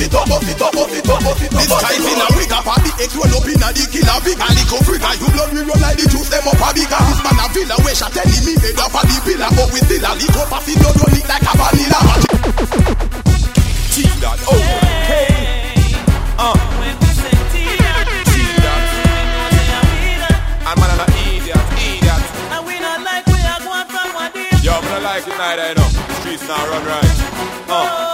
it 0.01 0.13
up, 0.13 0.27
bust 0.27 0.49
it 0.49 0.61
up, 0.61 0.73
bust 0.73 0.95
it 0.95 1.09
up, 1.09 1.21
bust 1.23 1.41
it 1.43 1.53
up, 1.53 1.55
bust 1.55 1.55
it 1.55 1.55
up 1.55 1.59
This 1.61 1.71
guy's 1.71 2.05
in 2.05 2.21
a 2.21 2.27
wig 2.35 2.51
up 2.51 2.67
and 2.67 2.83
the 2.83 2.91
X 3.03 3.11
roll 3.15 3.35
up 3.35 3.47
in 3.47 3.61
a 3.61 3.69
the 3.71 3.83
killer 3.91 4.19
big 4.25 4.39
A 4.39 4.47
lick 4.51 4.71
up 4.73 4.81
freaker 4.83 5.13
You 5.19 5.29
blood 5.31 5.49
we 5.53 5.61
run 5.63 5.79
like 5.79 5.97
the 5.97 6.05
juice 6.09 6.29
them 6.29 6.47
up 6.47 6.59
a 6.59 6.69
bigger 6.75 7.01
This 7.05 7.19
man 7.23 7.39
a 7.39 7.45
villa 7.53 7.75
where 7.85 7.95
shot 7.95 8.15
enemy 8.17 8.53
head 8.59 8.79
up 8.81 8.95
a 8.95 9.01
the 9.05 9.15
pillar 9.23 9.51
But 9.55 9.69
we 9.71 9.79
still 9.85 10.05
a 10.05 10.11
lick 10.15 10.35
up 10.35 10.51
a 10.51 10.57
the 10.65 10.73
blood 10.79 10.97
run 10.99 11.15
it 11.15 11.25
like 11.29 11.45
a 11.45 11.53
vanilla 11.55 11.99
T-Dot, 13.95 14.39
oh, 14.51 14.59
hey, 15.07 15.95
uh. 16.35 16.51
T-Dot. 17.39 18.83
I'm 20.67 20.81
an 20.83 20.99
idiot, 21.15 21.63
idiot. 21.79 22.23
Yo, 24.63 24.71
I'm 24.73 24.83
not 24.83 25.01
like 25.03 25.27
it 25.27 25.37
neither, 25.37 25.67
you 25.69 25.75
know. 25.75 25.89
Streets 26.19 26.47
now 26.47 26.67
run 26.67 26.83
right. 26.85 27.15
Uh. 27.69 28.04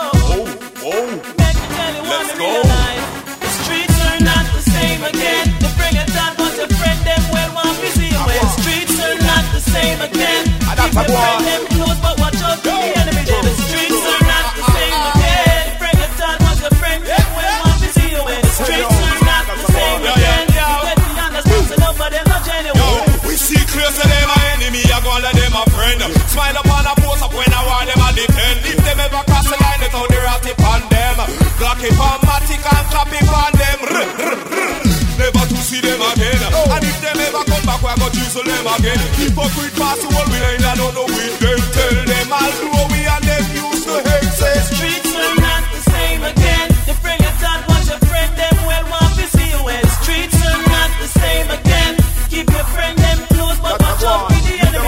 same 9.72 10.02
again. 10.02 10.44
Ah, 10.68 10.72
I 10.72 10.76
got 10.76 10.90
my 10.94 11.04
boy. 11.08 11.32
them 11.48 11.64
close, 11.72 12.00
but 12.04 12.16
watch 12.20 12.42
out 12.44 12.60
for 12.60 12.76
the 12.76 12.92
enemy. 13.02 13.24
The 13.24 13.54
streets 13.64 14.04
are 14.12 14.24
not 14.28 14.46
the 14.56 14.64
same 14.76 15.02
again. 15.12 15.64
Friend 15.80 16.00
of 16.06 16.12
time 16.20 16.40
was 16.44 16.58
your 16.62 16.74
friend. 16.80 17.00
Yeah, 17.08 17.26
when 17.36 17.56
one 17.64 17.80
to 17.80 17.90
see 17.96 18.10
you, 18.12 18.24
the 18.24 18.52
streets 18.52 18.92
are 18.92 19.22
not 19.24 19.44
the 19.48 19.68
same 19.72 20.02
again. 20.12 20.46
You 20.52 20.68
get 20.84 20.98
me 21.00 21.12
understand, 21.24 21.68
enough, 21.72 21.98
but 21.98 22.10
them 22.12 22.26
are 22.28 22.32
not 22.36 22.42
genuine. 22.44 22.78
Yo, 22.78 22.88
we 23.28 23.36
see 23.40 23.64
clear, 23.72 23.90
so 23.96 24.04
they're 24.04 24.28
my 24.28 24.44
enemy. 24.60 24.82
I 24.92 24.98
gonna 25.00 25.24
let 25.26 25.36
them 25.40 25.56
a 25.56 25.64
friend. 25.72 26.00
Smile 26.32 26.58
up 26.60 26.68
on 26.68 26.86
a 26.92 26.94
post 27.00 27.24
up 27.24 27.32
when 27.34 27.52
I 27.52 27.62
want 27.64 27.88
them, 27.88 28.00
I 28.04 28.12
depend. 28.12 28.58
If 28.68 28.80
them 28.84 29.00
ever 29.00 29.24
cross 29.24 29.48
the 29.48 29.56
line, 29.56 29.82
it's 29.88 29.96
how 29.96 30.06
they 30.12 30.20
rat 30.20 30.44
upon 30.52 30.80
them. 30.92 31.16
Glock 31.60 31.80
it 31.84 31.96
on 31.96 32.20
Matic 32.28 32.60
and 32.60 32.86
clap 32.92 33.12
it 33.12 33.28
on 33.32 33.52
them. 33.56 33.80
Never 35.20 35.44
to 35.48 35.58
see 35.64 35.82
them 35.82 36.02
again. 36.02 36.42
Hypocrite 38.32 39.76
pass 39.76 40.00
the 40.00 40.08
whole 40.08 40.24
way 40.32 40.56
and 40.56 40.64
I 40.64 40.74
don't 40.80 40.96
know 40.96 41.04
we. 41.04 41.20
Them 41.36 41.60
tell 41.76 41.96
them 42.00 42.32
I'll 42.32 42.48
do 42.64 42.68
what 42.72 42.88
we 42.88 43.04
and 43.04 43.24
them 43.28 43.44
used 43.60 43.84
to 43.84 44.00
hate 44.00 44.32
say 44.32 44.56
Streets 44.72 45.12
are 45.20 45.36
not 45.36 45.64
the 45.68 45.82
same 45.84 46.24
again. 46.24 46.68
The 46.88 46.96
friend 46.96 47.20
your 47.20 47.36
thought 47.44 47.60
watch 47.68 47.92
your 47.92 48.00
friend, 48.08 48.32
them 48.40 48.56
well 48.64 48.88
want 48.88 49.20
to 49.20 49.28
see 49.36 49.52
you 49.52 49.60
when 49.68 49.84
streets 50.00 50.40
are 50.48 50.64
not 50.64 50.90
the 51.04 51.12
same 51.12 51.48
again. 51.52 52.00
Keep 52.32 52.48
your 52.56 52.64
friend 52.72 52.96
them 53.04 53.20
close, 53.36 53.60
but 53.60 53.76
watch 53.84 54.00
out 54.08 54.32
for 54.32 54.40
the 54.48 54.56
enemy. 54.64 54.80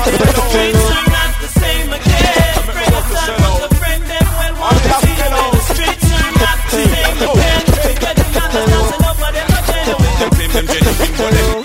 Streets 0.48 0.88
are 0.88 1.08
not 1.12 1.32
the 1.44 1.50
same 1.52 1.89
again. 1.91 2.48
Bring 2.64 2.96
your 2.96 3.04
dog, 3.12 3.28
watch 3.44 3.60
your 3.60 3.76
friend, 3.76 4.02
them 4.08 4.28
well 4.39 4.56
want 4.56 4.80
to 4.88 4.91
see 5.04 5.20
you 5.20 5.30
when 5.36 5.52
streets 5.68 6.08
are 6.16 6.32
not 6.39 6.58
the 6.64 6.80
same 6.80 7.20
again. 7.28 7.64
Get 8.00 8.16
the 8.16 8.26
dollars, 8.39 8.88
and 8.88 9.04
over 9.04 9.32
them 9.36 9.52
are 9.52 9.64
genuine. 9.68 10.24
Hello, 10.24 11.28
honey, 11.28 11.52
me 11.52 11.62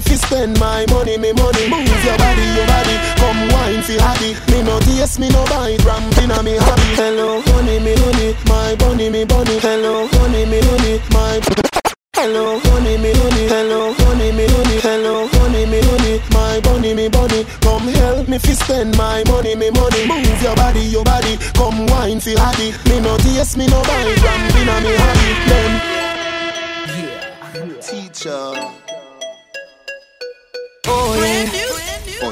me 0.00 0.08
fi 0.08 0.16
spend 0.16 0.58
my 0.58 0.86
money, 0.90 1.16
me 1.18 1.32
money. 1.32 1.68
Move 1.68 2.04
your 2.04 2.16
body, 2.16 2.46
your 2.56 2.66
body. 2.66 2.96
Come 3.20 3.48
wine 3.52 3.82
fi 3.82 3.94
happy. 4.00 4.32
Me 4.50 4.62
no 4.62 4.78
taste, 4.80 5.18
me 5.18 5.28
no 5.28 5.44
bite. 5.44 5.84
Ramping 5.84 6.30
on 6.32 6.44
me 6.44 6.56
hobby. 6.56 6.88
Hello, 6.96 7.40
honey, 7.42 7.78
me 7.80 7.94
honey, 7.96 8.34
my 8.46 8.74
bunny, 8.76 9.10
me 9.10 9.24
bunny. 9.24 9.58
Hello, 9.60 10.06
honey, 10.12 10.46
me 10.46 10.60
honey, 10.60 11.00
my. 11.12 11.40
Hello, 12.16 12.58
honey, 12.64 12.96
me 12.98 13.12
honey. 13.12 13.46
Hello, 13.48 13.92
honey, 13.92 14.32
me 14.32 14.46
honey. 14.48 14.80
Hello, 14.80 15.28
honey, 15.28 15.66
me 15.66 15.80
honey. 15.82 16.20
My 16.32 16.60
bunny, 16.60 16.94
me 16.94 17.08
bunny. 17.08 17.44
Come 17.60 17.88
help 17.88 18.28
me 18.28 18.38
fi 18.38 18.52
spend 18.54 18.96
my 18.96 19.22
money, 19.24 19.54
me 19.54 19.70
money. 19.70 20.06
Move 20.06 20.42
your 20.42 20.56
body, 20.56 20.80
your 20.80 21.04
body. 21.04 21.36
Come 21.54 21.86
wine 21.86 22.20
fi 22.20 22.32
happy. 22.38 22.72
Me 22.88 23.00
no 23.00 23.16
taste, 23.18 23.56
me 23.58 23.66
no 23.66 23.82
bite. 23.82 24.22
Ramping 24.24 24.68
on 24.68 24.82
me 24.82 24.94
hobby. 24.96 25.30
Them. 25.50 25.72
Teacher. 27.82 28.89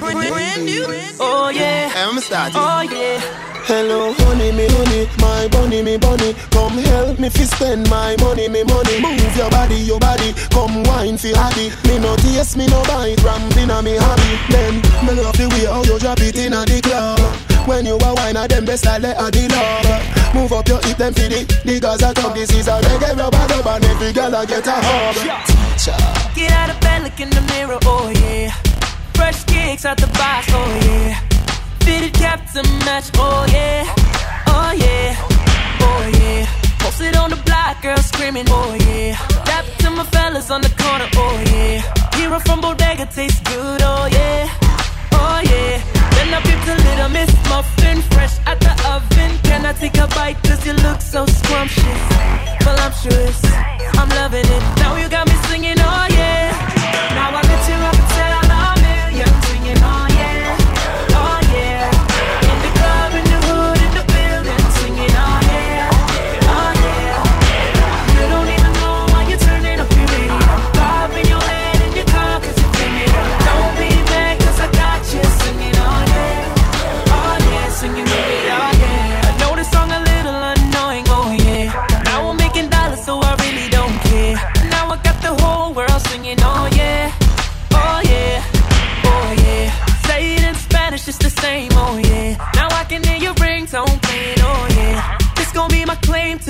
For 0.00 0.12
the 0.12 0.30
ladies. 0.30 1.16
Oh 1.20 1.48
yeah. 1.48 1.92
I'm 1.96 2.18
starting. 2.20 2.56
Oh 2.56 2.82
yeah. 2.82 3.44
Hello, 3.68 4.14
honey, 4.16 4.50
me 4.52 4.64
honey, 4.64 5.04
my 5.20 5.46
bunny, 5.48 5.82
me 5.82 5.98
bunny. 5.98 6.32
Come 6.56 6.78
help 6.78 7.18
me 7.18 7.28
fi 7.28 7.44
spend 7.44 7.90
my 7.90 8.16
money, 8.16 8.48
me 8.48 8.64
money. 8.64 8.96
Move 9.02 9.36
your 9.36 9.50
body, 9.50 9.76
your 9.76 10.00
body. 10.00 10.32
Come 10.48 10.82
wine 10.84 11.18
fi 11.18 11.36
happy. 11.36 11.68
Me 11.86 11.98
no 11.98 12.16
taste, 12.16 12.56
me 12.56 12.66
no 12.66 12.80
bite. 12.84 13.20
Ramping 13.22 13.70
on 13.70 13.84
me 13.84 13.96
hobby. 14.00 14.30
Then 14.48 14.80
me 15.04 15.20
love 15.20 15.36
the 15.36 15.48
way 15.52 15.66
how 15.68 15.82
you 15.84 15.98
drop 15.98 16.20
it 16.20 16.38
in 16.38 16.54
a 16.54 16.64
the 16.64 16.80
club. 16.80 17.20
When 17.68 17.84
you 17.84 18.00
a 18.00 18.14
wine, 18.14 18.36
a 18.36 18.48
them 18.48 18.64
best 18.64 18.86
I 18.86 18.96
let 18.96 19.20
a 19.20 19.28
the 19.30 19.44
love. 19.52 20.34
Move 20.34 20.52
up 20.52 20.66
your 20.68 20.80
hip, 20.80 20.96
them 20.96 21.12
fi 21.12 21.28
the 21.28 21.44
the 21.66 21.80
Gaza 21.80 22.14
club. 22.14 22.34
This 22.34 22.50
is 22.54 22.68
a 22.68 22.80
reggae 22.80 23.18
rubber 23.18 23.46
dub, 23.52 23.66
and 23.66 23.84
every 23.84 24.12
girl 24.14 24.34
a 24.34 24.46
get 24.46 24.66
a 24.66 24.72
hug. 24.80 25.44
Teacher. 25.44 25.96
Get 26.34 26.52
out 26.52 26.70
of 26.70 26.80
bed, 26.80 27.02
look 27.02 27.20
in 27.20 27.28
the 27.28 27.42
mirror, 27.52 27.78
oh 27.84 28.08
yeah. 28.08 28.54
Fresh 29.18 29.44
kicks 29.44 29.84
out 29.84 29.98
the 29.98 30.06
box, 30.18 30.46
oh 30.50 30.80
yeah. 30.86 31.20
Fitted 31.84 32.14
cap 32.14 32.40
to 32.52 32.62
match, 32.86 33.10
oh 33.16 33.44
yeah. 33.52 33.82
Oh 34.46 34.72
yeah, 34.84 35.10
oh 35.88 36.02
yeah. 36.20 36.46
Posted 36.78 37.16
on 37.16 37.30
the 37.30 37.40
block, 37.46 37.82
girl 37.82 37.96
screaming, 37.98 38.46
oh 38.48 38.74
yeah. 38.88 39.18
Rap 39.48 39.64
to 39.80 39.90
my 39.90 40.04
fellas 40.04 40.50
on 40.50 40.60
the 40.60 40.72
corner, 40.80 41.08
oh 41.16 41.36
yeah. 41.52 41.82
Hero 42.16 42.38
from 42.40 42.60
Bodega 42.60 43.06
tastes 43.06 43.40
good, 43.40 43.80
oh 43.82 44.06
yeah. 44.10 44.48
Oh 45.12 45.40
yeah. 45.52 45.82
Then 46.14 46.34
I 46.34 46.40
picked 46.48 46.68
a 46.68 46.76
little 46.86 47.08
miss 47.10 47.32
muffin 47.50 47.98
fresh 48.12 48.38
out 48.46 48.60
the 48.60 48.72
oven. 48.94 49.30
Can 49.42 49.66
I 49.66 49.72
take 49.72 49.98
a 49.98 50.06
bite? 50.08 50.38
Cause 50.44 50.64
you 50.66 50.74
look 50.86 51.00
so 51.00 51.26
scrumptious. 51.26 52.02
Voluptuous. 52.62 53.40
I'm 53.98 54.08
loving 54.20 54.46
it. 54.46 54.62
Now 54.78 54.96
you 54.96 55.08
got 55.08 55.26
me 55.26 55.34
singing, 55.48 55.78
oh 55.78 56.06
yeah. 56.10 56.54
Now 57.18 57.36
I 57.36 57.47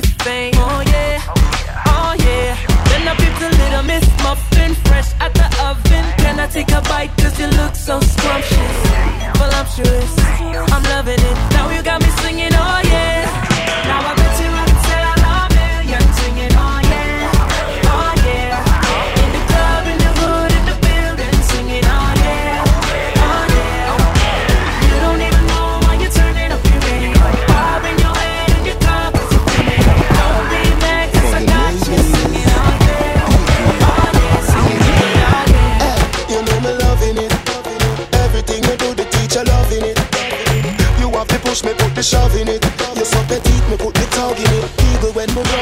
to 0.00 0.08
fame, 0.24 0.52
oh 0.56 0.82
yeah. 0.86 1.22
Oh 1.86 2.14
yeah. 2.18 2.56
Then 2.88 3.08
I 3.08 3.14
picked 3.16 3.42
a 3.42 3.50
little 3.62 3.82
miss 3.82 4.06
muffin 4.22 4.74
fresh 4.86 5.10
out 5.20 5.34
the 5.34 5.48
oven. 5.68 6.04
Can 6.18 6.38
I 6.40 6.46
take 6.46 6.70
a 6.70 6.80
bite? 6.82 7.10
Cause 7.18 7.38
you 7.40 7.46
look 7.46 7.74
so 7.74 8.00
scrumptious. 8.00 8.76
Voluptuous. 9.38 10.14
I'm 10.72 10.82
loving 10.84 11.20
it. 11.20 11.57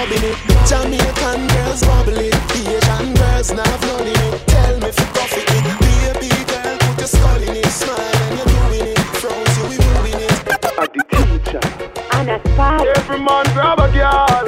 When 0.09 0.23
rubbing 0.23 0.31
it. 0.31 0.69
Jamaican 0.69 1.47
girls 1.49 1.83
wobble 1.87 2.19
it. 2.19 2.35
Asian 2.55 3.15
girls 3.15 3.53
now 3.53 3.65
have 3.65 3.83
none 3.83 4.07
in 4.07 4.35
it. 4.35 4.47
Tell 4.47 4.79
me 4.81 4.89
if 4.89 4.99
you 4.99 5.07
coffee 5.07 5.41
it. 5.41 5.65
Baby 5.81 6.45
girl, 6.45 6.79
put 6.79 6.99
your 6.99 7.09
skull 7.09 7.43
in 7.43 7.57
it. 7.57 7.67
Smile 7.67 7.99
and 7.99 8.37
you're 8.39 8.47
doing 8.47 8.93
it. 8.93 8.99
Frowns, 9.21 9.57
you 9.59 9.65
we 9.71 9.77
moving 9.87 10.21
it. 10.21 10.45
the 10.95 11.05
teacher. 11.11 11.61
And 12.13 12.31
a 12.31 12.39
spot. 12.53 12.87
Every 12.87 13.19
man 13.19 13.45
grab 13.55 13.79
a 13.79 13.91
girl. 13.93 14.47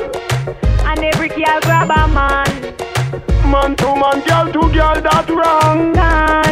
And 0.86 1.04
every 1.04 1.28
girl 1.28 1.60
grab 1.60 1.90
a 1.90 2.08
man. 2.08 2.74
Man 3.50 3.76
to 3.76 3.96
man, 3.96 4.20
girl 4.26 4.46
to 4.52 4.72
girl, 4.72 5.00
that 5.00 5.28
wrong. 5.28 5.94
Condemn. 5.94 6.47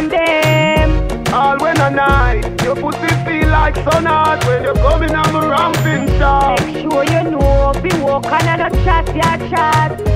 Like 3.67 3.91
sun 3.91 4.05
hot 4.05 4.45
when 4.45 4.63
you're 4.63 4.73
coming 4.75 5.13
on 5.13 5.33
the 5.33 5.45
ramping 5.45 6.07
shot. 6.17 6.63
Make 6.63 6.83
sure 6.83 7.03
you 7.03 7.31
know, 7.31 7.73
be 7.83 7.89
walking 8.01 8.47
and 8.47 8.61
a 8.61 8.69
chat, 8.83 9.05
ya 9.13 9.37
chat. 9.49 10.07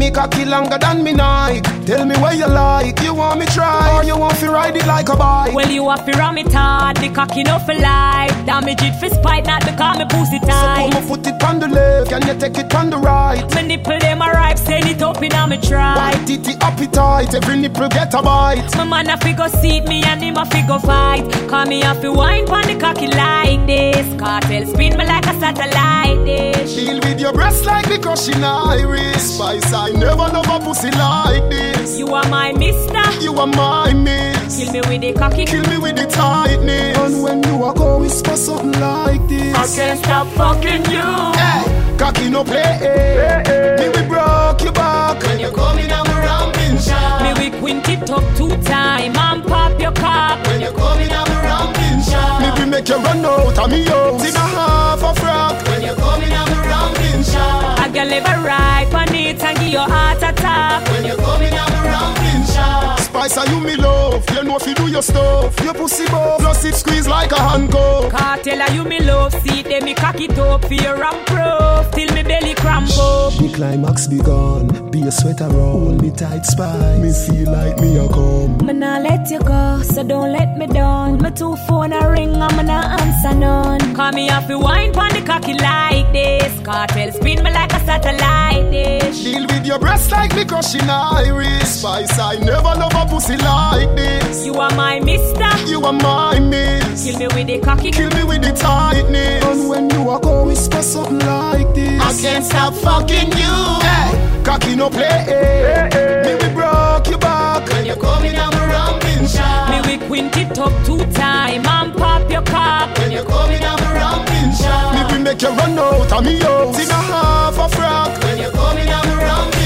Me 0.00 0.10
cocky 0.10 0.46
longer 0.46 0.78
than 0.78 1.04
me 1.04 1.12
Nike. 1.12 1.60
Tell 1.84 2.06
me 2.06 2.16
where 2.16 2.32
you 2.32 2.46
like. 2.46 2.98
You 3.02 3.12
want 3.12 3.38
me 3.38 3.44
try 3.44 3.94
or 3.94 4.02
you 4.02 4.16
want 4.16 4.34
to 4.38 4.48
ride 4.48 4.74
it 4.74 4.86
like 4.86 5.10
a 5.10 5.14
bike? 5.14 5.52
Well, 5.52 5.68
you 5.68 5.90
have 5.90 6.06
to 6.06 6.12
ram 6.12 6.38
it 6.38 6.50
hard, 6.50 6.96
the 6.96 7.10
cocky 7.10 7.42
no 7.42 7.58
for 7.58 7.74
life. 7.74 8.32
Damage 8.46 8.80
it 8.80 8.94
for 8.98 9.10
spite, 9.10 9.44
not 9.44 9.62
because 9.66 9.98
me 9.98 10.06
pussy 10.06 10.38
tight. 10.38 10.48
So 10.48 10.88
tight. 10.88 10.92
come 10.92 11.06
put 11.06 11.26
it 11.26 11.44
on 11.44 11.58
the 11.58 11.68
left, 11.68 12.08
can 12.08 12.26
you 12.26 12.34
take 12.40 12.56
it 12.56 12.74
on 12.74 12.88
the 12.88 12.96
right? 12.96 13.44
Me 13.54 13.62
nipple 13.62 13.98
them 13.98 14.22
a 14.22 14.30
ripe, 14.30 14.56
send 14.56 14.86
it 14.86 15.02
up 15.02 15.22
in 15.22 15.34
a 15.34 15.46
me 15.46 15.58
try. 15.58 15.94
White 15.94 16.26
titty 16.26 16.54
appetite, 16.62 17.34
every 17.34 17.58
nipple 17.58 17.88
get 17.90 18.14
a 18.14 18.22
bite. 18.22 18.74
My 18.76 18.84
man 18.84 19.10
a 19.10 19.18
figure 19.18 19.50
seat 19.50 19.84
me 19.84 20.02
and 20.04 20.22
him 20.22 20.38
a 20.38 20.46
figure 20.46 20.78
fight. 20.78 21.30
Call 21.50 21.66
me 21.66 21.82
a 21.82 21.94
fi 21.94 22.08
wine 22.08 22.46
pon 22.46 22.62
the 22.62 22.76
cocky 22.80 23.08
like 23.08 23.66
this. 23.66 24.06
Kartel 24.18 24.66
spin 24.66 24.96
me 24.96 25.04
like 25.04 25.26
a 25.26 25.38
satellite 25.38 26.24
dish. 26.24 26.74
Deal 26.74 27.00
with 27.00 27.20
your 27.20 27.34
breast 27.34 27.66
like 27.66 27.86
the 27.86 27.98
crushing 27.98 28.42
iris. 28.42 29.36
Spice, 29.36 29.72
I 29.90 29.92
never 29.94 30.16
love 30.16 30.46
a 30.46 30.64
pussy 30.64 30.88
like 30.92 31.50
this. 31.50 31.98
You 31.98 32.14
are 32.14 32.28
my 32.28 32.52
mister. 32.52 33.02
You 33.20 33.34
are 33.38 33.46
my 33.48 33.92
miss. 33.92 34.56
Kill 34.56 34.72
me 34.72 34.80
with 34.82 35.00
the 35.00 35.12
cocky. 35.14 35.44
Kill 35.44 35.66
me 35.68 35.78
with 35.78 35.96
the 35.96 36.06
tightness. 36.06 36.96
And 36.96 37.22
when 37.24 37.42
you 37.42 37.64
a 37.64 37.74
go 37.74 37.98
whisper 37.98 38.36
something 38.36 38.80
like 38.80 39.26
this. 39.26 39.52
I 39.56 39.66
can't 39.66 39.98
stop 39.98 40.28
fucking 40.28 40.84
you. 40.92 41.02
Hey, 41.34 41.96
cocky 41.98 42.30
no 42.30 42.44
play. 42.44 42.62
hey. 42.62 43.76
Me 43.80 43.88
we 43.88 44.06
broke 44.06 44.62
your 44.62 44.72
back 44.72 45.20
when 45.24 45.40
you 45.40 45.50
coming 45.50 45.90
on 45.90 46.06
the 46.06 46.14
ramping 46.14 46.78
shot. 46.78 47.22
Me 47.22 47.50
we 47.50 47.58
quint 47.58 47.88
it 47.88 48.08
up 48.10 48.22
two 48.36 48.50
time 48.62 49.16
and 49.16 49.44
pop 49.44 49.80
your 49.80 49.92
cock. 49.92 50.46
When 50.46 50.60
you 50.60 50.70
coming 50.70 51.10
on 51.12 51.26
the 51.26 51.34
ramping 51.42 52.00
shot. 52.06 52.42
Me 52.42 52.62
we 52.62 52.70
make 52.70 52.88
you 52.88 52.94
run 52.96 53.24
out 53.24 53.58
of 53.58 53.68
me 53.68 53.84
house 53.86 54.28
in 54.28 54.36
a 54.36 54.38
half 54.38 55.02
a 55.02 55.20
frock. 55.20 55.66
When 55.66 55.82
you 55.82 55.94
coming 55.96 56.32
on 56.32 56.48
the 56.48 56.56
ramping 56.68 56.99
Insha. 57.20 57.78
I 57.78 57.90
can 57.92 58.08
live 58.08 58.24
a 58.24 58.36
right 58.42 58.88
on 58.94 59.14
it 59.14 59.42
and 59.42 59.58
give 59.58 59.68
your 59.68 59.86
heart 59.86 60.22
attack. 60.22 60.88
When 60.90 61.04
you're 61.04 61.16
coming 61.16 61.52
out 61.52 61.70
around, 61.70 62.16
Insha. 62.16 62.99
Spice 63.10 63.38
are 63.38 63.48
you 63.48 63.60
me 63.60 63.74
love. 63.74 64.24
You 64.30 64.44
know 64.44 64.56
if 64.56 64.66
you 64.68 64.74
do 64.74 64.86
your 64.86 65.02
stuff. 65.02 65.58
Your 65.64 65.74
pussy 65.74 66.06
buff. 66.06 66.38
Plus 66.38 66.64
it 66.64 66.76
squeeze 66.76 67.08
like 67.08 67.32
a 67.32 67.40
hand 67.40 67.72
go. 67.72 68.08
Kartel 68.08 68.62
are 68.62 68.72
you 68.72 68.84
me 68.84 69.00
love. 69.00 69.34
See 69.42 69.62
them 69.62 69.84
me 69.84 69.94
cock 69.94 70.20
it 70.20 70.38
up 70.38 70.64
for 70.64 70.74
your 70.74 70.96
ramp 70.96 71.26
proof. 71.26 71.90
Till 71.90 72.14
me 72.14 72.22
belly 72.22 72.54
cramp 72.54 72.88
up. 72.90 73.32
The 73.32 73.52
climax 73.52 74.06
begun. 74.06 74.90
Be 74.92 75.02
a 75.02 75.10
sweater 75.10 75.48
roll 75.48 75.96
me 75.96 76.12
tight 76.12 76.46
spice. 76.46 77.00
Me 77.02 77.10
feel 77.12 77.50
like 77.50 77.80
me 77.80 77.98
a 77.98 78.08
come. 78.08 78.64
Me 78.64 78.72
nah 78.74 78.98
let 78.98 79.28
you 79.28 79.40
go, 79.40 79.82
so 79.82 80.04
don't 80.04 80.32
let 80.32 80.56
me 80.56 80.68
down. 80.68 81.20
My 81.20 81.30
two 81.30 81.56
phone 81.66 81.92
a 81.92 82.10
ring, 82.12 82.40
I'm 82.40 82.64
not 82.64 83.00
answer 83.00 83.34
none. 83.34 83.92
Call 83.96 84.12
me 84.12 84.30
off 84.30 84.46
the 84.46 84.56
wine 84.56 84.92
pon 84.92 85.12
the 85.12 85.22
cocky 85.22 85.54
like 85.54 86.12
this. 86.12 86.52
Kartel 86.60 87.12
spin 87.12 87.42
me 87.42 87.50
like 87.50 87.72
a 87.72 87.80
satellite 87.80 88.70
dish. 88.70 89.24
Deal 89.24 89.46
with 89.48 89.66
your 89.66 89.80
breast 89.80 90.12
like 90.12 90.32
me 90.36 90.44
crushing 90.44 90.88
iris. 90.88 91.80
Spice, 91.80 92.18
I 92.18 92.36
never 92.36 92.74
love 92.82 92.94
a 92.94 93.09
pussy 93.10 93.36
like 93.36 93.94
this. 93.96 94.46
You 94.46 94.54
are 94.54 94.74
my 94.74 95.00
mister. 95.00 95.50
You 95.66 95.84
are 95.84 95.92
my 95.92 96.38
miss. 96.38 97.04
Kill 97.04 97.18
me 97.18 97.26
with 97.34 97.46
the 97.48 97.58
cocky. 97.58 97.90
Kill 97.90 98.10
me 98.10 98.24
with 98.24 98.42
the 98.42 98.52
tightness. 98.52 99.44
And 99.44 99.68
when 99.68 99.90
you 99.90 100.02
walk 100.02 100.24
on, 100.26 100.46
whisper 100.46 100.82
something 100.82 101.18
like 101.18 101.74
this. 101.74 102.00
I 102.00 102.10
can't 102.22 102.44
stop 102.44 102.74
fucking 102.74 103.32
you. 103.42 103.56
Hey, 103.86 104.42
cocky 104.44 104.76
no 104.76 104.88
play. 104.88 105.18
Hey, 105.26 105.88
hey. 105.92 106.22
Me 106.24 106.32
we 106.40 106.54
broke 106.54 107.08
your 107.08 107.18
back. 107.18 107.68
When 107.68 107.84
you 107.84 107.96
call 107.96 108.20
me 108.20 108.32
down 108.32 108.52
the 108.52 108.64
ramping 108.72 109.26
shot. 109.26 109.70
Me 109.70 109.78
we 109.88 110.06
quint 110.06 110.36
it 110.36 110.58
up 110.58 110.72
two 110.86 110.98
time 111.12 111.66
and 111.66 111.94
pop 111.96 112.30
your 112.30 112.42
cock. 112.42 112.96
When 112.98 113.10
you 113.12 113.24
call 113.24 113.48
me 113.48 113.58
down 113.58 113.78
the 113.78 113.90
ramping 114.00 114.52
shot. 114.54 114.94
Me 114.94 115.00
we 115.10 115.22
make 115.24 115.42
you 115.42 115.48
run 115.48 115.78
out 115.78 116.12
of 116.12 116.24
me 116.24 116.38
house 116.38 116.78
in 116.82 116.90
a 116.90 117.00
half 117.12 117.58
a 117.58 117.68
frock. 117.76 118.22
When 118.22 118.38
you 118.38 118.50
call 118.50 118.74
me 118.74 118.84
down 118.84 119.06
the 119.08 119.16
ramping 119.16 119.59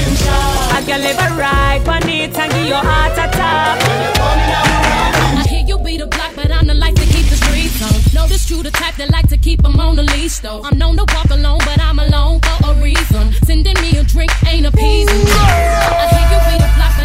can 0.81 1.01
live 1.01 1.17
a 1.17 1.35
ride 1.35 1.87
on 1.87 2.09
it 2.09 2.37
and 2.37 2.51
give 2.51 2.67
your 2.67 2.83
heart 2.83 3.15
me 3.15 3.23
the 4.05 4.11
I 5.39 5.45
hear 5.47 5.63
you 5.65 5.77
beat 5.79 5.99
the 5.99 6.07
block, 6.07 6.33
but 6.35 6.51
I'm 6.51 6.67
the 6.67 6.73
like 6.73 6.95
to 6.95 7.05
keep 7.05 7.27
the 7.27 7.37
streets 7.37 7.81
on. 7.81 7.95
Notice 8.13 8.49
you 8.49 8.61
the 8.61 8.71
type 8.71 8.95
that 8.95 9.09
like 9.09 9.29
to 9.29 9.37
keep 9.37 9.61
them 9.61 9.79
on 9.79 9.95
the 9.95 10.03
leash, 10.03 10.39
though. 10.39 10.61
I'm 10.63 10.77
known 10.77 10.97
to 10.97 11.05
walk 11.13 11.29
alone, 11.29 11.59
but 11.59 11.79
I'm 11.79 11.99
alone 11.99 12.39
for 12.41 12.71
a 12.71 12.73
reason. 12.81 13.33
Sending 13.45 13.79
me 13.81 13.97
a 13.97 14.03
drink 14.03 14.31
ain't 14.47 14.65
appeasing. 14.65 15.25
I 15.27 16.07
hear 16.11 16.27
you 16.31 16.39
beat 16.47 16.61
the 16.61 16.71
block, 16.75 17.04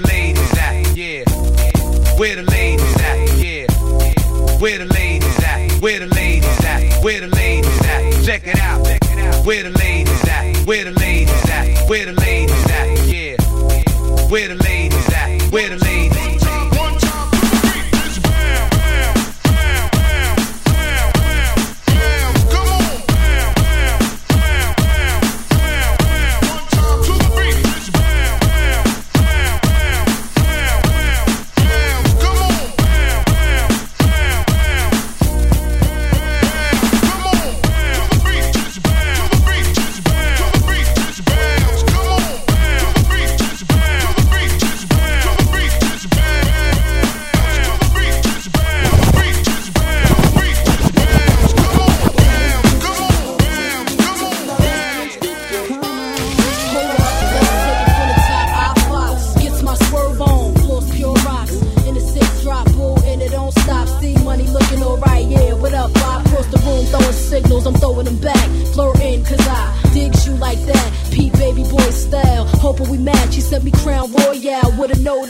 the 0.00 0.08
ladies 0.08 0.58
at? 0.58 0.96
Yeah. 0.96 1.24
Where 2.18 2.36
the 2.36 2.42
ladies 2.42 2.96
at? 3.00 3.38
Yeah. 3.38 3.66
Where 4.58 4.78
the 4.78 4.86
ladies 4.86 5.44
at? 5.44 5.72
Where 5.80 5.98
the 6.00 6.06
ladies 6.06 6.64
at? 6.64 7.02
Where 7.04 7.20
the 7.20 7.28
ladies 7.28 7.80
at? 7.80 8.24
Check 8.24 8.46
it 8.46 8.58
out. 8.60 8.86
Where 9.46 9.62
the 9.62 9.70
ladies 9.70 10.28
at? 10.28 10.56
Where 10.66 10.84
the 10.84 10.92
ladies 10.92 11.50
at? 11.50 11.88
Where 11.88 12.06
the 12.06 12.12
ladies 12.12 12.70
at? 12.70 13.06
Yeah. 13.06 13.36
Where 14.28 14.48
the 14.48 14.56
ladies 14.62 15.12
at? 15.12 15.42
Where 15.52 15.68
the 15.68 15.78
ladies 15.78 16.39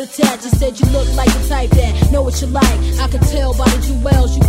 a 0.00 0.04
attached. 0.04 0.44
You 0.44 0.50
said 0.50 0.80
you 0.80 0.86
look 0.92 1.08
like 1.14 1.28
the 1.28 1.48
type 1.48 1.70
that 1.70 2.12
know 2.12 2.22
what 2.22 2.40
you 2.40 2.46
like. 2.48 2.78
I 2.98 3.08
can 3.08 3.20
tell 3.20 3.52
by 3.56 3.68
the 3.68 3.80
jewels 3.86 4.36
you 4.36 4.39